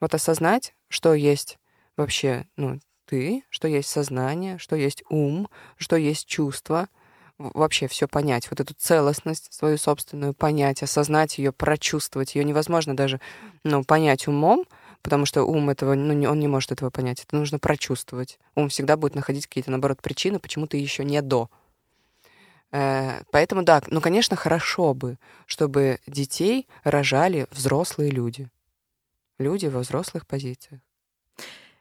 Вот 0.00 0.14
осознать, 0.14 0.74
что 0.88 1.12
есть 1.14 1.58
вообще, 1.96 2.46
ну, 2.56 2.78
ты, 3.06 3.44
что 3.50 3.66
есть 3.66 3.88
сознание, 3.88 4.58
что 4.58 4.76
есть 4.76 5.02
ум, 5.08 5.48
что 5.76 5.96
есть 5.96 6.26
чувство. 6.26 6.88
Вообще 7.36 7.88
все 7.88 8.06
понять, 8.06 8.48
вот 8.48 8.60
эту 8.60 8.74
целостность 8.74 9.52
свою 9.52 9.76
собственную 9.76 10.34
понять, 10.34 10.84
осознать 10.84 11.38
ее, 11.38 11.50
прочувствовать. 11.50 12.36
Ее 12.36 12.44
невозможно 12.44 12.96
даже, 12.96 13.20
ну, 13.64 13.82
понять 13.82 14.28
умом, 14.28 14.66
потому 15.02 15.26
что 15.26 15.42
ум 15.42 15.68
этого, 15.70 15.94
ну, 15.94 16.30
он 16.30 16.38
не 16.38 16.46
может 16.46 16.70
этого 16.70 16.90
понять. 16.90 17.24
Это 17.24 17.34
нужно 17.34 17.58
прочувствовать. 17.58 18.38
Ум 18.54 18.68
всегда 18.68 18.96
будет 18.96 19.16
находить 19.16 19.48
какие-то, 19.48 19.72
наоборот, 19.72 20.00
причины, 20.00 20.38
почему 20.38 20.68
ты 20.68 20.76
еще 20.76 21.04
не 21.04 21.20
до. 21.22 21.50
Э, 22.74 23.22
Поэтому 23.30 23.62
да, 23.62 23.82
ну, 23.86 24.00
конечно, 24.00 24.36
хорошо 24.36 24.94
бы, 24.94 25.16
чтобы 25.46 26.00
детей 26.08 26.66
рожали 26.82 27.46
взрослые 27.52 28.10
люди. 28.10 28.48
люди 29.38 29.66
во 29.66 29.80
взрослых 29.80 30.26
позициях. 30.26 30.80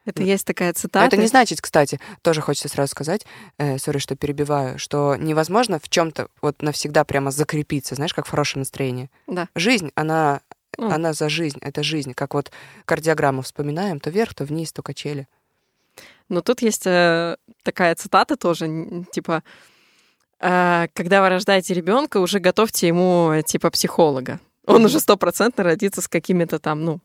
Это 0.05 0.21
есть 0.21 0.45
такая 0.45 0.71
цитата. 0.73 1.05
Это 1.05 1.17
не 1.17 1.27
значит, 1.27 1.61
кстати, 1.61 1.99
тоже 2.21 2.41
хочется 2.41 2.67
сразу 2.67 2.91
сказать, 2.91 3.25
э, 3.57 3.77
сори, 3.79 3.97
что 3.99 4.15
перебиваю, 4.15 4.77
что 4.77 5.15
невозможно 5.15 5.79
в 5.79 5.89
чем-то 5.89 6.27
вот 6.41 6.61
навсегда 6.61 7.03
прямо 7.05 7.31
закрепиться, 7.31 7.95
знаешь, 7.95 8.13
как 8.13 8.27
в 8.27 8.29
хорошем 8.29 8.61
настроении. 8.61 9.09
Да. 9.27 9.47
Жизнь, 9.55 9.91
она, 9.95 10.41
Ну. 10.77 10.91
она 10.91 11.13
за 11.13 11.29
жизнь, 11.29 11.57
это 11.61 11.83
жизнь. 11.83 12.13
Как 12.13 12.33
вот 12.33 12.51
кардиограмму 12.85 13.41
вспоминаем, 13.41 13.99
то 13.99 14.09
вверх, 14.11 14.33
то 14.35 14.45
вниз, 14.45 14.71
то 14.73 14.83
качели. 14.83 15.27
Но 16.29 16.41
тут 16.41 16.61
есть 16.61 16.85
э, 16.85 17.37
такая 17.63 17.95
цитата 17.95 18.35
тоже, 18.35 18.67
типа, 19.11 19.41
когда 20.93 21.21
вы 21.21 21.29
рождаете 21.29 21.73
ребенка, 21.73 22.17
уже 22.17 22.39
готовьте 22.39 22.87
ему 22.87 23.31
э, 23.31 23.43
типа 23.43 23.69
психолога. 23.69 24.39
Он 24.65 24.85
уже 24.85 24.99
стопроцентно 24.99 25.63
родится 25.63 26.01
с 26.01 26.07
какими-то 26.07 26.59
там, 26.59 26.83
ну, 26.83 27.01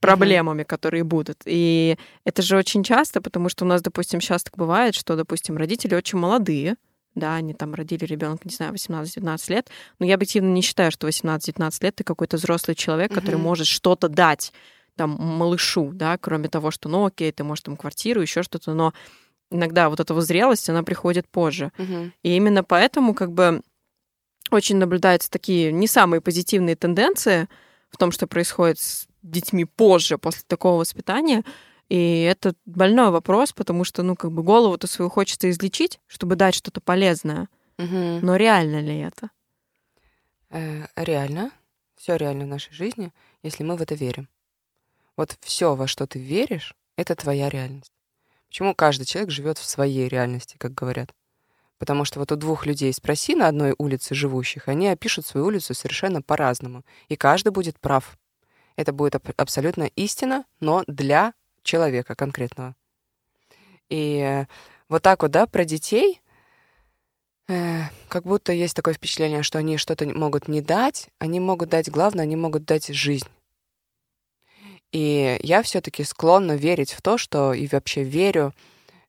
проблемами, 0.00 0.62
которые 0.62 1.04
будут. 1.04 1.42
И 1.44 1.96
это 2.24 2.42
же 2.42 2.56
очень 2.56 2.82
часто, 2.82 3.20
потому 3.20 3.48
что 3.50 3.64
у 3.64 3.68
нас, 3.68 3.82
допустим, 3.82 4.20
сейчас 4.20 4.42
так 4.42 4.56
бывает, 4.56 4.94
что, 4.94 5.14
допустим, 5.16 5.56
родители 5.56 5.94
очень 5.94 6.18
молодые, 6.18 6.76
да, 7.14 7.34
они 7.34 7.54
там 7.54 7.74
родили 7.74 8.04
ребенка, 8.04 8.48
не 8.48 8.54
знаю, 8.54 8.72
18-19 8.72 9.50
лет, 9.50 9.68
но 9.98 10.06
я 10.06 10.14
объективно 10.14 10.48
не 10.48 10.62
считаю, 10.62 10.90
что 10.90 11.06
18-19 11.08 11.72
лет 11.82 11.96
ты 11.96 12.04
какой-то 12.04 12.36
взрослый 12.38 12.74
человек, 12.74 13.12
который 13.12 13.36
Мгм. 13.36 13.44
может 13.44 13.66
что-то 13.66 14.08
дать 14.08 14.52
там 14.96 15.10
малышу, 15.18 15.90
да, 15.92 16.18
кроме 16.18 16.48
того, 16.48 16.70
что, 16.70 16.88
ну, 16.88 17.06
окей, 17.06 17.32
ты 17.32 17.42
можешь 17.44 17.62
там 17.64 17.76
квартиру, 17.76 18.22
еще 18.22 18.42
что-то, 18.42 18.74
но 18.74 18.92
иногда 19.50 19.88
вот 19.88 20.00
эта 20.00 20.14
вот 20.14 20.22
зрелость, 20.22 20.68
она 20.70 20.82
приходит 20.82 21.28
позже. 21.28 21.72
И 22.22 22.36
именно 22.36 22.64
поэтому 22.64 23.14
как 23.14 23.32
бы 23.32 23.62
очень 24.50 24.76
наблюдаются 24.76 25.30
такие 25.30 25.72
не 25.72 25.86
самые 25.86 26.20
позитивные 26.20 26.76
тенденции 26.76 27.48
в 27.88 27.96
том, 27.96 28.12
что 28.12 28.26
происходит 28.26 28.78
с 28.78 29.06
детьми 29.22 29.64
позже, 29.64 30.18
после 30.18 30.42
такого 30.46 30.80
воспитания. 30.80 31.44
И 31.88 32.22
это 32.22 32.54
больной 32.66 33.10
вопрос, 33.10 33.52
потому 33.52 33.84
что, 33.84 34.02
ну, 34.02 34.14
как 34.14 34.30
бы 34.30 34.42
голову-то 34.42 34.86
свою 34.86 35.10
хочется 35.10 35.50
излечить, 35.50 36.00
чтобы 36.06 36.36
дать 36.36 36.54
что-то 36.54 36.80
полезное. 36.80 37.48
Мгм. 37.78 38.20
Но 38.20 38.36
реально 38.36 38.80
ли 38.80 38.98
это? 38.98 39.30
Э, 40.50 40.86
реально, 40.96 41.50
все 41.96 42.16
реально 42.16 42.44
в 42.44 42.48
нашей 42.48 42.72
жизни, 42.72 43.12
если 43.42 43.64
мы 43.64 43.76
в 43.76 43.82
это 43.82 43.94
верим. 43.94 44.28
Вот 45.16 45.36
все, 45.40 45.74
во 45.74 45.86
что 45.86 46.06
ты 46.06 46.18
веришь, 46.18 46.74
это 46.96 47.14
твоя 47.16 47.48
реальность. 47.48 47.92
Почему 48.50 48.74
каждый 48.74 49.04
человек 49.04 49.30
живет 49.30 49.58
в 49.58 49.64
своей 49.64 50.08
реальности, 50.08 50.56
как 50.58 50.74
говорят? 50.74 51.14
Потому 51.78 52.04
что 52.04 52.18
вот 52.18 52.32
у 52.32 52.36
двух 52.36 52.66
людей 52.66 52.92
спроси 52.92 53.36
на 53.36 53.46
одной 53.46 53.76
улице 53.78 54.16
живущих, 54.16 54.66
они 54.66 54.88
опишут 54.88 55.24
свою 55.24 55.46
улицу 55.46 55.72
совершенно 55.72 56.20
по-разному. 56.20 56.84
И 57.08 57.14
каждый 57.14 57.50
будет 57.50 57.78
прав. 57.78 58.18
Это 58.74 58.92
будет 58.92 59.14
аб- 59.14 59.32
абсолютно 59.36 59.84
истина, 59.94 60.44
но 60.58 60.82
для 60.88 61.32
человека 61.62 62.16
конкретного. 62.16 62.74
И 63.88 64.18
э, 64.18 64.46
вот 64.88 65.02
так 65.02 65.22
вот, 65.22 65.30
да, 65.30 65.46
про 65.46 65.64
детей, 65.64 66.20
э, 67.46 67.82
как 68.08 68.24
будто 68.24 68.52
есть 68.52 68.74
такое 68.74 68.94
впечатление, 68.94 69.44
что 69.44 69.58
они 69.58 69.76
что-то 69.76 70.06
могут 70.06 70.48
не 70.48 70.60
дать, 70.60 71.08
они 71.20 71.38
могут 71.38 71.68
дать, 71.68 71.88
главное, 71.88 72.24
они 72.24 72.34
могут 72.34 72.64
дать 72.64 72.88
жизнь. 72.88 73.28
И 74.92 75.38
я 75.42 75.62
все-таки 75.62 76.04
склонна 76.04 76.56
верить 76.56 76.92
в 76.92 77.02
то, 77.02 77.16
что 77.16 77.52
и 77.52 77.66
вообще 77.68 78.02
верю, 78.02 78.52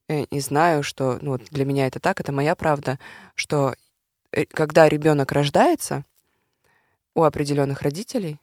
э, 0.08 0.24
и 0.26 0.40
знаю, 0.40 0.84
что 0.84 1.18
ну, 1.22 1.38
для 1.38 1.66
меня 1.66 1.88
это 1.88 2.00
так, 2.00 2.20
это 2.20 2.32
моя 2.32 2.56
правда, 2.56 3.00
что 3.36 3.76
э, 4.32 4.46
когда 4.46 4.88
ребенок 4.88 5.32
рождается 5.32 6.06
у 7.16 7.24
определенных 7.24 7.82
родителей, 7.82 8.40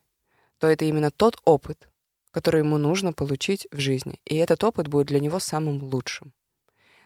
то 0.58 0.66
это 0.66 0.84
именно 0.84 1.10
тот 1.10 1.40
опыт, 1.44 1.88
который 2.32 2.60
ему 2.60 2.78
нужно 2.78 3.12
получить 3.12 3.68
в 3.70 3.78
жизни. 3.78 4.20
И 4.24 4.36
этот 4.36 4.64
опыт 4.64 4.88
будет 4.88 5.06
для 5.06 5.20
него 5.20 5.38
самым 5.38 5.82
лучшим. 5.82 6.32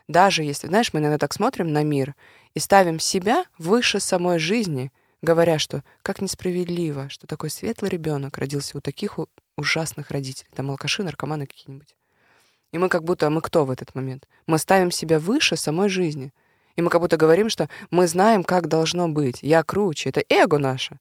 Даже 0.08 0.42
если, 0.42 0.66
знаешь, 0.66 0.92
мы 0.92 1.00
иногда 1.00 1.18
так 1.18 1.32
смотрим 1.32 1.72
на 1.72 1.84
мир 1.84 2.14
и 2.54 2.58
ставим 2.58 2.98
себя 2.98 3.44
выше 3.58 4.00
самой 4.00 4.38
жизни, 4.38 4.90
говоря, 5.22 5.58
что 5.58 5.82
как 6.02 6.20
несправедливо, 6.20 7.08
что 7.08 7.26
такой 7.26 7.50
светлый 7.50 7.90
ребенок 7.90 8.36
родился 8.38 8.76
у 8.76 8.80
таких 8.80 9.18
ужасных 9.56 10.10
родителей, 10.10 10.50
там 10.54 10.70
алкаши, 10.70 11.02
наркоманы 11.02 11.46
какие-нибудь. 11.46 11.94
И 12.72 12.78
мы 12.78 12.88
как 12.88 13.04
будто, 13.04 13.26
а 13.26 13.30
мы 13.30 13.40
кто 13.40 13.64
в 13.64 13.70
этот 13.70 13.94
момент? 13.94 14.26
Мы 14.46 14.58
ставим 14.58 14.90
себя 14.90 15.18
выше 15.18 15.56
самой 15.56 15.88
жизни. 15.88 16.32
И 16.74 16.80
мы 16.80 16.88
как 16.88 17.02
будто 17.02 17.18
говорим, 17.18 17.50
что 17.50 17.68
мы 17.90 18.06
знаем, 18.06 18.44
как 18.44 18.66
должно 18.66 19.08
быть. 19.08 19.42
Я 19.42 19.62
круче. 19.62 20.08
Это 20.08 20.24
эго 20.30 20.56
наше. 20.56 20.98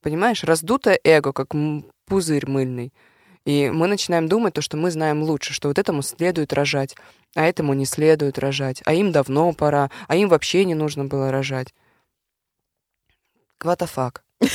Понимаешь? 0.00 0.42
Раздутое 0.42 0.98
эго, 1.04 1.32
как 1.32 1.52
пузырь 2.06 2.48
мыльный. 2.48 2.92
И 3.44 3.70
мы 3.70 3.88
начинаем 3.88 4.26
думать 4.28 4.54
то, 4.54 4.62
что 4.62 4.76
мы 4.76 4.90
знаем 4.90 5.22
лучше, 5.22 5.52
что 5.52 5.68
вот 5.68 5.78
этому 5.78 6.02
следует 6.02 6.52
рожать, 6.52 6.96
а 7.34 7.44
этому 7.44 7.74
не 7.74 7.84
следует 7.84 8.38
рожать, 8.38 8.82
а 8.84 8.94
им 8.94 9.10
давно 9.10 9.52
пора, 9.52 9.90
а 10.06 10.16
им 10.16 10.28
вообще 10.28 10.64
не 10.64 10.74
нужно 10.74 11.04
было 11.06 11.32
рожать. 11.32 11.74
What 13.62 13.78
the 13.78 13.88
fuck? 13.88 14.20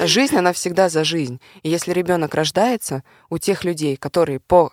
Жизнь, 0.00 0.36
она 0.36 0.52
всегда 0.52 0.88
за 0.88 1.04
жизнь. 1.04 1.40
И 1.62 1.68
если 1.68 1.92
ребенок 1.92 2.34
рождается 2.34 3.02
у 3.30 3.38
тех 3.38 3.64
людей, 3.64 3.96
которые 3.96 4.40
по 4.40 4.72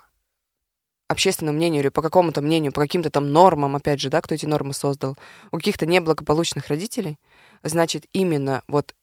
общественному 1.08 1.58
мнению 1.58 1.82
или 1.82 1.90
по 1.90 2.02
какому-то 2.02 2.42
мнению, 2.42 2.72
по 2.72 2.82
каким-то 2.82 3.10
там 3.10 3.32
нормам, 3.32 3.76
опять 3.76 4.00
же, 4.00 4.10
да, 4.10 4.22
кто 4.22 4.36
эти 4.36 4.46
нормы 4.46 4.74
создал, 4.74 5.18
у 5.52 5.58
каких-то 5.58 5.86
неблагополучных 5.86 6.68
родителей, 6.68 7.20
значит, 7.64 8.06
именно 8.14 8.64
вот 8.68 8.96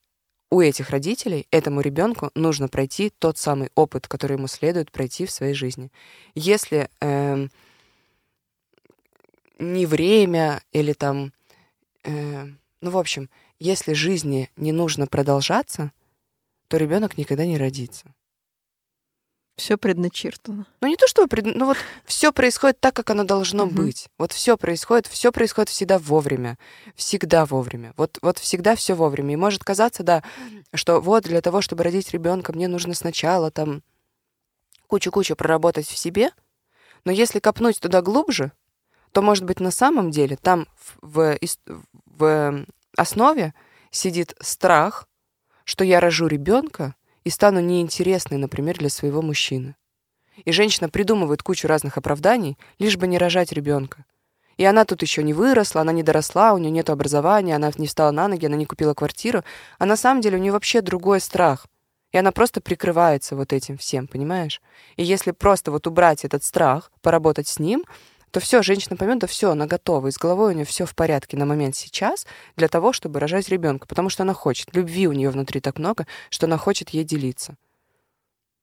у 0.51 0.61
этих 0.61 0.91
родителей 0.91 1.47
этому 1.51 1.81
ребенку 1.81 2.31
нужно 2.35 2.69
пройти 2.69 3.11
тот 3.19 3.39
самый 3.39 3.71
опыт, 3.75 4.07
который 4.07 4.37
ему 4.37 4.49
следует 4.49 4.93
пройти 4.93 5.25
в 5.25 5.31
своей 5.31 5.55
жизни. 5.55 5.91
Если 6.35 6.91
эм, 7.01 7.51
не 9.59 9.87
время 9.87 10.63
или 10.73 10.93
там, 10.93 11.33
э, 12.05 12.49
ну 12.83 12.91
в 12.91 12.99
общем, 12.99 13.31
если 13.59 13.95
жизни 13.95 14.51
не 14.57 14.73
нужно 14.73 15.07
продолжаться, 15.07 15.93
то 16.69 16.77
ребенок 16.77 17.17
никогда 17.17 17.47
не 17.47 17.57
родится. 17.57 18.13
Все 19.57 19.77
предначертано. 19.79 20.67
Ну 20.81 20.89
не 20.89 20.97
то 20.97 21.07
чтобы, 21.07 21.29
пред- 21.29 21.55
ну 21.55 21.67
вот 21.67 21.77
все 22.05 22.33
происходит 22.33 22.81
так, 22.81 22.95
как 22.95 23.11
оно 23.11 23.23
должно 23.25 23.67
Мгм. 23.67 23.77
быть. 23.77 24.09
Вот 24.19 24.33
все 24.33 24.57
происходит, 24.57 25.07
все 25.07 25.31
происходит 25.31 25.69
всегда 25.69 25.99
вовремя, 25.99 26.59
всегда 26.97 27.47
вовремя. 27.47 27.95
Вот 27.97 28.19
вот 28.23 28.39
всегда 28.39 28.75
все 28.75 28.95
вовремя. 28.95 29.35
И 29.35 29.37
может 29.37 29.63
казаться, 29.63 30.03
да, 30.03 30.25
что 30.75 31.01
вот 31.01 31.25
для 31.25 31.41
того, 31.41 31.61
чтобы 31.61 31.85
родить 31.85 32.11
ребенка, 32.11 32.53
мне 32.53 32.67
нужно 32.67 32.95
сначала 32.95 33.51
там 33.51 33.83
кучу-кучу 34.89 35.37
проработать 35.37 35.87
в 35.87 35.97
себе, 35.97 36.33
но 37.05 37.13
если 37.13 37.39
копнуть 37.39 37.79
туда 37.79 38.03
глубже, 38.03 38.53
то 39.13 39.23
может 39.23 39.45
быть 39.45 39.61
на 39.61 39.71
самом 39.71 40.11
деле 40.11 40.37
там 40.37 40.67
в, 40.77 40.97
в 41.03 41.39
в 42.17 42.65
основе 42.97 43.55
сидит 43.91 44.35
страх, 44.41 45.09
что 45.65 45.85
я 45.85 46.01
рожу 46.01 46.27
ребенка 46.27 46.95
и 47.25 47.31
стану 47.31 47.61
неинтересной, 47.61 48.39
например, 48.39 48.79
для 48.79 48.89
своего 48.89 49.23
мужчины. 49.23 49.77
И 50.45 50.53
женщина 50.53 50.89
придумывает 50.89 51.43
кучу 51.43 51.69
разных 51.69 51.99
оправданий, 51.99 52.59
лишь 52.79 52.97
бы 52.97 53.07
не 53.07 53.19
рожать 53.19 53.53
ребенка. 53.53 54.05
И 54.57 54.65
она 54.65 54.85
тут 54.85 55.03
еще 55.03 55.23
не 55.23 55.33
выросла, 55.33 55.81
она 55.81 55.93
не 55.93 56.03
доросла, 56.03 56.53
у 56.53 56.59
нее 56.59 56.71
нет 56.71 56.91
образования, 56.91 57.57
она 57.57 57.71
не 57.77 57.87
встала 57.87 58.11
на 58.11 58.29
ноги, 58.29 58.47
она 58.47 58.57
не 58.57 58.67
купила 58.67 58.95
квартиру. 58.95 59.45
А 59.79 59.87
на 59.87 59.97
самом 59.97 60.21
деле 60.21 60.39
у 60.39 60.41
нее 60.41 60.53
вообще 60.53 60.83
другой 60.83 61.21
страх. 61.21 61.67
И 62.13 62.19
она 62.19 62.31
просто 62.31 62.61
прикрывается 62.61 63.37
вот 63.37 63.53
этим 63.53 63.79
всем, 63.79 64.07
понимаешь? 64.07 64.61
И 64.97 65.05
если 65.05 65.31
просто 65.31 65.71
вот 65.71 65.87
убрать 65.87 66.25
этот 66.25 66.45
страх, 66.45 66.93
поработать 67.01 67.49
с 67.49 67.59
ним, 67.59 67.85
то 68.33 68.41
все, 68.41 68.63
женщина 68.63 68.97
поймет, 68.97 69.19
да 69.19 69.27
все, 69.27 69.51
она 69.51 69.67
готова, 69.67 70.09
и 70.09 70.11
с 70.11 70.17
головой 70.17 70.53
у 70.53 70.55
нее 70.55 70.65
все 70.65 70.87
в 70.87 70.95
порядке 70.95 71.37
на 71.37 71.45
момент 71.45 71.77
сейчас 71.77 72.27
для 72.57 72.67
того, 72.67 72.95
чтобы 72.95 73.21
рожать 73.21 73.51
ребенка, 73.51 73.87
потому 73.87 74.09
что 74.09 74.23
она 74.23 74.33
хочет. 74.33 74.75
Любви 74.75 75.07
у 75.07 75.13
нее 75.13 75.29
внутри 75.31 75.61
так 75.61 75.79
много, 75.79 76.07
что 76.31 76.47
она 76.47 76.57
хочет 76.57 76.89
ей 76.91 77.05
делиться. 77.05 77.57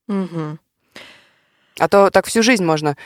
Мгм. 0.07 0.59
А 1.77 1.87
то 1.87 2.09
так 2.09 2.25
всю 2.25 2.41
жизнь 2.41 2.65
можно 2.65 2.97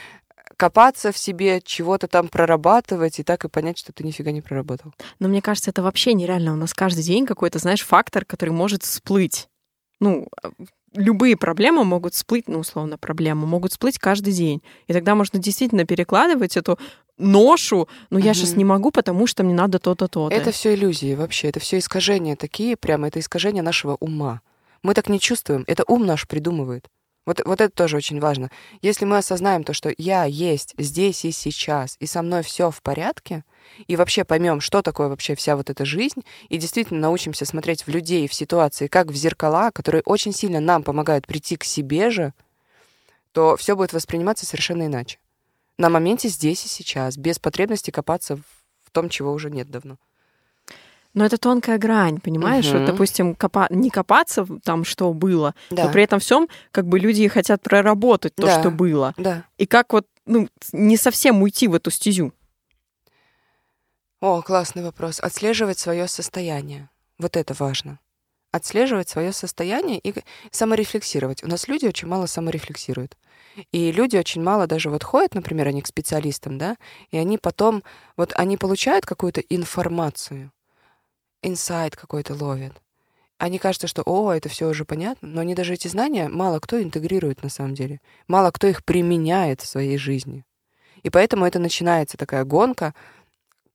копаться 0.55 1.11
в 1.11 1.17
себе, 1.17 1.59
чего-то 1.61 2.07
там 2.07 2.29
прорабатывать, 2.29 3.19
и 3.19 3.23
так 3.23 3.43
и 3.43 3.49
понять, 3.49 3.77
что 3.77 3.91
ты 3.91 4.05
нифига 4.05 4.31
не 4.31 4.41
проработал. 4.41 4.93
Но 5.19 5.27
мне 5.27 5.41
кажется, 5.41 5.71
это 5.71 5.83
вообще 5.83 6.13
нереально. 6.13 6.53
У 6.53 6.57
нас 6.57 6.73
каждый 6.73 7.03
день 7.03 7.25
какой-то, 7.25 7.59
знаешь, 7.59 7.85
фактор, 7.85 8.23
который 8.23 8.51
может 8.51 8.83
всплыть. 8.83 9.49
Ну, 9.99 10.29
а, 10.41 10.51
любые 10.93 11.35
проблемы 11.37 11.83
могут 11.83 12.13
всплыть, 12.13 12.47
ну, 12.47 12.59
условно, 12.59 12.97
проблемы 12.97 13.45
могут 13.45 13.71
всплыть 13.71 13.99
каждый 13.99 14.33
день. 14.33 14.61
И 14.87 14.93
тогда 14.93 15.15
можно 15.15 15.39
действительно 15.39 15.85
перекладывать 15.85 16.57
эту 16.57 16.79
ношу, 17.17 17.87
ну, 18.09 18.17
я 18.17 18.33
сейчас 18.33 18.55
не 18.55 18.65
могу, 18.65 18.91
потому 18.91 19.27
что 19.27 19.43
мне 19.43 19.53
надо 19.53 19.79
то-то, 19.79 20.07
то-то. 20.07 20.35
Это 20.35 20.51
все 20.51 20.73
иллюзии 20.73 21.15
вообще, 21.15 21.49
это 21.49 21.59
все 21.59 21.77
искажения 21.77 22.35
такие, 22.35 22.75
прямо 22.75 23.07
это 23.07 23.19
искажение 23.19 23.63
нашего 23.63 23.95
ума. 23.99 24.41
Мы 24.81 24.93
так 24.93 25.09
не 25.09 25.19
чувствуем, 25.19 25.63
это 25.67 25.83
ум 25.87 26.05
наш 26.05 26.27
придумывает. 26.27 26.87
Вот, 27.25 27.41
вот 27.45 27.61
это 27.61 27.73
тоже 27.73 27.95
очень 27.97 28.19
важно. 28.19 28.51
Если 28.81 29.05
мы 29.05 29.17
осознаем 29.17 29.63
то, 29.63 29.73
что 29.73 29.93
я 29.97 30.25
есть 30.25 30.73
здесь 30.77 31.23
и 31.23 31.31
сейчас, 31.31 31.95
и 31.99 32.05
со 32.05 32.21
мной 32.21 32.43
все 32.43 32.69
в 32.69 32.81
порядке, 32.81 33.45
и 33.87 33.95
вообще 33.95 34.25
поймем, 34.25 34.59
что 34.59 34.81
такое 34.81 35.07
вообще 35.07 35.35
вся 35.35 35.55
вот 35.55 35.69
эта 35.69 35.85
жизнь, 35.85 36.23
и 36.49 36.57
действительно 36.57 36.99
научимся 36.99 37.45
смотреть 37.45 37.87
в 37.87 37.89
людей, 37.89 38.27
в 38.27 38.33
ситуации, 38.33 38.87
как 38.87 39.07
в 39.07 39.15
зеркала, 39.15 39.71
которые 39.71 40.01
очень 40.05 40.33
сильно 40.33 40.59
нам 40.59 40.83
помогают 40.83 41.25
прийти 41.25 41.55
к 41.55 41.63
себе 41.63 42.09
же, 42.09 42.33
то 43.31 43.55
все 43.55 43.75
будет 43.75 43.93
восприниматься 43.93 44.45
совершенно 44.45 44.85
иначе. 44.85 45.17
На 45.77 45.89
моменте 45.89 46.27
здесь 46.27 46.65
и 46.65 46.67
сейчас, 46.67 47.17
без 47.17 47.39
потребности 47.39 47.89
копаться 47.89 48.37
в 48.83 48.91
том, 48.91 49.09
чего 49.09 49.31
уже 49.31 49.49
нет 49.49 49.69
давно. 49.71 49.97
Но 51.13 51.25
это 51.25 51.37
тонкая 51.37 51.77
грань, 51.77 52.19
понимаешь? 52.19 52.67
Мгм. 52.69 52.79
Вот, 52.79 52.85
допустим, 52.87 53.35
копа... 53.35 53.67
не 53.69 53.89
копаться 53.89 54.47
там, 54.63 54.83
что 54.83 55.13
было, 55.13 55.53
Да. 55.69 55.85
но 55.85 55.91
при 55.91 56.03
этом 56.03 56.19
всем, 56.19 56.47
как 56.71 56.87
бы 56.87 56.99
люди 56.99 57.27
хотят 57.27 57.61
проработать 57.61 58.33
то, 58.35 58.47
Да. 58.47 58.59
что 58.59 58.71
было. 58.71 59.13
Да. 59.17 59.43
И 59.57 59.65
как 59.67 59.93
вот, 59.93 60.07
ну, 60.25 60.49
не 60.71 60.97
совсем 60.97 61.41
уйти 61.43 61.67
в 61.67 61.75
эту 61.75 61.91
стезю. 61.91 62.33
О, 64.21 64.41
классный 64.41 64.83
вопрос. 64.83 65.19
Отслеживать 65.19 65.77
свое 65.79 66.07
состояние. 66.07 66.89
Вот 67.19 67.35
это 67.37 67.53
важно. 67.53 67.99
Отслеживать 68.51 69.09
свое 69.09 69.33
состояние 69.33 69.99
и 69.99 70.13
саморефлексировать. 70.51 71.43
У 71.43 71.47
нас 71.47 71.67
люди 71.67 71.85
очень 71.87 72.07
мало 72.07 72.25
саморефлексируют. 72.27 73.17
И 73.71 73.91
люди 73.91 74.15
очень 74.17 74.41
мало 74.41 74.65
даже 74.65 74.89
вот 74.89 75.03
ходят, 75.03 75.35
например, 75.35 75.67
они 75.67 75.81
к 75.81 75.87
специалистам, 75.87 76.57
да, 76.57 76.77
и 77.11 77.17
они 77.17 77.37
потом, 77.37 77.83
вот 78.17 78.33
они 78.35 78.57
получают 78.57 79.05
какую-то 79.05 79.41
информацию, 79.41 80.51
инсайт 81.43 81.95
какой-то 81.95 82.33
ловят. 82.33 82.73
Они 83.37 83.59
кажется, 83.59 83.87
что, 83.87 84.03
о, 84.05 84.31
это 84.31 84.47
все 84.47 84.69
уже 84.69 84.85
понятно, 84.85 85.27
но 85.27 85.41
они 85.41 85.53
даже 85.53 85.73
эти 85.73 85.87
знания 85.87 86.29
мало 86.29 86.59
кто 86.59 86.81
интегрирует 86.81 87.43
на 87.43 87.49
самом 87.49 87.73
деле. 87.73 87.99
Мало 88.27 88.51
кто 88.51 88.67
их 88.67 88.85
применяет 88.85 89.61
в 89.61 89.67
своей 89.67 89.97
жизни. 89.97 90.45
И 91.01 91.09
поэтому 91.09 91.45
это 91.45 91.59
начинается 91.59 92.17
такая 92.17 92.45
гонка 92.45 92.93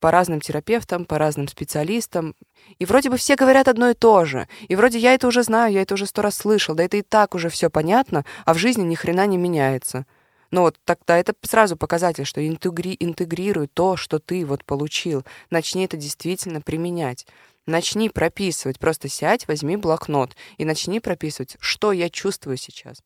по 0.00 0.10
разным 0.10 0.40
терапевтам, 0.40 1.04
по 1.04 1.18
разным 1.18 1.48
специалистам. 1.48 2.34
И 2.78 2.84
вроде 2.84 3.10
бы 3.10 3.16
все 3.16 3.36
говорят 3.36 3.68
одно 3.68 3.90
и 3.90 3.94
то 3.94 4.24
же. 4.24 4.48
И 4.68 4.76
вроде 4.76 4.98
я 4.98 5.14
это 5.14 5.26
уже 5.26 5.42
знаю, 5.42 5.72
я 5.72 5.82
это 5.82 5.94
уже 5.94 6.06
сто 6.06 6.22
раз 6.22 6.36
слышал, 6.36 6.74
да 6.74 6.84
это 6.84 6.96
и 6.96 7.02
так 7.02 7.34
уже 7.34 7.48
все 7.48 7.68
понятно, 7.68 8.24
а 8.44 8.54
в 8.54 8.58
жизни 8.58 8.82
ни 8.82 8.94
хрена 8.94 9.26
не 9.26 9.36
меняется. 9.36 10.06
Ну 10.50 10.62
вот 10.62 10.76
тогда 10.84 11.18
это 11.18 11.34
сразу 11.42 11.76
показатель, 11.76 12.24
что 12.24 12.46
интегри, 12.46 12.96
интегрируй 12.98 13.66
то, 13.66 13.96
что 13.96 14.18
ты 14.18 14.46
вот 14.46 14.64
получил. 14.64 15.24
Начни 15.50 15.84
это 15.84 15.98
действительно 15.98 16.62
применять. 16.62 17.26
Начни 17.68 18.08
прописывать. 18.08 18.78
Просто 18.78 19.10
сядь, 19.10 19.46
возьми 19.46 19.76
блокнот 19.76 20.34
и 20.56 20.64
начни 20.64 21.00
прописывать, 21.00 21.58
что 21.60 21.92
я 21.92 22.08
чувствую 22.08 22.56
сейчас. 22.56 23.02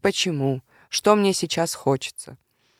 Почему? 0.00 0.62
Что 0.88 1.14
мне 1.14 1.34
сейчас 1.34 1.74
хочется? 1.74 2.38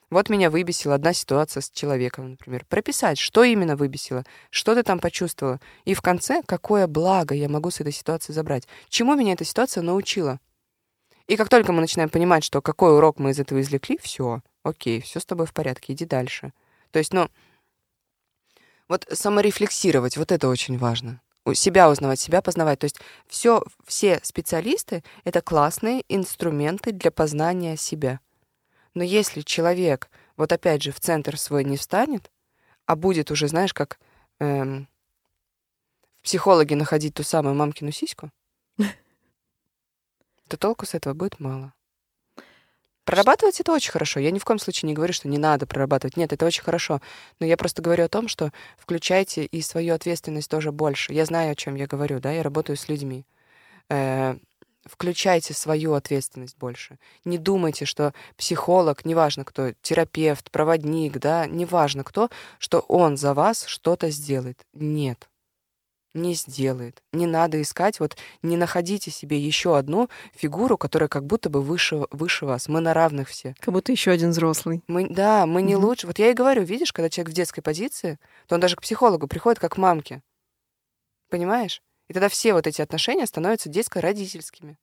Вот 0.08 0.30
меня 0.30 0.48
выбесила 0.48 0.94
одна 0.94 1.12
ситуация 1.12 1.60
с 1.60 1.68
человеком, 1.68 2.30
например. 2.30 2.64
Прописать, 2.64 3.18
что 3.18 3.44
именно 3.44 3.76
выбесило, 3.76 4.24
что 4.48 4.74
ты 4.74 4.82
там 4.82 5.00
почувствовала. 5.00 5.60
И 5.84 5.92
в 5.92 6.00
конце, 6.00 6.40
какое 6.46 6.86
благо 6.86 7.34
я 7.34 7.50
могу 7.50 7.70
с 7.70 7.80
этой 7.80 7.92
ситуации 7.92 8.32
забрать. 8.32 8.66
Чему 8.88 9.14
меня 9.14 9.34
эта 9.34 9.44
ситуация 9.44 9.82
научила? 9.82 10.40
И 11.26 11.36
как 11.36 11.50
только 11.50 11.72
мы 11.72 11.82
начинаем 11.82 12.08
понимать, 12.08 12.42
что 12.42 12.62
какой 12.62 12.96
урок 12.96 13.18
мы 13.18 13.32
из 13.32 13.38
этого 13.38 13.60
извлекли, 13.60 13.98
все, 14.00 14.40
окей, 14.62 15.02
все 15.02 15.20
с 15.20 15.26
тобой 15.26 15.44
в 15.44 15.52
порядке, 15.52 15.92
иди 15.92 16.06
дальше. 16.06 16.54
То 16.90 16.98
есть, 16.98 17.12
ну, 17.12 17.28
вот 18.92 19.06
саморефлексировать, 19.10 20.18
вот 20.18 20.32
это 20.32 20.48
очень 20.48 20.76
важно. 20.76 21.22
У 21.46 21.54
себя 21.54 21.88
узнавать, 21.88 22.20
себя 22.20 22.42
познавать. 22.42 22.78
То 22.80 22.84
есть 22.84 23.00
все, 23.26 23.64
все 23.86 24.20
специалисты— 24.22 25.02
это 25.24 25.40
классные 25.40 26.04
инструменты 26.10 26.92
для 26.92 27.10
познания 27.10 27.78
себя. 27.78 28.20
Но 28.92 29.02
если 29.02 29.40
человек, 29.40 30.10
вот 30.36 30.52
опять 30.52 30.82
же, 30.82 30.92
в 30.92 31.00
центр 31.00 31.38
свой 31.38 31.64
не 31.64 31.78
встанет, 31.78 32.30
а 32.84 32.94
будет 32.94 33.30
уже, 33.30 33.48
знаешь, 33.48 33.72
как 33.72 33.98
эм, 34.40 34.86
в 36.20 36.24
психологе 36.24 36.76
находить 36.76 37.14
ту 37.14 37.22
самую 37.22 37.54
мамкину 37.54 37.92
сиську, 37.92 38.30
то 40.48 40.58
толку 40.58 40.84
с 40.84 40.92
этого 40.92 41.14
будет 41.14 41.40
мало. 41.40 41.72
Прорабатывать 43.04 43.60
это 43.60 43.72
очень 43.72 43.90
хорошо. 43.90 44.20
Я 44.20 44.30
ни 44.30 44.38
в 44.38 44.44
коем 44.44 44.60
случае 44.60 44.88
не 44.88 44.94
говорю, 44.94 45.12
что 45.12 45.28
не 45.28 45.38
надо 45.38 45.66
прорабатывать. 45.66 46.16
Нет, 46.16 46.32
это 46.32 46.46
очень 46.46 46.62
хорошо. 46.62 47.00
Но 47.40 47.46
я 47.46 47.56
просто 47.56 47.82
говорю 47.82 48.04
о 48.04 48.08
том, 48.08 48.28
что 48.28 48.52
включайте 48.78 49.44
и 49.44 49.60
свою 49.60 49.94
ответственность 49.94 50.48
тоже 50.48 50.70
больше. 50.70 51.12
Я 51.12 51.24
знаю, 51.24 51.52
о 51.52 51.56
чем 51.56 51.74
я 51.74 51.86
говорю, 51.86 52.20
да, 52.20 52.30
я 52.30 52.42
работаю 52.44 52.76
с 52.76 52.88
людьми. 52.88 53.24
Э, 53.88 54.36
включайте 54.84 55.52
свою 55.52 55.94
ответственность 55.94 56.56
больше. 56.58 56.98
Не 57.24 57.38
думайте, 57.38 57.86
что 57.86 58.14
психолог, 58.36 59.04
неважно 59.04 59.44
кто, 59.44 59.72
терапевт, 59.82 60.50
проводник, 60.52 61.18
да, 61.18 61.46
неважно 61.46 62.04
кто, 62.04 62.30
что 62.58 62.80
он 62.80 63.16
за 63.16 63.34
вас 63.34 63.64
что-то 63.66 64.10
сделает. 64.10 64.64
Нет. 64.72 65.28
Не 66.14 66.34
сделает. 66.34 67.02
Не 67.12 67.26
надо 67.26 67.60
искать, 67.62 67.98
вот 67.98 68.18
не 68.42 68.58
находите 68.58 69.10
себе 69.10 69.38
еще 69.38 69.78
одну 69.78 70.10
фигуру, 70.34 70.76
которая 70.76 71.08
как 71.08 71.24
будто 71.24 71.48
бы 71.48 71.62
выше, 71.62 72.06
выше 72.10 72.44
вас. 72.44 72.68
Мы 72.68 72.80
на 72.80 72.92
равных 72.92 73.28
все. 73.28 73.54
Как 73.60 73.72
будто 73.72 73.92
еще 73.92 74.10
один 74.10 74.30
взрослый. 74.30 74.82
Мы, 74.88 75.08
да, 75.08 75.46
мы 75.46 75.62
не 75.62 75.74
Мгм. 75.74 75.84
лучше. 75.84 76.06
Вот 76.06 76.18
я 76.18 76.30
и 76.30 76.34
говорю, 76.34 76.64
видишь, 76.64 76.92
когда 76.92 77.08
человек 77.08 77.30
в 77.32 77.34
детской 77.36 77.62
позиции, 77.62 78.18
то 78.46 78.56
он 78.56 78.60
даже 78.60 78.76
к 78.76 78.82
психологу 78.82 79.26
приходит 79.26 79.58
как 79.58 79.72
к 79.74 79.76
мамке. 79.78 80.22
Понимаешь? 81.30 81.80
И 82.08 82.12
тогда 82.12 82.28
все 82.28 82.52
вот 82.52 82.66
эти 82.66 82.82
отношения 82.82 83.26
становятся 83.26 83.70
детско-родительскими. 83.70 84.76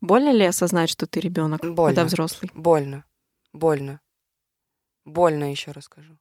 Больно 0.00 0.30
ли 0.30 0.44
осознать, 0.44 0.88
что 0.88 1.06
ты 1.08 1.18
ребенок, 1.18 1.60
когда 1.62 2.04
взрослый? 2.04 2.50
Больно. 2.54 3.04
Больно. 3.52 4.00
Больно, 5.04 5.50
еще 5.50 5.72
раз 5.72 5.84
скажу. 5.84 6.16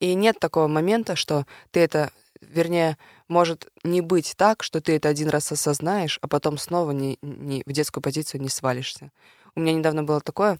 И 0.00 0.14
нет 0.14 0.38
такого 0.40 0.66
момента, 0.66 1.14
что 1.14 1.46
ты 1.70 1.80
это, 1.80 2.10
вернее, 2.48 2.98
может 3.28 3.68
не 3.82 4.00
быть 4.00 4.34
так, 4.36 4.62
что 4.62 4.80
ты 4.80 4.96
это 4.96 5.08
один 5.08 5.28
раз 5.28 5.50
осознаешь, 5.52 6.18
а 6.22 6.28
потом 6.28 6.58
снова 6.58 6.92
не, 6.92 7.18
не, 7.22 7.62
в 7.66 7.72
детскую 7.72 8.02
позицию 8.02 8.42
не 8.42 8.48
свалишься. 8.48 9.10
У 9.54 9.60
меня 9.60 9.72
недавно 9.72 10.02
было 10.02 10.20
такое, 10.20 10.58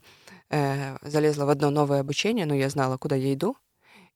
э, 0.49 0.97
залезла 1.01 1.45
в 1.45 1.49
одно 1.49 1.69
новое 1.69 1.99
обучение, 1.99 2.45
но 2.45 2.55
я 2.55 2.69
знала, 2.69 2.97
куда 2.97 3.15
я 3.15 3.33
иду, 3.33 3.57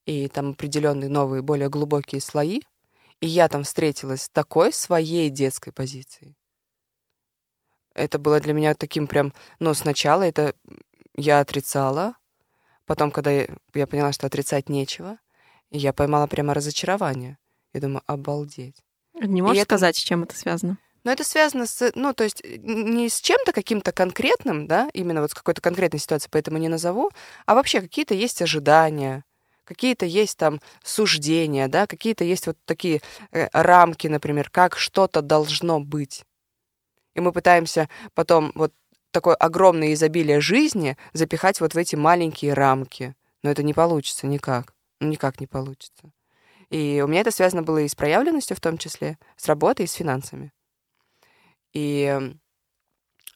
и 0.05 0.28
там 0.28 0.51
определенные 0.51 1.09
новые, 1.09 1.41
более 1.41 1.70
глубокие 1.70 2.22
слои, 2.22 2.61
и 3.20 3.28
я 3.28 3.47
там 3.49 3.63
встретилась 3.63 4.24
с 4.24 4.30
такой 4.30 4.72
своей 4.72 5.30
детской 5.30 5.72
позицией. 5.72 6.38
Это 7.93 8.17
было 8.17 8.39
для 8.39 8.53
меня 8.53 8.76
таким 8.76 9.07
прям, 9.07 9.34
ну, 9.59 9.74
сначала 9.74 10.24
это 10.24 10.53
я 11.15 11.41
отрицала, 11.41 12.15
потом, 12.86 13.11
когда 13.11 13.32
я, 13.32 13.47
я 13.74 13.88
поняла, 13.88 14.13
что 14.13 14.28
отрицать 14.28 14.70
нечего, 14.70 15.20
я 15.70 15.93
поймала 15.93 16.28
прямо 16.28 16.53
разочарование. 16.53 17.38
Я 17.74 17.82
думаю, 17.82 18.01
обалдеть. 18.05 18.76
Не 19.13 19.41
можешь 19.41 19.57
это- 19.63 19.65
сказать, 19.65 19.95
с 19.95 19.99
чем 19.99 20.24
это 20.24 20.36
связано? 20.36 20.78
Но 21.03 21.11
это 21.11 21.24
связано 21.24 21.65
с, 21.65 21.91
ну, 21.95 22.13
то 22.13 22.24
есть 22.26 22.43
н- 22.43 22.95
не 22.95 23.09
с 23.09 23.22
чем-то 23.22 23.53
каким-то 23.53 23.91
конкретным, 23.91 24.67
да, 24.67 24.89
именно 24.93 25.22
вот 25.22 25.32
с 25.32 25.34
какой-то 25.34 25.61
конкретной 25.61 25.99
ситуацией, 25.99 26.30
поэтому 26.32 26.57
не 26.57 26.67
назову, 26.67 27.09
а 27.45 27.55
вообще 27.55 27.80
какие-то 27.82 28.13
есть 28.13 28.41
ожидания, 28.41 29.24
какие-то 29.63 30.05
есть 30.05 30.38
там 30.38 30.59
суждения, 30.84 31.67
да, 31.67 31.88
какие-то 31.88 32.24
есть 32.26 32.47
вот 32.47 32.57
такие 32.65 33.01
э, 33.32 33.47
рамки, 33.53 34.07
например, 34.07 34.49
как 34.49 34.78
что-то 34.78 35.22
должно 35.22 35.80
быть. 35.80 36.26
И 37.15 37.22
мы 37.22 37.32
пытаемся 37.32 37.88
потом 38.13 38.51
вот 38.55 38.74
такое 39.11 39.36
огромное 39.36 39.93
изобилие 39.93 40.41
жизни 40.41 40.97
запихать 41.13 41.61
вот 41.61 41.74
в 41.74 41.78
эти 41.78 41.95
маленькие 41.95 42.53
рамки. 42.53 43.15
Но 43.41 43.49
это 43.49 43.63
не 43.63 43.74
получится 43.74 44.28
никак. 44.28 44.74
Ну, 44.99 45.07
никак 45.07 45.39
не 45.39 45.47
получится. 45.47 46.11
И 46.70 47.01
у 47.03 47.07
меня 47.07 47.22
это 47.22 47.32
связано 47.32 47.63
было 47.63 47.80
и 47.80 47.88
с 47.88 47.95
проявленностью 47.95 48.55
в 48.55 48.61
том 48.61 48.78
числе, 48.78 49.17
с 49.36 49.47
работой 49.47 49.86
и 49.86 49.88
с 49.88 49.93
финансами. 49.93 50.51
И 51.74 52.36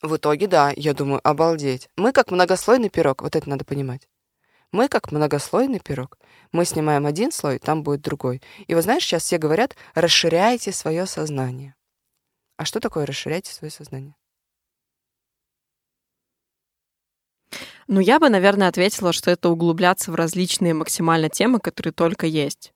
в 0.01 0.17
итоге, 0.17 0.47
да, 0.47 0.71
я 0.75 0.93
думаю, 0.93 1.21
обалдеть. 1.23 1.89
Мы 1.95 2.11
как 2.11 2.29
многослойный 2.29 2.89
пирог, 2.89 3.21
вот 3.21 3.35
это 3.35 3.49
надо 3.49 3.65
понимать. 3.65 4.07
Мы 4.71 4.87
как 4.87 5.11
многослойный 5.11 5.79
пирог. 5.79 6.17
Мы 6.51 6.65
снимаем 6.65 7.05
один 7.05 7.31
слой, 7.31 7.59
там 7.59 7.83
будет 7.83 8.01
другой. 8.01 8.41
И 8.67 8.75
вот 8.75 8.83
знаешь, 8.83 9.03
сейчас 9.03 9.23
все 9.23 9.37
говорят, 9.37 9.75
расширяйте 9.93 10.71
свое 10.71 11.05
сознание. 11.05 11.75
А 12.57 12.65
что 12.65 12.79
такое 12.79 13.05
расширяйте 13.05 13.53
свое 13.53 13.71
сознание? 13.71 14.15
Ну, 17.87 17.99
я 17.99 18.19
бы, 18.19 18.29
наверное, 18.29 18.67
ответила, 18.67 19.13
что 19.13 19.29
это 19.31 19.49
углубляться 19.49 20.11
в 20.11 20.15
различные 20.15 20.73
максимально 20.73 21.29
темы, 21.29 21.59
которые 21.59 21.93
только 21.93 22.25
есть. 22.25 22.72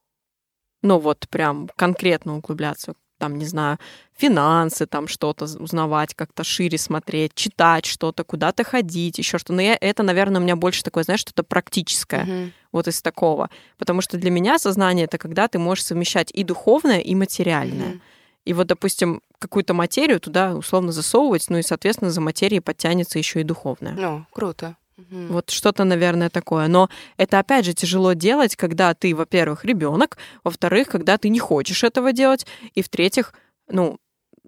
Ну, 0.81 0.99
вот 0.99 1.27
прям 1.29 1.69
конкретно 1.75 2.37
углубляться. 2.37 2.93
Там, 3.17 3.37
не 3.39 3.45
знаю, 3.45 3.79
финансы, 4.15 4.85
там 4.85 5.07
что-то 5.07 5.45
узнавать, 5.45 6.13
как-то 6.13 6.43
шире 6.43 6.77
смотреть, 6.77 7.33
читать 7.33 7.85
что-то, 7.85 8.23
куда-то 8.23 8.63
ходить, 8.63 9.17
еще 9.17 9.39
что-то. 9.39 9.53
Но 9.53 9.61
я, 9.61 9.75
это, 9.81 10.03
наверное, 10.03 10.39
у 10.39 10.43
меня 10.43 10.55
больше 10.55 10.83
такое, 10.83 11.03
знаешь, 11.03 11.21
что-то 11.21 11.43
практическое. 11.43 12.25
Мгм. 12.25 12.53
Вот 12.71 12.87
из 12.87 13.01
такого. 13.01 13.49
Потому 13.79 14.01
что 14.01 14.17
для 14.17 14.29
меня 14.29 14.59
сознание— 14.59 15.05
это 15.05 15.17
когда 15.17 15.47
ты 15.47 15.57
можешь 15.57 15.85
совмещать 15.85 16.29
и 16.31 16.43
духовное, 16.43 16.99
и 16.99 17.15
материальное. 17.15 17.89
Мгм. 17.89 18.01
И 18.45 18.53
вот, 18.53 18.67
допустим, 18.67 19.21
какую-то 19.39 19.73
материю 19.73 20.19
туда 20.19 20.55
условно 20.55 20.91
засовывать, 20.91 21.49
ну 21.49 21.57
и, 21.57 21.63
соответственно, 21.63 22.11
за 22.11 22.21
материей 22.21 22.61
подтянется 22.61 23.17
еще 23.17 23.41
и 23.41 23.43
духовное. 23.43 23.93
Ну, 23.93 24.25
круто. 24.31 24.77
Вот 25.09 25.49
что-то, 25.49 25.83
наверное, 25.83 26.29
такое. 26.29 26.67
Но 26.67 26.89
это, 27.17 27.39
опять 27.39 27.65
же, 27.65 27.73
тяжело 27.73 28.13
делать, 28.13 28.55
когда 28.55 28.93
ты, 28.93 29.15
во-первых, 29.15 29.65
ребенок, 29.65 30.17
во-вторых, 30.43 30.89
когда 30.89 31.17
ты 31.17 31.29
не 31.29 31.39
хочешь 31.39 31.83
этого 31.83 32.11
делать, 32.13 32.45
и 32.73 32.81
в-третьих, 32.81 33.33
ну, 33.69 33.99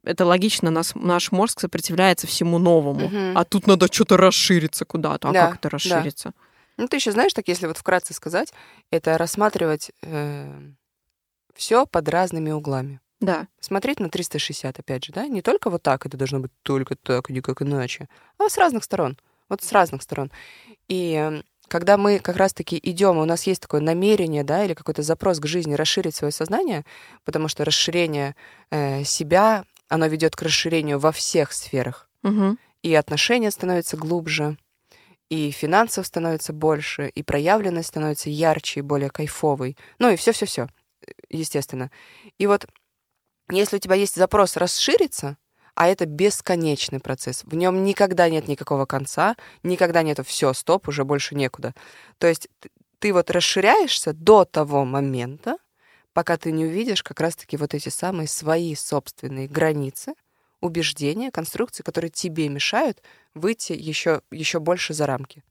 это 0.03 0.25
логично, 0.25 0.71
нас, 0.71 0.93
наш 0.95 1.31
мозг 1.31 1.59
сопротивляется 1.59 2.25
всему 2.27 2.57
новому. 2.57 3.07
Мгм. 3.07 3.37
А 3.37 3.43
тут 3.43 3.67
надо 3.67 3.87
что-то 3.91 4.17
расшириться 4.17 4.85
куда-то. 4.85 5.29
А 5.29 5.33
Да, 5.33 5.47
как 5.47 5.55
это 5.59 5.69
да. 5.69 5.73
расшириться? 5.75 6.33
Ну, 6.77 6.87
ты 6.87 6.95
еще 6.97 7.11
знаешь, 7.11 7.33
так 7.33 7.47
если 7.49 7.67
вот 7.67 7.77
вкратце 7.77 8.13
сказать, 8.13 8.53
это 8.91 9.17
рассматривать 9.17 9.91
все 11.53 11.85
под 11.85 12.09
разными 12.09 12.51
углами. 12.51 13.01
Да. 13.19 13.47
Смотреть 13.59 13.99
на 13.99 14.09
360, 14.09 14.79
опять 14.79 15.03
же, 15.03 15.11
да? 15.11 15.27
Не 15.27 15.41
только 15.41 15.69
вот 15.69 15.83
так, 15.83 16.05
это 16.05 16.15
должно 16.15 16.39
быть 16.39 16.51
только 16.63 16.95
так, 16.95 17.29
и 17.29 17.33
никак 17.33 17.61
иначе, 17.61 18.07
а 18.37 18.47
с 18.47 18.57
разных 18.57 18.85
сторон. 18.85 19.17
Вот 19.49 19.61
с 19.61 19.71
разных 19.71 20.03
сторон. 20.03 20.31
И 20.87 21.41
когда 21.67 21.97
мы 21.97 22.19
как 22.19 22.35
раз-таки 22.35 22.79
идем, 22.81 23.17
у 23.17 23.25
нас 23.25 23.47
есть 23.47 23.61
такое 23.61 23.81
намерение, 23.81 24.43
да, 24.43 24.65
или 24.65 24.73
какой-то 24.73 25.01
запрос 25.01 25.39
к 25.39 25.45
жизни 25.45 25.75
расширить 25.75 26.15
свое 26.15 26.31
сознание, 26.31 26.83
потому 27.23 27.47
что 27.47 27.63
расширение 27.63 28.35
э, 28.71 29.03
себя, 29.03 29.65
оно 29.87 30.07
ведет 30.07 30.35
к 30.35 30.41
расширению 30.41 30.99
во 30.99 31.11
всех 31.11 31.53
сферах. 31.53 32.09
Мгм. 32.23 32.57
И 32.81 32.93
отношения 32.95 33.51
становятся 33.51 33.97
глубже, 33.97 34.57
и 35.29 35.51
финансов 35.51 36.07
становится 36.07 36.53
больше, 36.53 37.07
и 37.07 37.23
проявленность 37.23 37.89
становится 37.89 38.29
ярче 38.29 38.79
и 38.79 38.83
более 38.83 39.09
кайфовой. 39.09 39.77
Ну 39.99 40.09
и 40.09 40.15
все-все-все, 40.15 40.67
естественно. 41.29 41.91
И 42.37 42.47
вот 42.47 42.65
если 43.51 43.77
у 43.77 43.79
тебя 43.79 43.95
есть 43.95 44.15
запрос 44.15 44.57
расшириться, 44.57 45.37
а 45.79 45.87
это 45.87 46.05
бесконечный 46.05 46.99
процесс, 46.99 47.45
в 47.45 47.55
нем 47.55 47.85
никогда 47.85 48.29
нет 48.29 48.49
никакого 48.49 48.85
конца, 48.85 49.37
никогда 49.63 50.03
нету 50.03 50.25
все, 50.25 50.51
стоп, 50.51 50.89
уже 50.89 51.05
больше 51.05 51.35
некуда. 51.35 51.73
То 52.17 52.27
есть 52.27 52.49
ты 52.99 53.13
вот 53.13 53.31
расширяешься 53.31 54.11
до 54.11 54.43
того 54.43 54.83
момента, 54.83 55.57
пока 56.11 56.35
ты 56.35 56.51
не 56.51 56.65
увидишь 56.65 57.01
как 57.01 57.21
раз-таки 57.21 57.55
вот 57.55 57.73
эти 57.73 57.87
самые 57.87 58.27
свои 58.27 58.75
собственные 58.75 59.47
границы, 59.47 60.15
убеждения, 60.59 61.31
конструкции, 61.31 61.81
которые 61.81 62.11
тебе 62.11 62.49
мешают 62.49 63.01
выйти 63.33 63.71
еще, 63.71 64.21
еще 64.31 64.59
больше 64.59 64.93
за 64.93 65.05
рамки. 65.05 65.45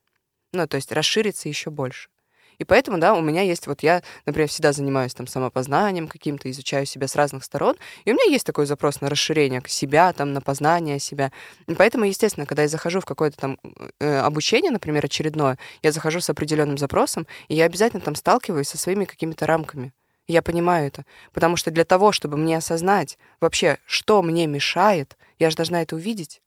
Ну, 0.53 0.69
то 0.69 0.77
есть 0.77 0.93
расшириться 0.93 1.49
еще 1.49 1.71
больше. 1.71 2.11
И 2.59 2.65
поэтому, 2.65 2.99
да, 2.99 3.15
у 3.15 3.21
меня 3.21 3.43
есть, 3.43 3.67
вот 3.67 3.83
я, 3.83 4.03
например, 4.27 4.49
всегда 4.49 4.73
занимаюсь 4.73 5.15
там 5.15 5.27
самопознанием 5.27 6.09
каким-то, 6.09 6.51
изучаю 6.51 6.87
себя 6.87 7.07
с 7.07 7.15
разных 7.15 7.45
сторон, 7.45 7.77
и 8.05 8.11
у 8.11 8.15
меня 8.15 8.25
есть 8.25 8.45
такой 8.45 8.67
запрос 8.67 9.01
на 9.01 9.09
расширение 9.09 9.63
себя, 9.67 10.13
там, 10.13 10.33
на 10.33 10.41
познание 10.41 10.99
себя. 10.99 11.31
И 11.67 11.75
поэтому, 11.75 12.05
естественно, 12.05 12.47
когда 12.47 12.63
я 12.63 12.69
захожу 12.69 13.01
в 13.01 13.05
какое-то 13.05 13.37
там 13.37 13.59
э, 14.01 14.19
обучение, 14.19 14.71
например, 14.71 15.05
очередное, 15.05 15.59
я 15.83 15.93
захожу 15.93 16.21
с 16.21 16.31
определенным 16.31 16.79
запросом, 16.79 17.27
и 17.49 17.55
я 17.55 17.65
обязательно 17.65 18.01
там 18.01 18.15
сталкиваюсь 18.15 18.69
со 18.69 18.79
своими 18.79 19.05
какими-то 19.05 19.47
рамками. 19.47 19.93
Я 20.27 20.43
понимаю 20.43 20.89
это. 20.89 21.07
Потому 21.33 21.57
что 21.57 21.71
для 21.71 21.85
того, 21.85 22.13
чтобы 22.13 22.37
мне 22.37 22.59
осознать 22.59 23.19
вообще, 23.41 23.79
что 23.87 24.23
мне 24.23 24.47
мешает, 24.47 25.17
я 25.39 25.49
же 25.49 25.57
должна 25.57 25.81
это 25.81 25.97
увидеть. 25.97 26.43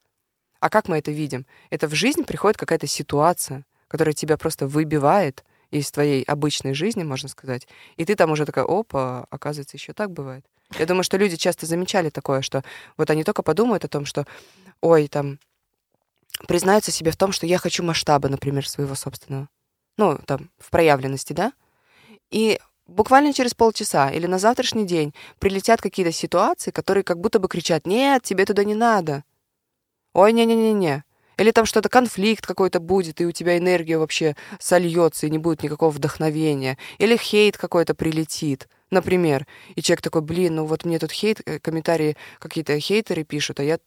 А 0.60 0.70
как 0.70 0.88
мы 0.88 1.00
это 1.00 1.12
видим? 1.12 1.48
Это 1.72 1.88
в 1.88 1.96
жизнь 1.96 2.24
приходит 2.24 2.58
какая-то 2.58 2.86
ситуация, 2.86 3.66
которая 3.88 4.14
тебя 4.14 4.38
просто 4.38 4.68
выбивает 4.68 5.44
из 5.72 5.92
твоей 5.92 6.24
обычной 6.24 6.74
жизни, 6.74 7.04
можно 7.04 7.30
сказать. 7.30 7.68
И 7.96 8.06
ты 8.06 8.16
там 8.16 8.32
уже 8.32 8.46
такая, 8.46 8.66
опа, 8.66 9.26
оказывается, 9.30 9.78
еще 9.78 9.94
так 9.94 10.12
бывает. 10.12 10.46
Я 10.78 10.86
думаю, 10.86 11.04
что 11.04 11.18
люди 11.18 11.36
часто 11.36 11.66
замечали 11.66 12.10
такое, 12.10 12.42
что 12.42 12.64
вот 12.98 13.10
они 13.10 13.24
только 13.24 13.42
подумают 13.44 13.84
о 13.84 13.90
том, 13.90 14.06
что, 14.06 14.26
ой, 14.82 15.08
там, 15.08 15.40
признаются 16.48 16.92
себе 16.92 17.12
в 17.12 17.18
том, 17.18 17.32
что 17.32 17.46
я 17.46 17.58
хочу 17.58 17.84
масштаба, 17.84 18.30
например, 18.30 18.68
своего 18.68 18.96
собственного. 18.96 19.50
Ну, 19.98 20.18
там, 20.26 20.50
в 20.60 20.70
проявленности, 20.70 21.34
да? 21.34 21.54
И 22.30 22.60
буквально 22.88 23.34
через 23.34 23.54
полчаса 23.54 24.10
или 24.10 24.28
на 24.28 24.40
завтрашний 24.40 24.86
день 24.86 25.14
прилетят 25.40 25.82
какие-то 25.82 26.12
ситуации, 26.12 26.72
которые 26.72 27.04
как 27.04 27.20
будто 27.20 27.40
бы 27.40 27.48
кричат, 27.48 27.86
нет, 27.86 28.24
тебе 28.24 28.46
туда 28.46 28.64
не 28.64 28.76
надо. 28.76 29.24
Ой, 30.14 30.34
не-не-не-не. 30.34 31.04
Или 31.38 31.52
там 31.52 31.66
что-то, 31.66 31.90
конфликт 31.90 32.46
какой-то 32.46 32.80
будет, 32.80 33.22
и 33.22 33.26
у 33.26 33.32
тебя 33.32 33.58
энергия 33.58 33.98
вообще 33.98 34.36
сольется, 34.60 35.28
и 35.28 35.30
не 35.30 35.38
будет 35.38 35.64
никакого 35.64 35.90
вдохновения. 35.90 36.78
Или 36.98 37.18
хейт 37.18 37.58
какой-то 37.58 37.96
прилетит, 37.96 38.68
например. 38.92 39.48
И 39.76 39.82
человек 39.82 40.02
такой, 40.02 40.22
блин, 40.22 40.56
ну 40.56 40.66
вот 40.66 40.86
мне 40.86 41.00
тут 41.00 41.12
хейт, 41.12 41.42
э, 41.46 41.60
комментарии 41.60 42.18
какие-то 42.40 42.80
хейтеры 42.80 43.24
пишут, 43.24 43.60
а 43.60 43.64
я, 43.64 43.80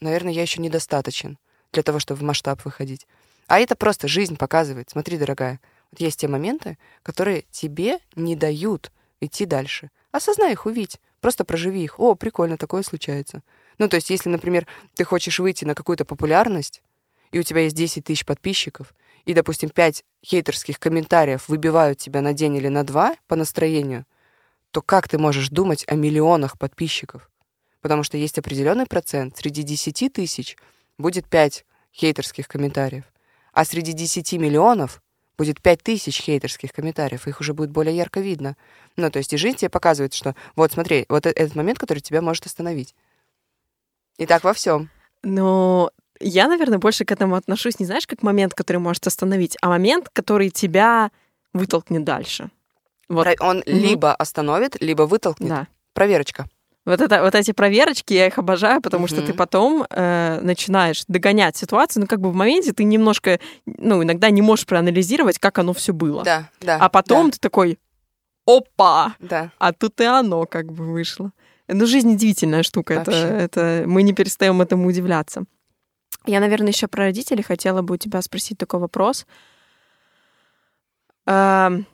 наверное, 0.00 0.32
я 0.32 0.42
еще 0.42 0.60
недостаточен 0.60 1.38
для 1.72 1.82
того, 1.82 1.98
чтобы 1.98 2.20
в 2.20 2.22
масштаб 2.22 2.64
выходить. 2.64 3.06
А 3.46 3.60
это 3.60 3.76
просто 3.76 4.08
жизнь 4.08 4.36
показывает. 4.36 4.90
Смотри, 4.90 5.18
дорогая, 5.18 5.60
вот 5.90 6.00
есть 6.00 6.20
те 6.20 6.28
моменты, 6.28 6.78
которые 7.02 7.44
тебе 7.50 7.98
не 8.16 8.36
дают 8.36 8.90
идти 9.20 9.44
дальше. 9.44 9.90
Осознай 10.12 10.52
их, 10.52 10.66
увидь. 10.66 10.98
Просто 11.20 11.44
проживи 11.44 11.82
их. 11.82 11.98
О, 11.98 12.14
прикольно, 12.14 12.56
такое 12.56 12.82
случается. 12.82 13.42
Ну, 13.78 13.88
то 13.88 13.96
есть, 13.96 14.10
если, 14.10 14.28
например, 14.28 14.66
ты 14.94 15.04
хочешь 15.04 15.38
выйти 15.38 15.64
на 15.64 15.74
какую-то 15.74 16.04
популярность, 16.04 16.82
и 17.32 17.38
у 17.38 17.42
тебя 17.42 17.62
есть 17.62 17.76
10 17.76 18.04
тысяч 18.04 18.24
подписчиков, 18.24 18.94
и, 19.24 19.34
допустим, 19.34 19.70
5 19.70 20.04
хейтерских 20.24 20.78
комментариев 20.78 21.48
выбивают 21.48 21.98
тебя 21.98 22.20
на 22.20 22.32
день 22.32 22.56
или 22.56 22.68
на 22.68 22.84
два 22.84 23.16
по 23.26 23.36
настроению, 23.36 24.06
то 24.70 24.82
как 24.82 25.08
ты 25.08 25.18
можешь 25.18 25.48
думать 25.50 25.84
о 25.88 25.94
миллионах 25.94 26.58
подписчиков? 26.58 27.30
Потому 27.80 28.02
что 28.02 28.16
есть 28.16 28.38
определенный 28.38 28.86
процент. 28.86 29.36
Среди 29.36 29.62
10 29.62 30.12
тысяч 30.12 30.56
будет 30.98 31.28
5 31.28 31.64
хейтерских 31.92 32.48
комментариев. 32.48 33.04
А 33.52 33.64
среди 33.64 33.92
10 33.92 34.32
миллионов 34.34 35.02
будет 35.36 35.60
5 35.60 35.82
тысяч 35.82 36.20
хейтерских 36.20 36.72
комментариев. 36.72 37.26
Их 37.26 37.40
уже 37.40 37.54
будет 37.54 37.70
более 37.70 37.96
ярко 37.96 38.20
видно. 38.20 38.56
Ну, 38.96 39.10
то 39.10 39.18
есть 39.18 39.32
и 39.32 39.36
жизнь 39.36 39.58
тебе 39.58 39.68
показывает, 39.68 40.14
что 40.14 40.34
вот 40.56 40.72
смотри, 40.72 41.06
вот 41.08 41.26
этот 41.26 41.54
момент, 41.54 41.78
который 41.78 42.00
тебя 42.00 42.22
может 42.22 42.46
остановить. 42.46 42.94
И 44.18 44.26
так 44.26 44.44
во 44.44 44.52
всем. 44.52 44.90
Но 45.22 45.90
я, 46.20 46.48
наверное, 46.48 46.78
больше 46.78 47.04
к 47.04 47.12
этому 47.12 47.34
отношусь, 47.36 47.78
не 47.80 47.86
знаешь, 47.86 48.06
как 48.06 48.22
момент, 48.22 48.54
который 48.54 48.76
может 48.78 49.06
остановить, 49.06 49.56
а 49.60 49.68
момент, 49.68 50.08
который 50.12 50.50
тебя 50.50 51.10
вытолкнет 51.52 52.04
дальше. 52.04 52.50
Вот, 53.08 53.26
Он 53.40 53.62
либо 53.66 54.14
остановит, 54.14 54.80
либо 54.80 55.02
вытолкнет. 55.02 55.48
да. 55.48 55.66
Проверочка. 55.92 56.46
Вот, 56.84 57.00
это, 57.00 57.22
вот 57.22 57.34
эти 57.34 57.52
проверочки, 57.52 58.12
я 58.12 58.26
их 58.26 58.38
обожаю, 58.38 58.82
потому 58.82 59.06
что 59.06 59.22
ты 59.22 59.32
потом 59.32 59.86
э, 59.88 60.40
начинаешь 60.42 61.04
догонять 61.08 61.56
ситуацию, 61.56 62.02
ну, 62.02 62.06
как 62.06 62.20
бы 62.20 62.30
в 62.30 62.34
моменте 62.34 62.72
ты 62.74 62.84
немножко, 62.84 63.40
ну, 63.64 64.02
иногда 64.02 64.28
не 64.28 64.42
можешь 64.42 64.66
проанализировать, 64.66 65.38
как 65.38 65.58
оно 65.58 65.72
все 65.72 65.94
было. 65.94 66.22
Да, 66.24 66.50
да. 66.60 66.76
а 66.78 66.88
потом 66.90 67.30
ты 67.30 67.38
такой, 67.38 67.78
опа, 68.46 69.14
Да. 69.18 69.50
а 69.58 69.72
тут 69.72 69.98
и 70.00 70.04
оно 70.04 70.44
как 70.44 70.72
бы 70.72 70.92
вышло. 70.92 71.30
Ну, 71.68 71.86
жизнь 71.86 72.12
удивительная 72.12 72.62
штука, 72.62 72.94
это, 72.94 73.10
Вообще. 73.10 73.26
это 73.26 73.84
мы 73.86 74.02
не 74.02 74.12
перестаем 74.12 74.60
этому 74.60 74.86
удивляться. 74.88 75.44
Я, 76.26 76.40
наверное, 76.40 76.68
еще 76.72 76.88
про 76.88 77.04
родителей 77.04 77.42
хотела 77.42 77.82
бы 77.82 77.94
у 77.94 77.96
тебя 77.98 78.20
спросить 78.22 78.58
такой 78.58 78.80
вопрос. 78.80 79.26
Эм, 81.26 81.86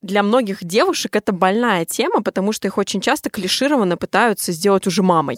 Для 0.00 0.22
многих 0.22 0.64
девушек 0.64 1.14
это 1.14 1.32
больная 1.32 1.84
тема, 1.84 2.22
потому 2.22 2.52
что 2.52 2.66
их 2.66 2.76
очень 2.78 3.00
часто 3.00 3.30
клишированно 3.30 3.96
пытаются 3.96 4.50
сделать 4.52 4.86
уже 4.86 5.02
мамой. 5.02 5.36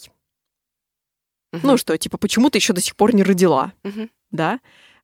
Мгм. 1.53 1.61
Ну 1.66 1.76
что, 1.76 1.97
типа, 1.99 2.16
почему 2.18 2.49
ты 2.51 2.59
еще 2.59 2.72
до 2.72 2.80
сих 2.80 2.97
пор 2.97 3.14
не 3.14 3.22
родила, 3.22 3.72
Мгм. 3.82 4.09
да? 4.30 4.61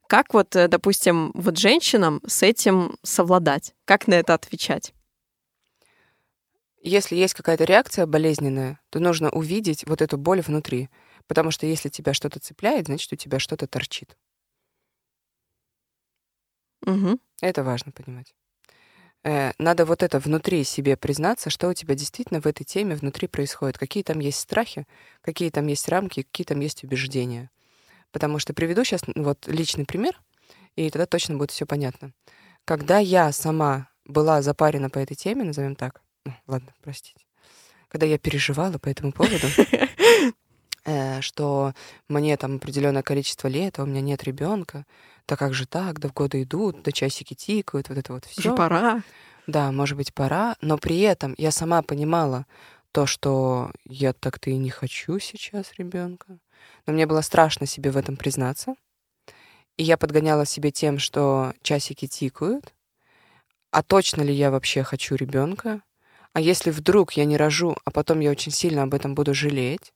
Как 0.09 0.33
вот, 0.35 0.57
э, 0.57 0.67
допустим, 0.67 1.31
вот 1.35 1.59
женщинам 1.59 2.21
с 2.27 2.43
этим 2.43 2.97
совладать? 3.03 3.75
Как 3.85 4.09
на 4.09 4.15
это 4.15 4.35
отвечать? 4.35 4.95
Если 6.83 7.17
есть 7.17 7.35
какая-то 7.35 7.65
реакция 7.65 8.07
болезненная, 8.07 8.81
то 8.91 8.99
нужно 9.01 9.31
увидеть 9.31 9.85
вот 9.87 10.03
эту 10.03 10.19
боль 10.19 10.41
внутри. 10.43 10.91
Потому 11.27 11.51
что 11.51 11.67
если 11.67 11.89
тебя 11.89 12.13
что-то 12.15 12.41
цепляет, 12.41 12.87
значит, 12.87 13.13
у 13.13 13.17
тебя 13.17 13.39
что-то 13.39 13.67
торчит. 13.67 14.17
Мгм. 16.87 17.21
Это 17.43 17.63
важно 17.65 17.93
понимать. 17.93 18.35
Э, 19.25 19.53
Надо 19.59 19.85
вот 19.87 20.03
это 20.03 20.19
внутри 20.19 20.65
себе 20.65 20.97
признаться, 20.97 21.51
что 21.51 21.69
у 21.69 21.75
тебя 21.75 21.95
действительно 21.95 22.41
в 22.41 22.47
этой 22.47 22.65
теме 22.65 22.97
внутри 22.97 23.29
происходит. 23.29 23.79
Какие 23.79 24.03
там 24.03 24.21
есть 24.21 24.41
страхи, 24.41 24.87
какие 25.23 25.51
там 25.51 25.67
есть 25.69 25.89
рамки, 25.89 26.23
какие 26.23 26.45
там 26.47 26.61
есть 26.61 26.85
убеждения. 26.85 27.51
Потому 28.13 28.39
что 28.41 28.55
приведу 28.55 28.85
сейчас 28.85 29.03
вот 29.17 29.47
личный 29.49 29.87
пример, 29.87 30.21
и 30.77 30.91
тогда 30.91 31.07
точно 31.07 31.37
будет 31.37 31.53
все 31.53 31.67
понятно. 31.67 32.13
Когда 32.65 32.99
я 32.99 33.33
сама 33.33 33.89
была 34.07 34.43
запарена 34.43 34.91
по 34.91 34.99
этой 35.01 35.17
теме, 35.17 35.45
назовем 35.45 35.77
так, 35.77 36.03
ладно, 36.47 36.73
простите, 36.83 37.25
когда 37.89 38.07
я 38.07 38.19
переживала 38.19 38.79
по 38.79 38.89
этому 38.89 39.13
поводу, 39.13 39.47
э, 40.85 41.21
что 41.21 41.75
мне 42.09 42.37
там 42.37 42.57
определенное 42.57 43.03
количество 43.03 43.49
лет, 43.49 43.79
а 43.79 43.83
у 43.83 43.87
меня 43.87 44.01
нет 44.01 44.25
ребенка, 44.25 44.87
да 45.27 45.37
как 45.37 45.55
же 45.55 45.67
так, 45.67 45.99
да 45.99 46.09
в 46.09 46.13
годы 46.13 46.43
идут, 46.43 46.83
да 46.83 46.93
часики 46.93 47.35
тикают, 47.35 47.89
вот 47.89 47.99
это 47.99 48.13
вот 48.13 48.27
Уже 48.27 48.41
все. 48.41 48.57
пора. 48.57 49.03
Да, 49.47 49.73
может 49.73 49.97
быть, 49.97 50.15
пора, 50.15 50.57
но 50.61 50.79
при 50.79 51.01
этом 51.01 51.35
я 51.37 51.51
сама 51.51 51.83
понимала 51.83 52.47
то, 52.93 53.07
что 53.07 53.73
я 53.85 54.13
так-то 54.13 54.51
и 54.51 54.57
не 54.57 54.71
хочу 54.71 55.19
сейчас 55.19 55.73
ребенка. 55.79 56.39
Но 56.87 56.93
мне 56.93 57.07
было 57.07 57.21
страшно 57.21 57.67
себе 57.67 57.91
в 57.91 57.97
этом 57.97 58.17
признаться. 58.17 58.75
И 59.77 59.83
я 59.83 59.97
подгоняла 59.97 60.45
себе 60.45 60.71
тем, 60.71 60.99
что 60.99 61.55
часики 61.63 62.07
тикают. 62.07 62.75
А 63.71 63.83
точно 63.83 64.23
ли 64.23 64.35
я 64.35 64.51
вообще 64.51 64.83
хочу 64.83 65.15
ребенка? 65.15 65.83
А 66.33 66.41
если 66.41 66.71
вдруг 66.71 67.13
я 67.13 67.25
не 67.25 67.37
рожу, 67.37 67.77
а 67.85 67.91
потом 67.91 68.21
я 68.21 68.31
очень 68.31 68.53
сильно 68.53 68.85
об 68.85 68.95
этом 68.95 69.15
буду 69.15 69.35
жалеть? 69.35 69.93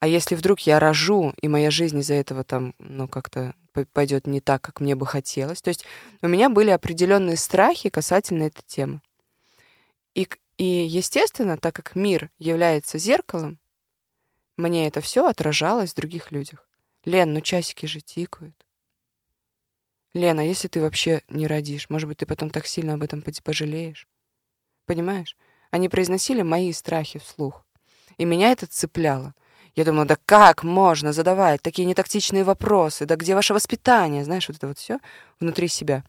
А 0.00 0.06
если 0.06 0.34
вдруг 0.34 0.60
я 0.60 0.78
рожу, 0.78 1.34
и 1.40 1.48
моя 1.48 1.70
жизнь 1.70 1.98
из-за 1.98 2.14
этого 2.14 2.44
там, 2.44 2.74
ну, 2.78 3.08
как-то 3.08 3.54
пойдет 3.92 4.26
не 4.26 4.40
так, 4.40 4.62
как 4.62 4.80
мне 4.80 4.94
бы 4.94 5.06
хотелось. 5.06 5.62
То 5.62 5.68
есть 5.68 5.84
у 6.22 6.28
меня 6.28 6.48
были 6.50 6.70
определенные 6.70 7.36
страхи 7.36 7.88
касательно 7.88 8.44
этой 8.44 8.62
темы. 8.66 9.00
И, 10.14 10.28
и 10.56 10.64
естественно, 10.64 11.56
так 11.56 11.74
как 11.74 11.94
мир 11.94 12.30
является 12.38 12.98
зеркалом, 12.98 13.58
мне 14.56 14.88
это 14.88 15.00
все 15.00 15.26
отражалось 15.26 15.92
в 15.92 15.96
других 15.96 16.32
людях. 16.32 16.68
Лен, 17.04 17.32
ну 17.32 17.40
часики 17.40 17.86
же 17.86 18.00
тикают. 18.00 18.54
Лена, 20.14 20.40
если 20.46 20.68
ты 20.68 20.80
вообще 20.80 21.22
не 21.28 21.46
родишь, 21.46 21.90
может 21.90 22.08
быть, 22.08 22.18
ты 22.18 22.26
потом 22.26 22.50
так 22.50 22.66
сильно 22.66 22.94
об 22.94 23.02
этом 23.02 23.22
пожалеешь? 23.44 24.08
Понимаешь? 24.88 25.36
Они 25.70 25.90
произносили 25.90 26.40
мои 26.40 26.72
страхи 26.72 27.18
вслух. 27.18 27.62
И 28.16 28.24
меня 28.24 28.52
это 28.52 28.66
цепляло. 28.66 29.34
Я 29.76 29.84
думала, 29.84 30.06
да 30.06 30.16
как 30.24 30.64
можно 30.64 31.12
задавать 31.12 31.60
такие 31.60 31.84
нетактичные 31.84 32.42
вопросы? 32.42 33.04
Да 33.04 33.16
где 33.16 33.34
ваше 33.34 33.52
воспитание? 33.52 34.24
Знаешь, 34.24 34.48
вот 34.48 34.56
это 34.56 34.66
вот 34.66 34.78
все 34.78 34.98
внутри 35.40 35.68
себя. 35.68 36.04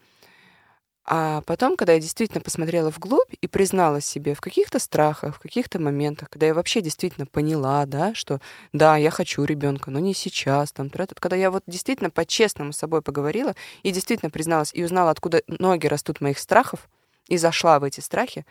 А 1.03 1.41
потом, 1.41 1.75
когда 1.75 1.93
я 1.93 1.99
действительно 1.99 2.39
посмотрела 2.39 2.89
вглубь 2.89 3.33
и 3.41 3.47
признала 3.47 3.99
себе 3.99 4.33
в 4.33 4.39
каких-то 4.39 4.79
страхах, 4.79 5.35
в 5.35 5.39
каких-то 5.39 5.77
моментах, 5.77 6.29
когда 6.29 6.45
я 6.47 6.53
вообще 6.53 6.79
действительно 6.79 7.25
поняла, 7.25 7.85
да, 7.85 8.13
что 8.13 8.39
да, 8.71 8.95
я 8.95 9.11
хочу 9.11 9.43
ребенка, 9.43 9.91
но 9.91 9.99
не 9.99 10.13
сейчас, 10.13 10.71
там, 10.71 10.89
когда 10.89 11.35
я 11.35 11.51
вот 11.51 11.63
действительно 11.67 12.11
по-честному 12.11 12.71
с 12.71 12.77
собой 12.77 13.01
поговорила 13.01 13.55
и 13.83 13.91
действительно 13.91 14.29
призналась 14.29 14.71
и 14.73 14.83
узнала, 14.85 15.11
откуда 15.11 15.41
ноги 15.47 15.87
растут 15.87 16.21
моих 16.21 16.39
страхов, 16.39 16.87
и 17.29 17.37
зашла 17.37 17.79
в 17.79 17.83
эти 17.83 18.01
страхи, 18.01 18.45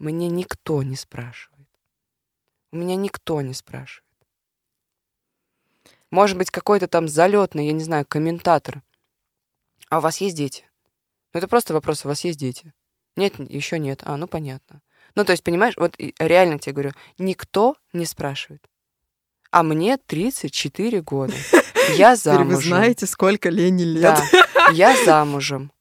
мне 0.00 0.28
никто 0.28 0.82
не 0.82 0.96
спрашивает. 0.96 1.68
У 2.72 2.76
меня 2.76 2.96
никто 2.96 3.40
не 3.42 3.54
спрашивает. 3.54 4.04
Может 6.10 6.36
быть, 6.36 6.50
какой-то 6.50 6.88
там 6.88 7.06
залетный, 7.06 7.66
я 7.66 7.72
не 7.72 7.84
знаю, 7.84 8.04
комментатор. 8.06 8.82
А 9.88 9.98
у 9.98 10.00
вас 10.00 10.20
есть 10.20 10.36
дети? 10.36 10.68
Ну, 11.32 11.38
это 11.38 11.46
просто 11.46 11.74
вопрос, 11.74 12.04
у 12.04 12.08
вас 12.08 12.24
есть 12.24 12.38
дети? 12.38 12.72
Нет, 13.16 13.38
еще 13.38 13.78
нет. 13.78 14.02
А, 14.04 14.16
ну 14.16 14.26
понятно. 14.26 14.82
Ну, 15.14 15.24
то 15.24 15.32
есть, 15.32 15.44
понимаешь, 15.44 15.74
вот 15.76 15.94
реально 16.18 16.58
тебе 16.58 16.72
говорю, 16.72 16.92
никто 17.18 17.76
не 17.92 18.06
спрашивает. 18.06 18.66
А 19.50 19.62
мне 19.62 19.98
34 19.98 21.02
года. 21.02 21.34
Я 21.96 22.16
замужем. 22.16 22.46
Теперь 22.46 22.56
вы 22.56 22.62
знаете, 22.62 23.06
сколько 23.06 23.48
Лене 23.50 23.84
лет. 23.84 24.02
Да, 24.02 24.70
я 24.72 24.94
замужем. 25.04 25.72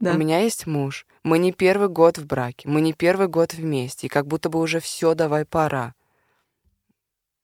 Да. 0.00 0.14
У 0.14 0.16
меня 0.16 0.40
есть 0.40 0.66
муж. 0.66 1.06
Мы 1.22 1.38
не 1.38 1.52
первый 1.52 1.88
год 1.88 2.16
в 2.16 2.26
браке. 2.26 2.68
Мы 2.68 2.80
не 2.80 2.94
первый 2.94 3.28
год 3.28 3.52
вместе. 3.52 4.06
И 4.06 4.10
как 4.10 4.26
будто 4.26 4.48
бы 4.48 4.58
уже 4.58 4.80
все, 4.80 5.14
давай 5.14 5.44
пора. 5.44 5.94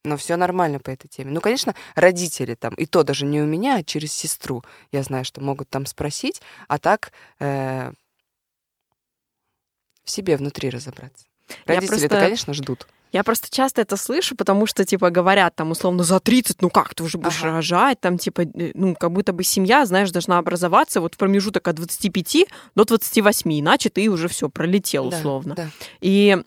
Но 0.05 0.17
все 0.17 0.37
нормально 0.37 0.79
по 0.79 0.91
этой 0.91 1.09
теме. 1.09 1.33
Ну, 1.33 1.41
конечно, 1.41 1.75
родители 1.95 2.55
там, 2.55 2.75
и 2.75 2.87
то 2.87 3.03
даже 3.03 3.27
не 3.27 3.43
у 3.43 3.47
меня, 3.47 3.77
а 3.77 3.83
через 3.83 4.13
сестру. 4.13 4.65
Я 4.93 5.03
знаю, 5.03 5.25
что 5.25 5.41
могут 5.41 5.69
там 5.69 5.85
спросить, 5.85 6.41
а 6.69 6.79
так 6.79 7.13
э, 7.41 7.93
в 10.05 10.11
себе 10.11 10.37
внутри 10.37 10.71
разобраться. 10.71 11.27
Родители 11.67 12.07
это, 12.07 12.21
конечно, 12.21 12.55
ждут. 12.55 12.87
Я 13.13 13.23
просто 13.25 13.49
часто 13.51 13.83
это 13.83 13.97
слышу, 13.97 14.37
потому 14.37 14.67
что, 14.67 14.85
типа, 14.85 15.11
говорят 15.11 15.55
там, 15.55 15.71
условно, 15.71 16.05
за 16.05 16.21
30, 16.21 16.63
ну 16.63 16.71
как, 16.71 16.95
ты 16.95 17.03
уже 17.03 17.19
будешь 17.19 17.41
ага. 17.41 17.57
рожать, 17.57 18.01
там, 18.01 18.19
типа, 18.19 18.43
э, 18.43 18.73
ну, 18.75 18.95
как 18.95 19.13
будто 19.13 19.33
бы 19.33 19.45
семья, 19.45 19.87
знаешь, 19.87 20.11
должна 20.11 20.39
образоваться 20.39 21.01
вот 21.01 21.15
в 21.15 21.17
промежуток 21.17 21.69
от 21.69 21.77
25 21.77 22.47
до 22.75 22.85
28, 22.85 23.61
иначе 23.61 23.91
ты 23.91 24.09
уже 24.09 24.29
все 24.29 24.49
пролетел, 24.49 25.09
условно. 25.09 25.55
Да, 25.55 25.63
да. 25.65 25.71
И 26.01 26.43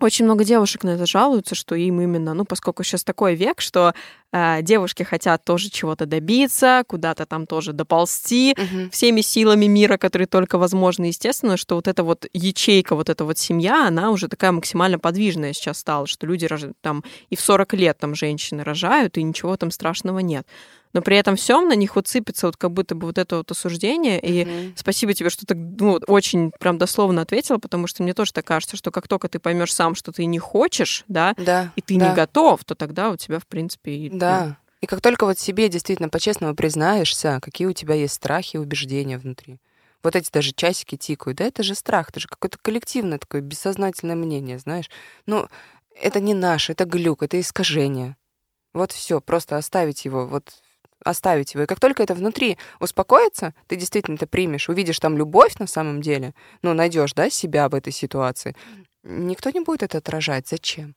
очень 0.00 0.24
много 0.24 0.44
девушек 0.44 0.84
на 0.84 0.90
это 0.90 1.06
жалуются, 1.06 1.54
что 1.54 1.74
им 1.74 2.00
именно, 2.00 2.34
ну, 2.34 2.44
поскольку 2.44 2.82
сейчас 2.82 3.04
такой 3.04 3.34
век, 3.34 3.60
что 3.60 3.94
э, 4.32 4.62
девушки 4.62 5.02
хотят 5.02 5.44
тоже 5.44 5.70
чего-то 5.70 6.06
добиться, 6.06 6.84
куда-то 6.86 7.26
там 7.26 7.46
тоже 7.46 7.72
доползти 7.72 8.54
угу. 8.56 8.90
всеми 8.90 9.20
силами 9.20 9.66
мира, 9.66 9.96
которые 9.96 10.26
только 10.26 10.58
возможны. 10.58 11.06
Естественно, 11.06 11.56
что 11.56 11.76
вот 11.76 11.88
эта 11.88 12.04
вот 12.04 12.26
ячейка, 12.32 12.94
вот 12.94 13.08
эта 13.08 13.24
вот 13.24 13.38
семья, 13.38 13.86
она 13.86 14.10
уже 14.10 14.28
такая 14.28 14.52
максимально 14.52 14.98
подвижная 14.98 15.52
сейчас 15.52 15.78
стала, 15.78 16.06
что 16.06 16.26
люди 16.26 16.48
там 16.80 17.04
и 17.30 17.36
в 17.36 17.40
40 17.40 17.74
лет 17.74 17.98
там 17.98 18.14
женщины 18.14 18.62
рожают, 18.62 19.18
и 19.18 19.22
ничего 19.22 19.56
там 19.56 19.70
страшного 19.70 20.20
нет 20.20 20.46
но 20.98 21.02
при 21.02 21.16
этом 21.16 21.36
всем 21.36 21.68
на 21.68 21.74
них 21.74 21.94
вот 21.94 22.08
сыпется 22.08 22.46
вот 22.46 22.56
как 22.56 22.72
будто 22.72 22.96
бы 22.96 23.06
вот 23.06 23.18
это 23.18 23.36
вот 23.36 23.48
осуждение. 23.52 24.18
И 24.18 24.42
mm-hmm. 24.42 24.72
спасибо 24.74 25.14
тебе, 25.14 25.30
что 25.30 25.46
ты 25.46 25.54
ну, 25.54 26.00
очень 26.08 26.50
прям 26.58 26.76
дословно 26.76 27.22
ответила, 27.22 27.58
потому 27.58 27.86
что 27.86 28.02
мне 28.02 28.14
тоже 28.14 28.32
так 28.32 28.44
кажется, 28.44 28.76
что 28.76 28.90
как 28.90 29.06
только 29.06 29.28
ты 29.28 29.38
поймешь 29.38 29.72
сам, 29.72 29.94
что 29.94 30.10
ты 30.10 30.24
не 30.24 30.40
хочешь, 30.40 31.04
да, 31.06 31.34
да 31.36 31.72
и 31.76 31.82
ты 31.82 31.96
да. 31.96 32.08
не 32.08 32.14
готов, 32.16 32.64
то 32.64 32.74
тогда 32.74 33.10
у 33.10 33.16
тебя, 33.16 33.38
в 33.38 33.46
принципе... 33.46 34.10
Да. 34.12 34.44
Ну... 34.44 34.56
И 34.80 34.86
как 34.86 35.00
только 35.00 35.24
вот 35.24 35.38
себе 35.38 35.68
действительно 35.68 36.08
по-честному 36.08 36.56
признаешься, 36.56 37.38
какие 37.40 37.68
у 37.68 37.72
тебя 37.72 37.94
есть 37.94 38.14
страхи 38.14 38.56
и 38.56 38.58
убеждения 38.58 39.18
внутри. 39.18 39.60
Вот 40.02 40.16
эти 40.16 40.32
даже 40.32 40.50
часики 40.52 40.96
тикают, 40.96 41.38
да, 41.38 41.44
это 41.44 41.62
же 41.62 41.76
страх, 41.76 42.10
это 42.10 42.18
же 42.18 42.26
какое-то 42.26 42.58
коллективное 42.60 43.18
такое 43.18 43.40
бессознательное 43.40 44.16
мнение, 44.16 44.58
знаешь. 44.58 44.90
Ну, 45.26 45.46
это 45.94 46.18
не 46.18 46.34
наше, 46.34 46.72
это 46.72 46.86
глюк, 46.86 47.22
это 47.22 47.38
искажение. 47.38 48.16
Вот 48.74 48.90
все, 48.90 49.20
просто 49.20 49.56
оставить 49.56 50.04
его 50.04 50.26
вот 50.26 50.54
оставить 51.04 51.54
его. 51.54 51.64
И 51.64 51.66
как 51.66 51.80
только 51.80 52.02
это 52.02 52.14
внутри 52.14 52.58
успокоится, 52.80 53.54
ты 53.66 53.76
действительно 53.76 54.16
это 54.16 54.26
примешь, 54.26 54.68
увидишь 54.68 55.00
там 55.00 55.16
любовь 55.16 55.56
на 55.58 55.66
самом 55.66 56.02
деле, 56.02 56.34
ну, 56.62 56.74
найдешь, 56.74 57.14
да, 57.14 57.30
себя 57.30 57.68
в 57.68 57.74
этой 57.74 57.92
ситуации, 57.92 58.56
никто 59.02 59.50
не 59.50 59.60
будет 59.60 59.82
это 59.82 59.98
отражать. 59.98 60.48
Зачем? 60.48 60.94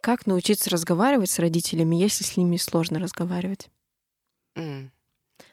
Как 0.00 0.26
научиться 0.26 0.70
разговаривать 0.70 1.30
с 1.30 1.38
родителями, 1.38 1.96
если 1.96 2.24
с 2.24 2.36
ними 2.36 2.56
сложно 2.56 2.98
разговаривать? 2.98 3.68
Mm. 4.56 4.90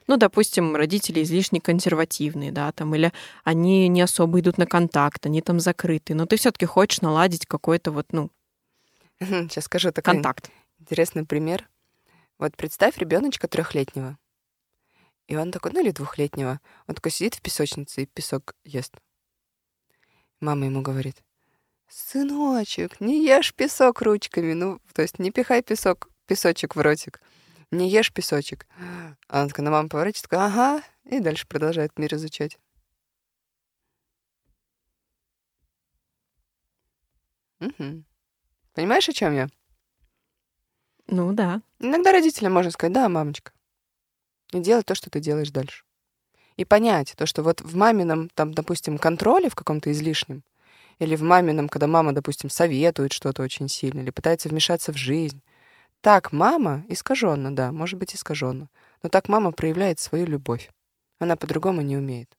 Ну, 0.07 0.17
допустим, 0.17 0.75
родители 0.75 1.21
излишне 1.23 1.59
консервативные, 1.59 2.51
да, 2.51 2.71
там, 2.71 2.95
или 2.95 3.11
они 3.43 3.87
не 3.89 4.01
особо 4.01 4.39
идут 4.39 4.57
на 4.57 4.65
контакт, 4.65 5.25
они 5.25 5.41
там 5.41 5.59
закрыты, 5.59 6.13
но 6.13 6.25
ты 6.25 6.37
все-таки 6.37 6.65
хочешь 6.65 7.01
наладить 7.01 7.45
какой-то 7.45 7.91
вот, 7.91 8.07
ну, 8.11 8.29
Сейчас 9.19 9.65
скажу 9.65 9.91
такой 9.91 10.13
контакт. 10.13 10.49
интересный 10.79 11.25
пример. 11.25 11.67
Вот 12.38 12.55
представь 12.55 12.97
ребеночка 12.97 13.47
трехлетнего. 13.47 14.17
И 15.27 15.35
он 15.35 15.51
такой, 15.51 15.71
ну 15.71 15.81
или 15.81 15.91
двухлетнего. 15.91 16.61
Он 16.88 16.95
такой 16.95 17.11
сидит 17.11 17.35
в 17.35 17.41
песочнице 17.41 18.03
и 18.03 18.05
песок 18.05 18.55
ест. 18.63 18.95
Мама 20.39 20.65
ему 20.65 20.81
говорит, 20.81 21.23
сыночек, 21.88 23.01
не 23.01 23.25
ешь 23.25 23.53
песок 23.53 24.01
ручками. 24.01 24.53
Ну, 24.53 24.79
то 24.93 25.01
есть 25.01 25.19
не 25.19 25.31
пихай 25.31 25.63
песок, 25.63 26.09
песочек 26.27 26.75
в 26.75 26.81
ротик. 26.81 27.21
Не 27.71 27.89
ешь 27.89 28.13
песочек. 28.13 28.67
А 29.27 29.41
он 29.41 29.49
такой 29.49 29.65
на 29.65 29.71
маму 29.71 29.89
поворачивается, 29.89 30.29
такой, 30.29 30.45
ага, 30.45 30.83
и 31.05 31.19
дальше 31.19 31.47
продолжает 31.47 31.97
мир 31.97 32.13
изучать. 32.13 32.57
Угу. 37.59 38.03
Понимаешь, 38.73 39.09
о 39.09 39.13
чем 39.13 39.33
я? 39.33 39.49
Ну 41.07 41.33
да. 41.33 41.61
Иногда 41.79 42.11
родителям 42.11 42.53
можно 42.53 42.71
сказать, 42.71 42.93
да, 42.93 43.07
мамочка, 43.07 43.51
и 44.51 44.59
делать 44.59 44.85
то, 44.85 44.95
что 44.95 45.09
ты 45.09 45.19
делаешь 45.19 45.51
дальше. 45.51 45.83
И 46.57 46.65
понять 46.65 47.13
то, 47.15 47.25
что 47.25 47.43
вот 47.43 47.61
в 47.61 47.75
мамином, 47.75 48.29
там, 48.33 48.53
допустим, 48.53 48.97
контроле 48.97 49.49
в 49.49 49.55
каком-то 49.55 49.91
излишнем, 49.91 50.43
или 50.99 51.15
в 51.15 51.21
мамином, 51.21 51.69
когда 51.69 51.87
мама, 51.87 52.13
допустим, 52.13 52.49
советует 52.49 53.13
что-то 53.13 53.43
очень 53.43 53.69
сильно, 53.69 54.01
или 54.01 54.09
пытается 54.09 54.49
вмешаться 54.49 54.91
в 54.91 54.97
жизнь, 54.97 55.41
так 56.01 56.31
мама 56.31 56.83
искаженно, 56.89 57.55
да, 57.55 57.71
может 57.71 57.99
быть 57.99 58.15
искаженно, 58.15 58.69
но 59.03 59.09
так 59.09 59.29
мама 59.29 59.51
проявляет 59.51 59.99
свою 59.99 60.25
любовь. 60.25 60.71
Она 61.19 61.35
по-другому 61.35 61.81
не 61.81 61.97
умеет. 61.97 62.29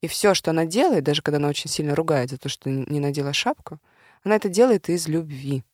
И 0.00 0.08
все, 0.08 0.34
что 0.34 0.50
она 0.50 0.66
делает, 0.66 1.04
даже 1.04 1.22
когда 1.22 1.38
она 1.38 1.48
очень 1.48 1.70
сильно 1.70 1.94
ругает 1.94 2.30
за 2.30 2.38
то, 2.38 2.48
что 2.48 2.70
не 2.70 3.00
надела 3.00 3.32
шапку, 3.32 3.78
она 4.22 4.36
это 4.36 4.48
делает 4.48 4.88
из 4.88 5.08
любви. 5.08 5.64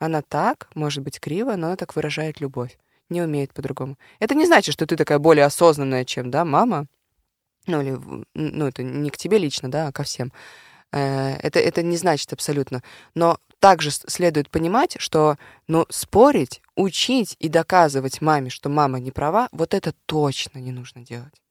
Она 0.00 0.22
так, 0.22 0.68
может 0.74 1.04
быть, 1.04 1.20
криво, 1.20 1.54
но 1.56 1.68
она 1.68 1.76
так 1.76 1.94
выражает 1.94 2.40
любовь. 2.40 2.78
Не 3.10 3.22
умеет 3.22 3.52
по-другому. 3.52 3.98
Это 4.18 4.34
не 4.34 4.46
значит, 4.46 4.72
что 4.72 4.86
ты 4.86 4.96
такая 4.96 5.18
более 5.18 5.44
осознанная, 5.44 6.06
чем, 6.06 6.30
да, 6.30 6.44
мама. 6.44 6.86
Ну, 7.66 7.82
или, 7.82 7.98
ну, 8.34 8.66
это 8.66 8.82
не 8.82 9.10
к 9.10 9.18
тебе 9.18 9.36
лично, 9.36 9.70
да, 9.70 9.88
а 9.88 9.92
ко 9.92 10.02
всем. 10.02 10.32
Э, 10.90 11.36
это, 11.42 11.60
это 11.60 11.82
не 11.82 11.98
значит 11.98 12.32
абсолютно. 12.32 12.82
Но 13.14 13.38
также 13.58 13.90
следует 13.90 14.48
понимать, 14.48 14.96
что 14.98 15.36
ну, 15.68 15.84
спорить, 15.90 16.62
учить 16.76 17.36
и 17.38 17.50
доказывать 17.50 18.22
маме, 18.22 18.48
что 18.48 18.70
мама 18.70 19.00
не 19.00 19.10
права, 19.10 19.50
вот 19.52 19.74
это 19.74 19.92
точно 20.06 20.60
не 20.60 20.72
нужно 20.72 21.02
делать. 21.02 21.42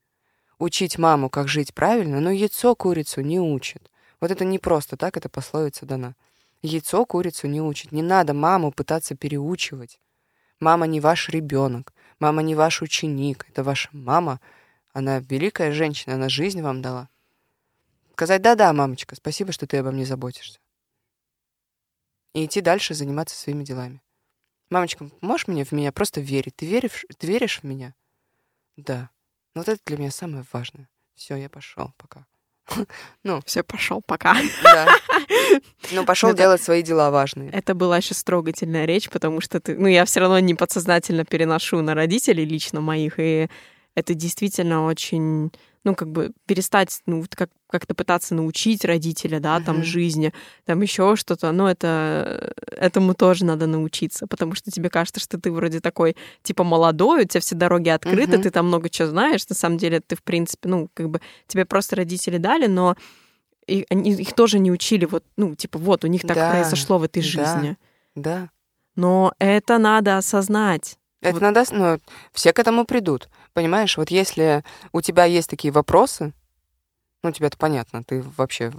Учить 0.58 0.97
маму, 0.97 1.30
как 1.30 1.47
жить 1.47 1.76
правильно, 1.76 2.20
но 2.20 2.32
яйцо 2.32 2.74
курицу 2.74 3.22
не 3.22 3.39
учит. 3.39 3.91
Вот 4.20 4.32
это 4.32 4.43
не 4.43 4.58
просто 4.58 4.97
так, 4.97 5.18
это 5.18 5.30
пословица 5.30 5.86
дана. 5.86 6.16
Яйцо 6.62 7.05
курицу 7.05 7.47
не 7.47 7.62
учит. 7.62 7.91
Не 7.91 8.01
надо 8.01 8.34
маму 8.34 8.72
пытаться 8.72 9.16
переучивать. 9.16 9.99
Мама 10.60 10.88
не 10.88 10.99
ваш 10.99 11.30
ребенок, 11.30 11.93
мама 12.20 12.41
не 12.41 12.53
ваш 12.53 12.82
ученик. 12.82 13.45
Это 13.49 13.64
ваша 13.64 13.89
мама. 13.93 14.41
Она 14.91 15.20
великая 15.20 15.72
женщина, 15.72 16.16
она 16.16 16.28
жизнь 16.28 16.62
вам 16.62 16.82
дала. 16.82 17.10
Сказать, 18.14 18.41
да-да, 18.41 18.74
мамочка, 18.74 19.16
спасибо, 19.16 19.53
что 19.53 19.66
ты 19.66 19.78
обо 19.78 19.91
мне 19.91 20.05
заботишься. 20.05 20.60
И 22.34 22.45
идти 22.45 22.60
дальше 22.60 22.93
заниматься 22.93 23.38
своими 23.38 23.64
делами. 23.64 24.01
Мамочка, 24.70 25.10
можешь 25.22 25.47
мне 25.47 25.64
в 25.64 25.72
меня 25.72 25.93
просто 25.93 26.20
верить? 26.20 26.57
Ты 26.57 26.66
веришь, 26.66 27.05
ты 27.18 27.28
веришь 27.28 27.62
в 27.62 27.64
меня? 27.64 27.95
Да. 28.76 29.10
Ну, 29.55 29.62
вот 29.62 29.70
это 29.70 29.82
для 29.86 29.97
меня 29.97 30.12
самое 30.12 30.43
важное. 30.51 30.89
Все, 31.16 31.36
я 31.36 31.49
пошел, 31.49 31.93
пока. 31.97 32.26
Ну, 33.24 33.42
все, 33.46 33.64
пошел, 33.64 34.02
пока. 34.06 34.38
Да. 34.64 34.88
Ну, 35.92 36.06
пошел 36.06 36.34
делать 36.34 36.62
свои 36.62 36.84
дела 36.84 37.10
важные. 37.10 37.50
Это 37.52 37.74
была 37.74 38.02
сейчас 38.02 38.24
трогательная 38.24 38.86
речь, 38.86 39.10
потому 39.10 39.42
что 39.42 39.60
ты, 39.60 39.76
ну, 39.76 39.88
я 39.88 40.06
все 40.06 40.20
равно 40.20 40.40
не 40.40 40.54
подсознательно 40.54 41.26
переношу 41.26 41.82
на 41.82 41.96
родителей 41.96 42.46
лично 42.46 42.82
моих, 42.82 43.16
и 43.18 43.50
это 43.96 44.14
действительно 44.14 44.86
очень 44.86 45.52
ну, 45.84 45.96
как 45.96 46.12
бы 46.12 46.32
перестать, 46.46 47.02
ну, 47.06 47.24
как, 47.30 47.50
как-то 47.68 47.96
пытаться 47.96 48.36
научить 48.36 48.84
родителя, 48.84 49.40
да, 49.40 49.58
uh-huh. 49.58 49.66
там, 49.66 49.84
жизни, 49.84 50.34
там 50.66 50.82
еще 50.82 51.16
что-то, 51.16 51.52
но 51.52 51.70
это, 51.70 52.54
этому 52.68 53.14
тоже 53.14 53.46
надо 53.46 53.68
научиться, 53.68 54.28
потому 54.28 54.56
что 54.56 54.72
тебе 54.72 54.90
кажется, 54.90 55.20
что 55.20 55.40
ты 55.40 55.52
вроде 55.52 55.80
такой, 55.80 56.16
типа, 56.44 56.64
молодой, 56.64 57.24
у 57.24 57.28
тебя 57.28 57.42
все 57.42 57.56
дороги 57.56 57.90
открыты, 57.90 58.38
uh-huh. 58.38 58.44
ты 58.44 58.52
там 58.52 58.68
много 58.68 58.90
чего 58.90 59.08
знаешь, 59.08 59.48
на 59.48 59.56
самом 59.56 59.78
деле 59.78 60.02
ты, 60.02 60.16
в 60.16 60.24
принципе, 60.24 60.68
ну, 60.70 60.90
как 60.94 61.10
бы 61.10 61.22
тебе 61.48 61.66
просто 61.66 61.96
родители 61.96 62.38
дали, 62.38 62.68
но 62.68 62.96
и, 63.68 63.86
они, 63.90 64.12
их 64.12 64.34
тоже 64.34 64.60
не 64.60 64.72
учили, 64.72 65.06
вот, 65.06 65.24
ну, 65.38 65.56
типа, 65.56 65.80
вот, 65.80 66.04
у 66.04 66.08
них 66.08 66.22
так 66.24 66.36
да. 66.36 66.52
произошло 66.52 66.98
в 66.98 67.04
этой 67.04 67.22
жизни. 67.22 67.78
Да. 68.16 68.42
да. 68.42 68.50
Но 68.96 69.34
это 69.40 69.78
надо 69.78 70.18
осознать. 70.18 70.98
Это 71.22 71.34
вот. 71.34 71.42
надо, 71.42 71.64
ну, 71.72 72.00
все 72.32 72.54
к 72.54 72.60
этому 72.60 72.86
придут. 72.86 73.30
Понимаешь, 73.54 73.98
вот 73.98 74.10
если 74.10 74.64
у 74.94 75.02
тебя 75.02 75.26
есть 75.26 75.50
такие 75.50 75.72
вопросы, 75.72 76.34
ну, 77.24 77.32
тебе 77.32 77.48
это 77.48 77.58
понятно, 77.58 78.04
ты 78.04 78.22
вообще 78.38 78.72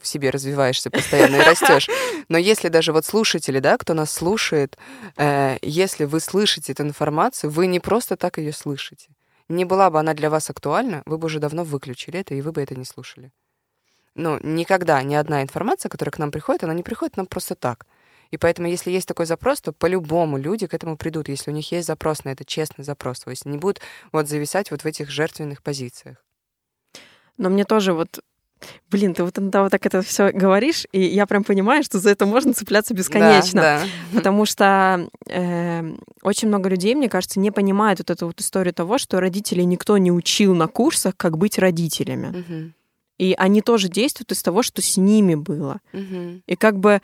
в 0.00 0.06
себе 0.06 0.30
развиваешься 0.30 0.90
постоянно 0.90 1.36
и 1.36 1.44
растешь. 1.44 1.88
Но 2.28 2.38
если 2.38 2.68
даже 2.68 2.92
вот 2.92 3.04
слушатели, 3.04 3.58
да, 3.58 3.76
кто 3.78 3.94
нас 3.94 4.10
слушает, 4.12 4.78
э, 5.16 5.56
если 5.62 6.04
вы 6.04 6.20
слышите 6.20 6.72
эту 6.72 6.82
информацию, 6.82 7.50
вы 7.50 7.66
не 7.66 7.80
просто 7.80 8.16
так 8.16 8.38
ее 8.38 8.52
слышите. 8.52 9.08
Не 9.48 9.64
была 9.64 9.90
бы 9.90 9.98
она 9.98 10.14
для 10.14 10.30
вас 10.30 10.50
актуальна, 10.50 11.02
вы 11.06 11.18
бы 11.18 11.26
уже 11.26 11.38
давно 11.38 11.64
выключили 11.64 12.20
это, 12.20 12.34
и 12.34 12.40
вы 12.40 12.52
бы 12.52 12.62
это 12.62 12.74
не 12.74 12.84
слушали. 12.84 13.30
Ну, 14.14 14.38
никогда 14.42 15.02
ни 15.02 15.14
одна 15.14 15.42
информация, 15.42 15.88
которая 15.88 16.12
к 16.12 16.18
нам 16.18 16.30
приходит, 16.30 16.64
она 16.64 16.74
не 16.74 16.82
приходит 16.82 17.16
нам 17.16 17.26
просто 17.26 17.54
так. 17.54 17.86
И 18.34 18.36
поэтому, 18.36 18.66
если 18.66 18.90
есть 18.90 19.06
такой 19.06 19.26
запрос, 19.26 19.60
то 19.60 19.72
по-любому 19.72 20.38
люди 20.38 20.66
к 20.66 20.74
этому 20.74 20.96
придут, 20.96 21.28
если 21.28 21.52
у 21.52 21.54
них 21.54 21.70
есть 21.70 21.86
запрос 21.86 22.24
на 22.24 22.30
это, 22.30 22.44
честный 22.44 22.84
запрос. 22.84 23.20
То 23.20 23.30
есть 23.30 23.46
не 23.46 23.58
будут 23.58 23.80
вот 24.10 24.28
зависать 24.28 24.72
вот 24.72 24.82
в 24.82 24.86
этих 24.86 25.08
жертвенных 25.08 25.62
позициях. 25.62 26.16
Но 27.38 27.48
мне 27.48 27.64
тоже 27.64 27.92
вот 27.92 28.20
Блин, 28.90 29.14
ты 29.14 29.22
вот 29.22 29.38
иногда 29.38 29.62
вот 29.62 29.70
так 29.70 29.84
это 29.86 30.00
все 30.00 30.32
говоришь, 30.32 30.86
и 30.90 31.00
я 31.00 31.26
прям 31.26 31.44
понимаю, 31.44 31.84
что 31.84 31.98
за 31.98 32.10
это 32.10 32.24
можно 32.24 32.54
цепляться 32.54 32.94
бесконечно. 32.94 33.60
Да, 33.60 33.80
да. 33.80 34.16
Потому 34.16 34.46
что 34.46 35.08
э, 35.28 35.94
очень 36.22 36.48
много 36.48 36.70
людей, 36.70 36.94
мне 36.94 37.10
кажется, 37.10 37.38
не 37.40 37.50
понимают 37.50 38.00
вот 38.00 38.10
эту 38.10 38.26
вот 38.26 38.40
историю 38.40 38.72
того, 38.72 38.96
что 38.96 39.20
родителей 39.20 39.66
никто 39.66 39.98
не 39.98 40.10
учил 40.10 40.54
на 40.54 40.66
курсах, 40.66 41.14
как 41.16 41.36
быть 41.36 41.58
родителями. 41.58 42.38
Угу. 42.38 42.72
И 43.18 43.34
они 43.38 43.60
тоже 43.60 43.88
действуют 43.88 44.32
из 44.32 44.42
того, 44.42 44.62
что 44.62 44.80
с 44.80 44.96
ними 44.96 45.34
было. 45.34 45.80
Угу. 45.92 46.42
И 46.46 46.56
как 46.56 46.78
бы 46.78 47.02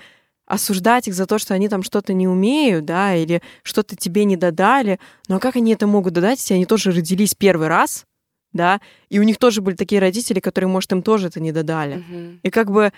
осуждать 0.50 1.06
их 1.06 1.14
за 1.14 1.26
то, 1.26 1.38
что 1.38 1.54
они 1.54 1.68
там 1.68 1.84
что-то 1.84 2.12
не 2.12 2.26
умеют, 2.26 2.84
да, 2.84 3.14
или 3.14 3.40
что-то 3.62 3.94
тебе 3.94 4.24
не 4.24 4.36
додали. 4.36 4.98
Но 5.28 5.38
как 5.38 5.54
они 5.54 5.72
это 5.72 5.86
могут 5.86 6.12
додать, 6.14 6.40
если 6.40 6.54
они 6.54 6.66
тоже 6.66 6.90
родились 6.90 7.34
первый 7.36 7.68
раз, 7.68 8.04
да, 8.52 8.80
и 9.08 9.20
у 9.20 9.22
них 9.22 9.38
тоже 9.38 9.62
были 9.62 9.76
такие 9.76 10.00
родители, 10.00 10.40
которые, 10.40 10.68
может, 10.68 10.90
им 10.90 11.02
тоже 11.02 11.28
это 11.28 11.38
не 11.38 11.52
додали. 11.52 11.98
Uh-huh. 11.98 12.40
И 12.42 12.50
как 12.50 12.72
бы, 12.72 12.92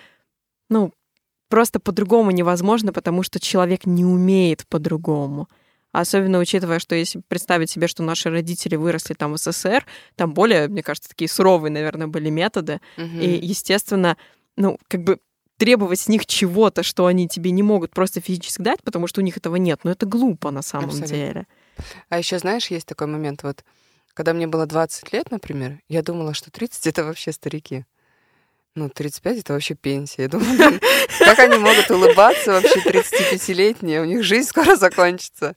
ну, 0.70 0.92
просто 1.50 1.78
по-другому 1.78 2.30
невозможно, 2.30 2.90
потому 2.90 3.22
что 3.22 3.38
человек 3.38 3.84
не 3.84 4.06
умеет 4.06 4.66
по-другому. 4.68 5.46
Особенно 5.92 6.38
учитывая, 6.38 6.78
что 6.78 6.94
если 6.94 7.20
представить 7.28 7.68
себе, 7.68 7.86
что 7.86 8.02
наши 8.02 8.30
родители 8.30 8.76
выросли 8.76 9.12
там 9.12 9.34
в 9.34 9.36
СССР, 9.36 9.84
там 10.16 10.32
более, 10.32 10.68
мне 10.68 10.82
кажется, 10.82 11.10
такие 11.10 11.28
суровые, 11.28 11.70
наверное, 11.70 12.06
были 12.06 12.30
методы. 12.30 12.80
Uh-huh. 12.96 13.20
И, 13.20 13.46
естественно, 13.46 14.16
ну, 14.56 14.78
как 14.88 15.04
бы 15.04 15.18
требовать 15.62 16.00
с 16.00 16.08
них 16.08 16.26
чего-то, 16.26 16.82
что 16.82 17.06
они 17.06 17.28
тебе 17.28 17.52
не 17.52 17.62
могут 17.62 17.92
просто 17.92 18.20
физически 18.20 18.62
дать, 18.62 18.82
потому 18.82 19.06
что 19.06 19.20
у 19.20 19.24
них 19.24 19.36
этого 19.36 19.54
нет. 19.54 19.78
Но 19.84 19.92
это 19.92 20.06
глупо 20.06 20.50
на 20.50 20.60
самом 20.60 20.86
Абсолютно. 20.86 21.16
деле. 21.16 21.46
А 22.08 22.18
еще, 22.18 22.40
знаешь, 22.40 22.66
есть 22.66 22.84
такой 22.84 23.06
момент, 23.06 23.44
вот, 23.44 23.64
когда 24.12 24.32
мне 24.32 24.48
было 24.48 24.66
20 24.66 25.12
лет, 25.12 25.30
например, 25.30 25.78
я 25.88 26.02
думала, 26.02 26.34
что 26.34 26.50
30— 26.50 26.84
это 26.88 27.04
вообще 27.04 27.30
старики. 27.30 27.84
Ну, 28.74 28.88
35— 28.88 29.38
это 29.38 29.52
вообще 29.52 29.74
пенсия. 29.74 30.22
Я 30.22 30.28
думаю, 30.30 30.80
как 31.20 31.38
они 31.38 31.58
могут 31.58 31.88
улыбаться 31.92 32.54
вообще 32.54 32.80
35-летние? 32.80 34.02
У 34.02 34.04
них 34.04 34.24
жизнь 34.24 34.48
скоро 34.48 34.74
закончится. 34.74 35.54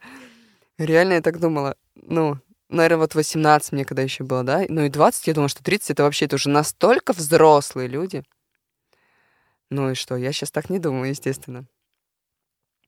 Реально 0.78 1.14
я 1.14 1.22
так 1.22 1.40
думала. 1.40 1.78
Ну, 1.96 2.38
наверное, 2.70 3.00
вот 3.00 3.16
18 3.16 3.72
мне 3.72 3.86
когда 3.86 4.04
еще 4.04 4.24
было, 4.24 4.44
да? 4.44 4.66
Ну 4.70 4.86
и 4.86 4.90
20, 4.90 5.26
я 5.26 5.34
думала, 5.34 5.50
что 5.50 5.64
30— 5.64 5.90
это 5.92 6.04
вообще 6.04 6.26
это 6.26 6.36
уже 6.36 6.50
настолько 6.50 7.14
взрослые 7.14 7.88
люди. 7.88 8.24
Ну 9.70 9.92
и 9.92 9.96
что? 9.96 10.16
Я 10.16 10.32
сейчас 10.32 10.52
так 10.52 10.70
не 10.70 10.80
думаю, 10.80 11.10
естественно. 11.10 11.66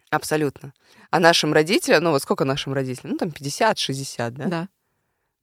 Абсолютно. 0.10 0.74
А 1.12 1.20
нашим 1.20 1.54
родителям, 1.54 2.04
ну 2.04 2.12
вот 2.12 2.22
сколько 2.22 2.46
нашим 2.46 2.74
родителям? 2.74 3.12
Ну 3.12 3.18
там 3.18 3.30
50-60, 3.30 4.32
да? 4.32 4.46
Да. 4.46 4.70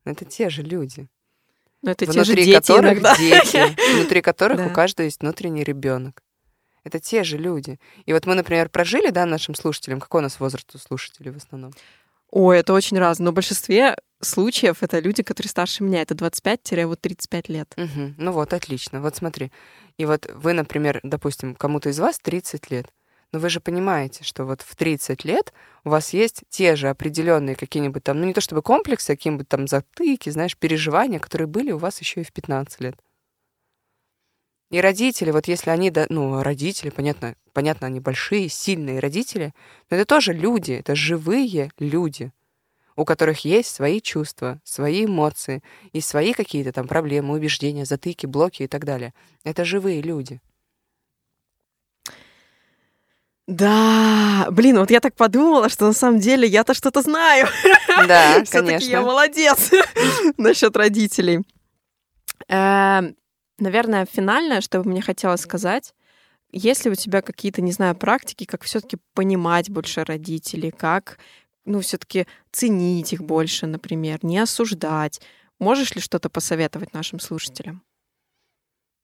Это 0.04 0.24
те 0.24 0.48
же 0.48 0.62
люди. 0.62 1.08
Но 1.82 1.90
это 1.90 2.06
внутри 2.06 2.24
те 2.24 2.24
же 2.24 2.36
дети 2.36 2.54
которых 2.54 2.92
иногда. 2.92 3.16
дети, 3.16 3.92
внутри 3.96 4.22
которых 4.22 4.66
у 4.66 4.70
каждого 4.70 5.04
есть 5.04 5.20
внутренний 5.20 5.64
ребенок. 5.64 6.22
Это 6.82 6.98
те 6.98 7.24
же 7.24 7.36
люди. 7.36 7.78
И 8.06 8.12
вот 8.12 8.26
мы, 8.26 8.34
например, 8.34 8.68
прожили, 8.68 9.10
да, 9.10 9.26
нашим 9.26 9.54
слушателям, 9.54 10.00
какой 10.00 10.20
у 10.20 10.22
нас 10.22 10.40
возраст 10.40 10.74
у 10.74 10.78
слушателей 10.78 11.30
в 11.30 11.36
основном? 11.36 11.72
Ой, 12.36 12.58
это 12.58 12.72
очень 12.72 12.98
разно. 12.98 13.26
Но 13.26 13.30
в 13.30 13.34
большинстве 13.34 13.96
случаев 14.20 14.82
это 14.82 14.98
люди, 14.98 15.22
которые 15.22 15.48
старше 15.48 15.84
меня. 15.84 16.02
Это 16.02 16.16
25-35 16.16 17.44
лет. 17.46 17.72
Угу. 17.76 18.14
Ну 18.18 18.32
вот, 18.32 18.52
отлично. 18.52 19.00
Вот 19.00 19.14
смотри. 19.14 19.52
И 19.98 20.04
вот 20.04 20.28
вы, 20.34 20.52
например, 20.52 20.98
допустим, 21.04 21.54
кому-то 21.54 21.90
из 21.90 22.00
вас 22.00 22.18
30 22.18 22.72
лет. 22.72 22.92
Но 23.30 23.38
вы 23.38 23.50
же 23.50 23.60
понимаете, 23.60 24.24
что 24.24 24.46
вот 24.46 24.62
в 24.62 24.74
30 24.74 25.24
лет 25.24 25.52
у 25.84 25.90
вас 25.90 26.12
есть 26.12 26.42
те 26.48 26.74
же 26.74 26.88
определенные 26.88 27.54
какие-нибудь 27.54 28.02
там, 28.02 28.18
ну 28.18 28.26
не 28.26 28.34
то 28.34 28.40
чтобы 28.40 28.62
комплексы, 28.62 29.12
а 29.12 29.16
какие-нибудь 29.16 29.48
там 29.48 29.68
затыки, 29.68 30.30
знаешь, 30.30 30.56
переживания, 30.56 31.20
которые 31.20 31.46
были 31.46 31.70
у 31.70 31.78
вас 31.78 32.00
еще 32.00 32.22
и 32.22 32.24
в 32.24 32.32
15 32.32 32.80
лет. 32.80 32.96
И 34.70 34.80
родители, 34.80 35.30
вот 35.30 35.46
если 35.46 35.70
они, 35.70 35.92
ну, 36.08 36.42
родители, 36.42 36.90
понятно, 36.90 37.36
понятно, 37.54 37.86
они 37.86 38.00
большие, 38.00 38.50
сильные 38.50 38.98
родители, 38.98 39.54
но 39.88 39.96
это 39.96 40.04
тоже 40.04 40.34
люди, 40.34 40.72
это 40.72 40.94
живые 40.94 41.70
люди, 41.78 42.32
у 42.96 43.04
которых 43.06 43.46
есть 43.46 43.74
свои 43.74 44.00
чувства, 44.00 44.60
свои 44.64 45.06
эмоции 45.06 45.62
и 45.92 46.00
свои 46.02 46.34
какие-то 46.34 46.72
там 46.72 46.86
проблемы, 46.86 47.34
убеждения, 47.34 47.86
затыки, 47.86 48.26
блоки 48.26 48.64
и 48.64 48.66
так 48.66 48.84
далее. 48.84 49.14
Это 49.44 49.64
живые 49.64 50.02
люди. 50.02 50.40
Да, 53.46 54.46
блин, 54.50 54.78
вот 54.78 54.90
я 54.90 55.00
так 55.00 55.14
подумала, 55.14 55.68
что 55.68 55.86
на 55.86 55.92
самом 55.92 56.18
деле 56.18 56.48
я-то 56.48 56.74
что-то 56.74 57.02
знаю. 57.02 57.46
Да, 58.08 58.42
конечно. 58.50 58.90
я 58.90 59.02
молодец 59.02 59.70
насчет 60.36 60.76
родителей. 60.76 61.40
Эм, 62.48 63.14
наверное, 63.58 64.06
финальное, 64.10 64.60
что 64.60 64.82
бы 64.82 64.90
мне 64.90 65.00
хотелось 65.00 65.42
сказать, 65.42 65.94
есть 66.56 66.84
ли 66.84 66.90
у 66.92 66.94
тебя 66.94 67.20
какие-то, 67.20 67.60
не 67.62 67.72
знаю, 67.72 67.96
практики, 67.96 68.44
как 68.44 68.62
все-таки 68.62 68.98
понимать 69.12 69.70
больше 69.70 70.04
родителей, 70.04 70.70
как, 70.70 71.18
ну, 71.64 71.80
все-таки 71.80 72.26
ценить 72.52 73.12
их 73.12 73.22
больше, 73.22 73.66
например, 73.66 74.20
не 74.22 74.38
осуждать? 74.38 75.20
Можешь 75.58 75.94
ли 75.96 76.00
что-то 76.00 76.30
посоветовать 76.30 76.94
нашим 76.94 77.18
слушателям? 77.18 77.82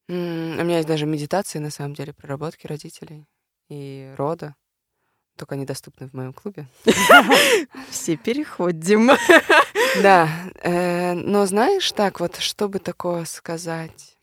У 0.09 0.13
меня 0.13 0.77
есть 0.77 0.89
даже 0.89 1.07
медитации, 1.07 1.59
на 1.59 1.71
самом 1.71 1.95
деле, 1.95 2.13
проработки 2.13 2.69
родителей 2.69 3.27
и 3.69 4.15
рода. 4.17 4.55
Только 5.37 5.55
они 5.55 5.65
доступны 5.65 6.09
в 6.09 6.13
моем 6.13 6.33
клубе. 6.33 6.69
Все 7.91 8.17
переходим. 8.17 9.11
Да, 10.03 10.29
э, 10.63 11.15
но 11.15 11.47
знаешь, 11.47 11.91
так 11.93 12.21
вот, 12.21 12.37
чтобы 12.37 12.79
такое 12.79 13.25
сказать? 13.25 14.20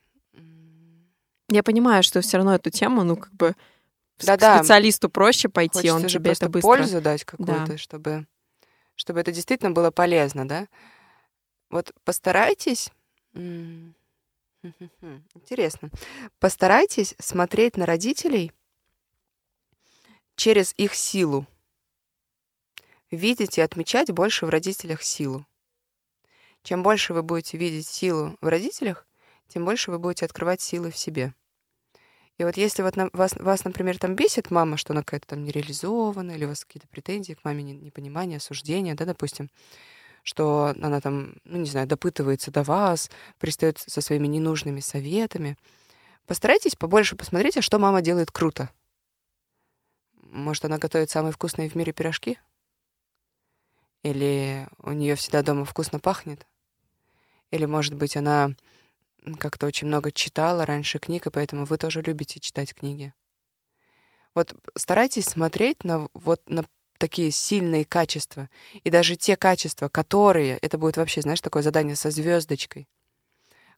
Я 1.49 1.63
понимаю, 1.63 2.03
что 2.03 2.21
все 2.21 2.37
равно 2.37 2.55
эту 2.55 2.69
тему, 2.69 3.03
ну, 3.03 3.15
как 3.15 3.33
бы 3.33 3.55
да, 4.19 4.37
к 4.37 4.59
специалисту 4.59 5.09
проще 5.09 5.47
пойти, 5.49 5.89
Хочется 5.89 5.95
он 5.95 6.07
тебе 6.07 6.31
это 6.31 6.49
быстро... 6.49 6.67
пользу 6.67 7.01
дать 7.01 7.23
какую-то, 7.23 7.65
да. 7.67 7.77
чтобы, 7.77 8.27
чтобы 8.95 9.19
это 9.19 9.31
действительно 9.31 9.71
было 9.71 9.91
полезно, 9.91 10.47
да? 10.47 10.67
Вот 11.69 11.93
постарайтесь... 12.03 12.91
Интересно. 15.35 15.91
Постарайтесь 16.39 17.15
смотреть 17.19 17.77
на 17.77 17.85
родителей 17.85 18.51
через 20.35 20.73
их 20.77 20.93
силу. 20.93 21.45
Видеть 23.11 23.57
и 23.57 23.61
отмечать 23.61 24.11
больше 24.11 24.45
в 24.45 24.49
родителях 24.49 25.03
силу. 25.03 25.45
Чем 26.63 26.83
больше 26.83 27.13
вы 27.13 27.23
будете 27.23 27.57
видеть 27.57 27.87
силу 27.87 28.35
в 28.41 28.47
родителях, 28.47 29.06
тем 29.47 29.65
больше 29.65 29.91
вы 29.91 29.99
будете 29.99 30.25
открывать 30.25 30.61
силы 30.61 30.91
в 30.91 30.97
себе. 30.97 31.33
И 32.37 32.43
вот 32.43 32.55
если 32.55 32.83
вот 32.83 32.95
на, 32.95 33.09
вас, 33.13 33.33
вас, 33.33 33.63
например, 33.63 33.97
там 33.97 34.15
бесит 34.15 34.51
мама, 34.51 34.77
что 34.77 34.93
она 34.93 35.01
какая-то 35.01 35.27
там 35.27 35.43
нереализована, 35.43 36.31
или 36.31 36.45
у 36.45 36.49
вас 36.49 36.65
какие-то 36.65 36.87
претензии 36.87 37.33
к 37.33 37.43
маме, 37.43 37.63
непонимание, 37.63 38.37
осуждение, 38.37 38.93
да, 38.93 39.05
допустим, 39.05 39.49
что 40.21 40.73
она 40.79 41.01
там, 41.01 41.35
ну, 41.45 41.57
не 41.57 41.69
знаю, 41.69 41.87
допытывается 41.87 42.51
до 42.51 42.61
вас, 42.61 43.09
пристает 43.39 43.79
со 43.79 44.01
своими 44.01 44.27
ненужными 44.27 44.81
советами, 44.81 45.57
постарайтесь 46.27 46.75
побольше 46.75 47.15
посмотреть, 47.15 47.57
а 47.57 47.61
что 47.61 47.79
мама 47.79 48.01
делает 48.01 48.31
круто. 48.31 48.69
Может, 50.21 50.65
она 50.65 50.77
готовит 50.77 51.09
самые 51.09 51.31
вкусные 51.31 51.69
в 51.69 51.75
мире 51.75 51.93
пирожки? 51.93 52.37
Или 54.03 54.67
у 54.79 54.91
нее 54.91 55.15
всегда 55.15 55.41
дома 55.41 55.65
вкусно 55.65 55.99
пахнет? 55.99 56.45
Или, 57.49 57.65
может 57.65 57.95
быть, 57.95 58.17
она 58.17 58.51
как-то 59.39 59.68
очень 59.68 59.88
много 59.88 60.11
читала 60.11 60.65
раньше 60.65 60.99
книг, 60.99 61.28
и 61.28 61.32
поэтому 61.32 61.65
вы 61.65 61.78
тоже 61.78 62.01
любите 62.01 62.39
читать 62.39 62.74
книги. 62.74 63.13
Вот 64.36 64.55
старайтесь 64.76 65.26
смотреть 65.26 65.84
на 65.84 66.07
вот 66.13 66.41
на 66.47 66.65
такие 66.97 67.32
сильные 67.32 67.86
качества. 67.86 68.49
И 68.84 68.89
даже 68.89 69.15
те 69.15 69.36
качества, 69.36 69.88
которые, 69.88 70.57
это 70.57 70.78
будет 70.78 70.97
вообще, 70.97 71.22
знаешь, 71.22 71.41
такое 71.41 71.61
задание 71.61 71.95
со 71.95 72.09
звездочкой, 72.09 72.88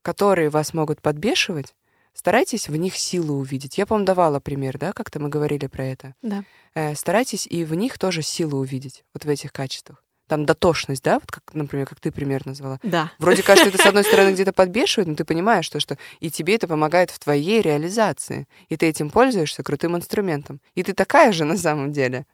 которые 0.02 0.50
вас 0.50 0.74
могут 0.74 1.02
подбешивать, 1.02 1.76
старайтесь 2.14 2.70
в 2.70 2.76
них 2.76 2.96
силу 2.96 3.36
увидеть. 3.36 3.78
Я, 3.78 3.86
по-моему, 3.86 4.06
давала 4.06 4.40
пример, 4.40 4.78
да, 4.78 4.94
как-то 4.94 5.20
мы 5.20 5.30
говорили 5.30 5.68
про 5.68 5.86
это. 5.86 6.16
Да. 6.22 6.44
Э, 6.74 6.96
старайтесь 6.96 7.46
и 7.46 7.66
в 7.66 7.74
них 7.76 8.00
тоже 8.00 8.22
силу 8.22 8.60
увидеть, 8.60 9.04
вот 9.14 9.26
в 9.26 9.30
этих 9.30 9.52
качествах 9.52 10.04
там 10.30 10.45
дотошность, 10.45 11.03
да, 11.03 11.15
вот 11.15 11.30
как, 11.32 11.43
например, 11.53 11.88
как 11.88 11.99
ты 11.99 12.11
пример 12.11 12.45
назвала. 12.45 12.80
Да. 12.84 13.11
Вроде 13.17 13.43
кажется, 13.43 13.69
это 13.69 13.82
с 13.82 13.86
одной 13.86 14.03
стороны 14.05 14.32
где-то 14.32 14.53
подбешивает, 14.53 15.07
но 15.09 15.15
ты 15.15 15.25
понимаешь, 15.25 15.65
что, 15.65 15.80
что 15.80 15.97
и 16.19 16.30
тебе 16.30 16.55
это 16.55 16.67
помогает 16.67 17.11
в 17.11 17.19
твоей 17.19 17.61
реализации, 17.61 18.47
и 18.69 18.77
ты 18.77 18.86
этим 18.86 19.09
пользуешься 19.09 19.63
крутым 19.63 19.97
инструментом. 19.97 20.61
И 20.75 20.84
ты 20.84 20.93
такая 20.93 21.32
же 21.34 21.43
на 21.43 21.57
самом 21.57 21.91
деле. 21.91 22.25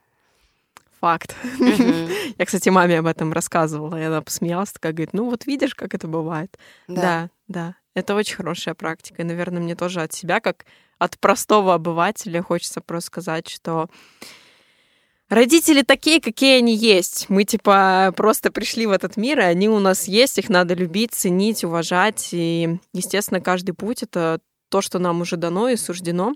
Факт. 0.99 1.35
Я, 2.37 2.45
кстати, 2.45 2.69
маме 2.69 2.99
об 2.99 3.05
этом 3.05 3.31
рассказывала, 3.31 3.99
и 3.99 4.03
она 4.03 4.21
посмеялась, 4.21 4.71
такая 4.71 4.91
говорит, 4.91 5.13
ну 5.13 5.29
вот 5.29 5.45
видишь, 5.45 5.73
как 5.73 5.93
это 5.93 6.07
бывает. 6.07 6.57
Да, 6.87 7.01
да. 7.01 7.29
да. 7.47 7.75
Это 7.93 8.13
очень 8.13 8.35
хорошая 8.35 8.75
практика. 8.75 9.21
И, 9.21 9.25
наверное, 9.25 9.61
мне 9.61 9.75
тоже 9.75 10.01
от 10.01 10.13
себя, 10.13 10.41
как 10.41 10.65
от 10.97 11.17
простого 11.19 11.73
обывателя, 11.73 12.41
хочется 12.41 12.81
просто 12.81 13.07
сказать, 13.07 13.47
что 13.47 13.89
Родители 15.29 15.81
такие, 15.81 16.21
какие 16.21 16.59
они 16.59 16.75
есть. 16.75 17.25
Мы, 17.29 17.45
типа, 17.45 18.13
просто 18.15 18.51
пришли 18.51 18.85
в 18.85 18.91
этот 18.91 19.17
мир, 19.17 19.39
и 19.39 19.43
они 19.43 19.67
у 19.67 19.79
нас 19.79 20.07
есть, 20.07 20.37
их 20.37 20.49
надо 20.49 20.75
любить, 20.75 21.13
ценить, 21.13 21.63
уважать. 21.63 22.29
И, 22.31 22.77
естественно, 22.93 23.41
каждый 23.41 23.73
путь— 23.73 24.03
это 24.03 24.39
то, 24.69 24.81
что 24.81 24.99
нам 24.99 25.21
уже 25.21 25.37
дано 25.37 25.69
и 25.69 25.77
суждено. 25.77 26.35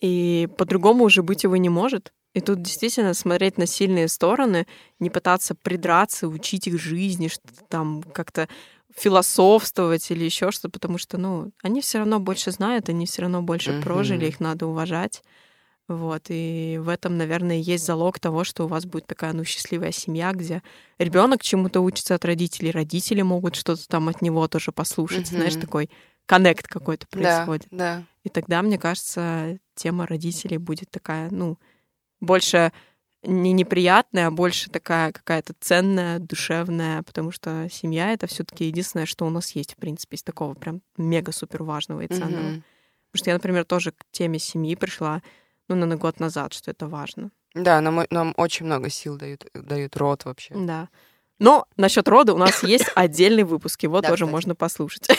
И 0.00 0.48
по-другому 0.56 1.04
уже 1.04 1.22
быть 1.22 1.44
его 1.44 1.56
не 1.56 1.68
может. 1.68 2.12
И 2.34 2.40
тут 2.40 2.62
действительно 2.62 3.14
смотреть 3.14 3.56
на 3.58 3.66
сильные 3.66 4.08
стороны, 4.08 4.66
не 4.98 5.10
пытаться 5.10 5.54
придраться, 5.54 6.28
учить 6.28 6.66
их 6.66 6.78
жизни, 6.78 7.28
что-то 7.28 7.64
там 7.68 8.02
как-то 8.02 8.48
философствовать 8.94 10.10
или 10.10 10.24
еще 10.24 10.50
что-то, 10.50 10.70
потому 10.70 10.98
что, 10.98 11.18
ну, 11.18 11.52
они 11.62 11.80
все 11.80 11.98
равно 11.98 12.20
больше 12.20 12.50
знают, 12.50 12.88
они 12.88 13.06
все 13.06 13.22
равно 13.22 13.42
больше 13.42 13.72
uh-huh. 13.72 13.82
прожили, 13.82 14.26
их 14.26 14.40
надо 14.40 14.66
уважать. 14.66 15.22
Вот, 15.88 16.24
и 16.30 16.78
в 16.82 16.88
этом, 16.88 17.16
наверное, 17.16 17.58
есть 17.58 17.86
залог 17.86 18.18
того, 18.18 18.42
что 18.42 18.64
у 18.64 18.68
вас 18.68 18.84
будет 18.84 19.06
такая, 19.06 19.32
ну, 19.32 19.44
счастливая 19.44 19.92
семья, 19.92 20.32
где 20.32 20.62
ребенок 20.98 21.42
чему-то 21.42 21.80
учится 21.80 22.16
от 22.16 22.24
родителей, 22.24 22.72
родители 22.72 23.22
могут 23.22 23.54
что-то 23.54 23.86
там 23.86 24.08
от 24.08 24.20
него 24.20 24.48
тоже 24.48 24.72
послушать, 24.72 25.28
mm-hmm. 25.28 25.36
знаешь, 25.36 25.54
такой 25.54 25.88
коннект 26.26 26.66
какой-то 26.66 27.06
происходит. 27.06 27.68
Да, 27.70 27.98
да. 27.98 28.04
И 28.24 28.28
тогда, 28.28 28.62
мне 28.62 28.78
кажется, 28.78 29.58
тема 29.76 30.06
родителей 30.06 30.58
будет 30.58 30.90
такая, 30.90 31.30
ну, 31.30 31.56
больше 32.20 32.72
не 33.22 33.52
неприятная, 33.52 34.26
а 34.26 34.30
больше 34.32 34.70
такая 34.70 35.12
какая-то 35.12 35.54
ценная, 35.60 36.18
душевная, 36.18 37.02
потому 37.04 37.30
что 37.30 37.68
семья 37.70 38.12
это 38.12 38.26
все-таки 38.26 38.64
единственное, 38.64 39.06
что 39.06 39.24
у 39.26 39.30
нас 39.30 39.52
есть, 39.52 39.74
в 39.74 39.76
принципе, 39.76 40.16
из 40.16 40.24
такого 40.24 40.54
прям 40.54 40.82
мега-супер 40.96 41.62
важного 41.62 42.02
и 42.02 42.08
ценного. 42.08 42.42
Mm-hmm. 42.42 42.62
Потому 43.12 43.18
что 43.22 43.30
я, 43.30 43.34
например, 43.34 43.64
тоже 43.64 43.92
к 43.92 44.04
теме 44.10 44.38
семьи 44.38 44.74
пришла 44.74 45.22
ну, 45.68 45.86
на 45.86 45.96
год 45.96 46.20
назад, 46.20 46.52
что 46.54 46.70
это 46.70 46.86
важно. 46.86 47.30
Да, 47.54 47.80
нам, 47.80 48.04
нам 48.10 48.34
очень 48.36 48.66
много 48.66 48.90
сил 48.90 49.16
дают, 49.16 49.46
дают 49.54 49.96
род 49.96 50.24
вообще. 50.24 50.54
Да. 50.54 50.88
Но 51.38 51.66
насчет 51.76 52.08
рода 52.08 52.34
у 52.34 52.38
нас 52.38 52.62
есть 52.62 52.90
отдельный 52.94 53.44
выпуск, 53.44 53.82
его 53.82 54.00
тоже 54.02 54.26
можно 54.26 54.54
послушать. 54.54 55.08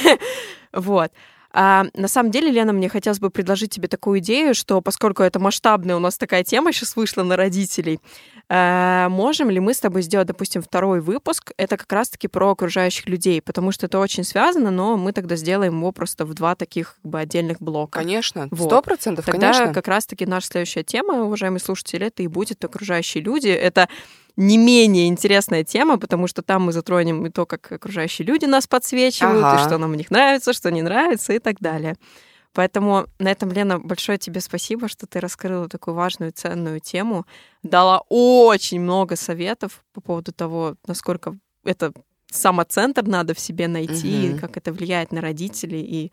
Вот. 0.73 1.11
А, 1.51 1.85
на 1.93 2.07
самом 2.09 2.29
деле, 2.29 2.51
Лена, 2.51 2.73
мне 2.73 2.89
хотелось 2.89 3.19
бы 3.19 3.29
предложить 3.29 3.71
тебе 3.71 3.87
такую 3.87 4.19
идею, 4.19 4.53
что 4.53 4.81
поскольку 4.81 5.23
это 5.23 5.39
масштабная 5.39 5.95
у 5.95 5.99
нас 5.99 6.17
такая 6.17 6.43
тема 6.43 6.73
сейчас 6.73 6.95
вышла 6.95 7.23
на 7.23 7.37
родителей, 7.37 7.99
можем 8.49 9.49
ли 9.49 9.59
мы 9.59 9.73
с 9.73 9.79
тобой 9.79 10.01
сделать, 10.01 10.27
допустим, 10.27 10.61
второй 10.61 11.01
выпуск? 11.01 11.51
Это 11.57 11.75
как 11.75 11.91
раз-таки 11.91 12.27
про 12.27 12.51
окружающих 12.51 13.07
людей, 13.07 13.41
потому 13.41 13.71
что 13.71 13.87
это 13.87 13.99
очень 13.99 14.23
связано, 14.23 14.71
но 14.71 14.95
мы 14.95 15.11
тогда 15.11 15.35
сделаем 15.35 15.77
его 15.77 15.91
просто 15.91 16.25
в 16.25 16.33
два 16.33 16.55
таких 16.55 16.95
как 17.01 17.11
бы, 17.11 17.19
отдельных 17.19 17.59
блока. 17.59 17.99
Конечно, 17.99 18.47
сто 18.53 18.81
процентов, 18.81 19.27
вот. 19.27 19.33
конечно. 19.33 19.73
как 19.73 19.87
раз-таки 19.87 20.25
наша 20.25 20.47
следующая 20.47 20.83
тема, 20.83 21.23
уважаемые 21.23 21.59
слушатели, 21.59 22.07
это 22.07 22.23
и 22.23 22.27
будет 22.27 22.63
окружающие 22.63 23.21
люди. 23.21 23.49
Это 23.49 23.89
не 24.37 24.57
менее 24.57 25.07
интересная 25.07 25.63
тема, 25.63 25.97
потому 25.97 26.27
что 26.27 26.41
там 26.41 26.63
мы 26.63 26.71
затронем 26.71 27.25
и 27.25 27.29
то, 27.29 27.45
как 27.45 27.71
окружающие 27.71 28.25
люди 28.25 28.45
нас 28.45 28.67
подсвечивают, 28.67 29.43
ага. 29.43 29.61
и 29.61 29.65
что 29.65 29.77
нам 29.77 29.91
в 29.91 29.95
них 29.95 30.11
нравится, 30.11 30.53
что 30.53 30.71
не 30.71 30.83
нравится 30.83 31.33
и 31.33 31.39
так 31.39 31.59
далее. 31.59 31.95
Поэтому 32.53 33.05
на 33.19 33.29
этом, 33.29 33.51
Лена, 33.51 33.79
большое 33.79 34.17
тебе 34.17 34.41
спасибо, 34.41 34.87
что 34.87 35.05
ты 35.05 35.19
раскрыла 35.19 35.69
такую 35.69 35.95
важную, 35.95 36.31
ценную 36.31 36.79
тему, 36.79 37.25
дала 37.63 38.01
очень 38.09 38.79
много 38.79 39.15
советов 39.15 39.83
по 39.93 40.01
поводу 40.01 40.31
того, 40.31 40.75
насколько 40.87 41.37
это 41.63 41.93
самоцентр 42.31 43.03
надо 43.03 43.33
в 43.33 43.39
себе 43.39 43.67
найти, 43.67 44.31
угу. 44.31 44.39
как 44.39 44.57
это 44.57 44.73
влияет 44.73 45.11
на 45.11 45.21
родителей 45.21 45.81
и 45.81 46.11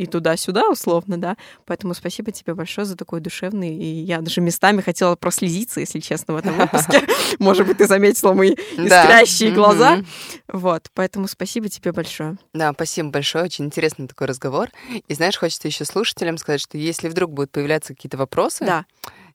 и 0.00 0.06
туда-сюда, 0.06 0.70
условно, 0.70 1.18
да. 1.18 1.36
Поэтому 1.66 1.92
спасибо 1.92 2.32
тебе 2.32 2.54
большое 2.54 2.86
за 2.86 2.96
такой 2.96 3.20
душевный. 3.20 3.76
И 3.76 3.84
я 3.84 4.22
даже 4.22 4.40
местами 4.40 4.80
хотела 4.80 5.14
прослезиться, 5.14 5.80
если 5.80 6.00
честно, 6.00 6.32
в 6.32 6.36
этом 6.38 6.56
выпуске. 6.56 7.02
Может 7.38 7.66
быть, 7.66 7.76
ты 7.76 7.86
заметила 7.86 8.32
мои 8.32 8.52
искрящие 8.52 9.50
глаза. 9.50 10.02
Вот, 10.48 10.88
поэтому 10.94 11.28
спасибо 11.28 11.68
тебе 11.68 11.92
большое. 11.92 12.38
Да, 12.54 12.72
спасибо 12.72 13.10
большое. 13.10 13.44
Очень 13.44 13.66
интересный 13.66 14.08
такой 14.08 14.26
разговор. 14.26 14.70
И 15.06 15.12
знаешь, 15.12 15.36
хочется 15.36 15.68
еще 15.68 15.84
слушателям 15.84 16.38
сказать, 16.38 16.62
что 16.62 16.78
если 16.78 17.08
вдруг 17.08 17.32
будут 17.32 17.50
появляться 17.50 17.94
какие-то 17.94 18.16
вопросы, 18.16 18.64
да 18.64 18.86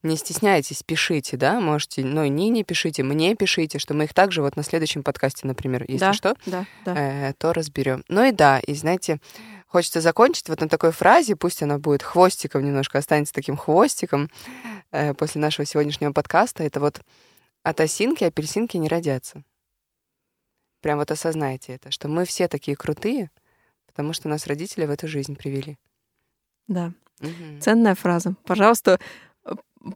не 0.06 0.18
стесняйтесь, 0.18 0.84
пишите, 0.84 1.36
да, 1.36 1.60
можете, 1.60 2.06
ну, 2.06 2.26
не 2.26 2.50
не 2.50 2.64
пишите, 2.64 3.04
мне 3.04 3.36
пишите, 3.36 3.80
что 3.80 3.94
мы 3.94 4.06
их 4.06 4.14
также 4.14 4.42
вот 4.42 4.56
на 4.56 4.64
следующем 4.64 5.04
подкасте, 5.04 5.48
например, 5.48 5.84
если 5.88 6.00
да, 6.00 6.14
что, 6.14 6.36
да, 6.46 6.66
да. 6.86 6.94
Э, 6.96 7.34
то 7.38 7.54
разберем. 7.54 8.04
Ну 8.08 8.24
и 8.24 8.32
да, 8.32 8.60
и 8.60 8.74
знаете, 8.74 9.20
хочется 9.76 10.00
закончить 10.00 10.48
вот 10.48 10.62
на 10.62 10.70
такой 10.70 10.92
фразе, 10.92 11.36
пусть 11.36 11.62
она 11.62 11.80
будет 11.80 12.02
хвостиком 12.02 12.64
немножко, 12.64 12.98
останется 12.98 13.34
таким 13.34 13.58
хвостиком 13.58 14.30
э, 14.92 15.14
после 15.14 15.42
нашего 15.42 15.66
сегодняшнего 15.66 16.14
подкаста. 16.14 16.64
Это 16.64 16.80
вот 16.80 17.02
от 17.62 17.82
осинки 17.82 18.24
апельсинки 18.24 18.78
не 18.78 18.88
родятся. 18.88 19.44
Прям 20.80 21.00
вот 21.00 21.12
осознайте 21.12 21.74
это, 21.74 21.92
что 21.92 22.08
мы 22.08 22.24
все 22.24 22.48
такие 22.48 22.78
крутые, 22.78 23.32
потому 23.86 24.14
что 24.14 24.30
нас 24.30 24.48
родители 24.48 24.86
в 24.86 24.92
эту 24.92 25.10
жизнь 25.10 25.36
привели. 25.36 25.78
Да. 26.70 26.94
Угу. 27.20 27.60
Ценная 27.60 27.96
фраза. 27.96 28.34
Пожалуйста, 28.46 28.98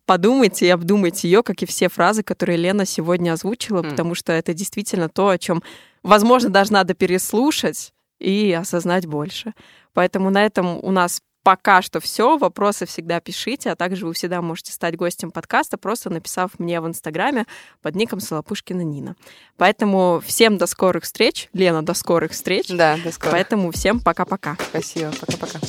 подумайте 0.03 0.65
и 0.65 0.71
обдумайте 0.71 1.29
ее, 1.29 1.41
как 1.41 1.63
и 1.63 1.65
все 1.65 1.87
фразы, 1.87 2.21
которые 2.21 2.57
Лена 2.57 2.85
сегодня 2.85 3.31
озвучила, 3.31 3.81
mm. 3.81 3.91
потому 3.91 4.13
что 4.13 4.33
это 4.33 4.53
действительно 4.53 5.07
то, 5.07 5.29
о 5.29 5.37
чем, 5.37 5.63
возможно, 6.03 6.49
даже 6.49 6.73
надо 6.73 6.95
переслушать, 6.95 7.93
и 8.19 8.51
осознать 8.53 9.05
больше. 9.05 9.53
Поэтому 9.93 10.29
на 10.29 10.45
этом 10.45 10.83
у 10.83 10.91
нас 10.91 11.21
пока 11.43 11.81
что 11.81 11.99
все. 11.99 12.37
Вопросы 12.37 12.85
всегда 12.85 13.19
пишите, 13.19 13.71
а 13.71 13.75
также 13.75 14.05
вы 14.05 14.13
всегда 14.13 14.41
можете 14.41 14.71
стать 14.71 14.95
гостем 14.95 15.31
подкаста, 15.31 15.77
просто 15.77 16.09
написав 16.09 16.59
мне 16.59 16.79
в 16.81 16.87
Инстаграме 16.87 17.45
под 17.81 17.95
ником 17.95 18.19
Солопушкина 18.19 18.81
Нина. 18.81 19.15
Поэтому 19.57 20.21
всем 20.25 20.57
до 20.57 20.67
скорых 20.67 21.03
встреч. 21.03 21.49
Лена, 21.53 21.83
до 21.83 21.93
скорых 21.93 22.31
встреч. 22.31 22.67
Да, 22.67 22.97
до 23.03 23.11
скорых. 23.11 23.31
Поэтому 23.31 23.71
всем 23.71 23.99
пока-пока. 23.99 24.57
Спасибо, 24.69 25.11
пока-пока. 25.19 25.59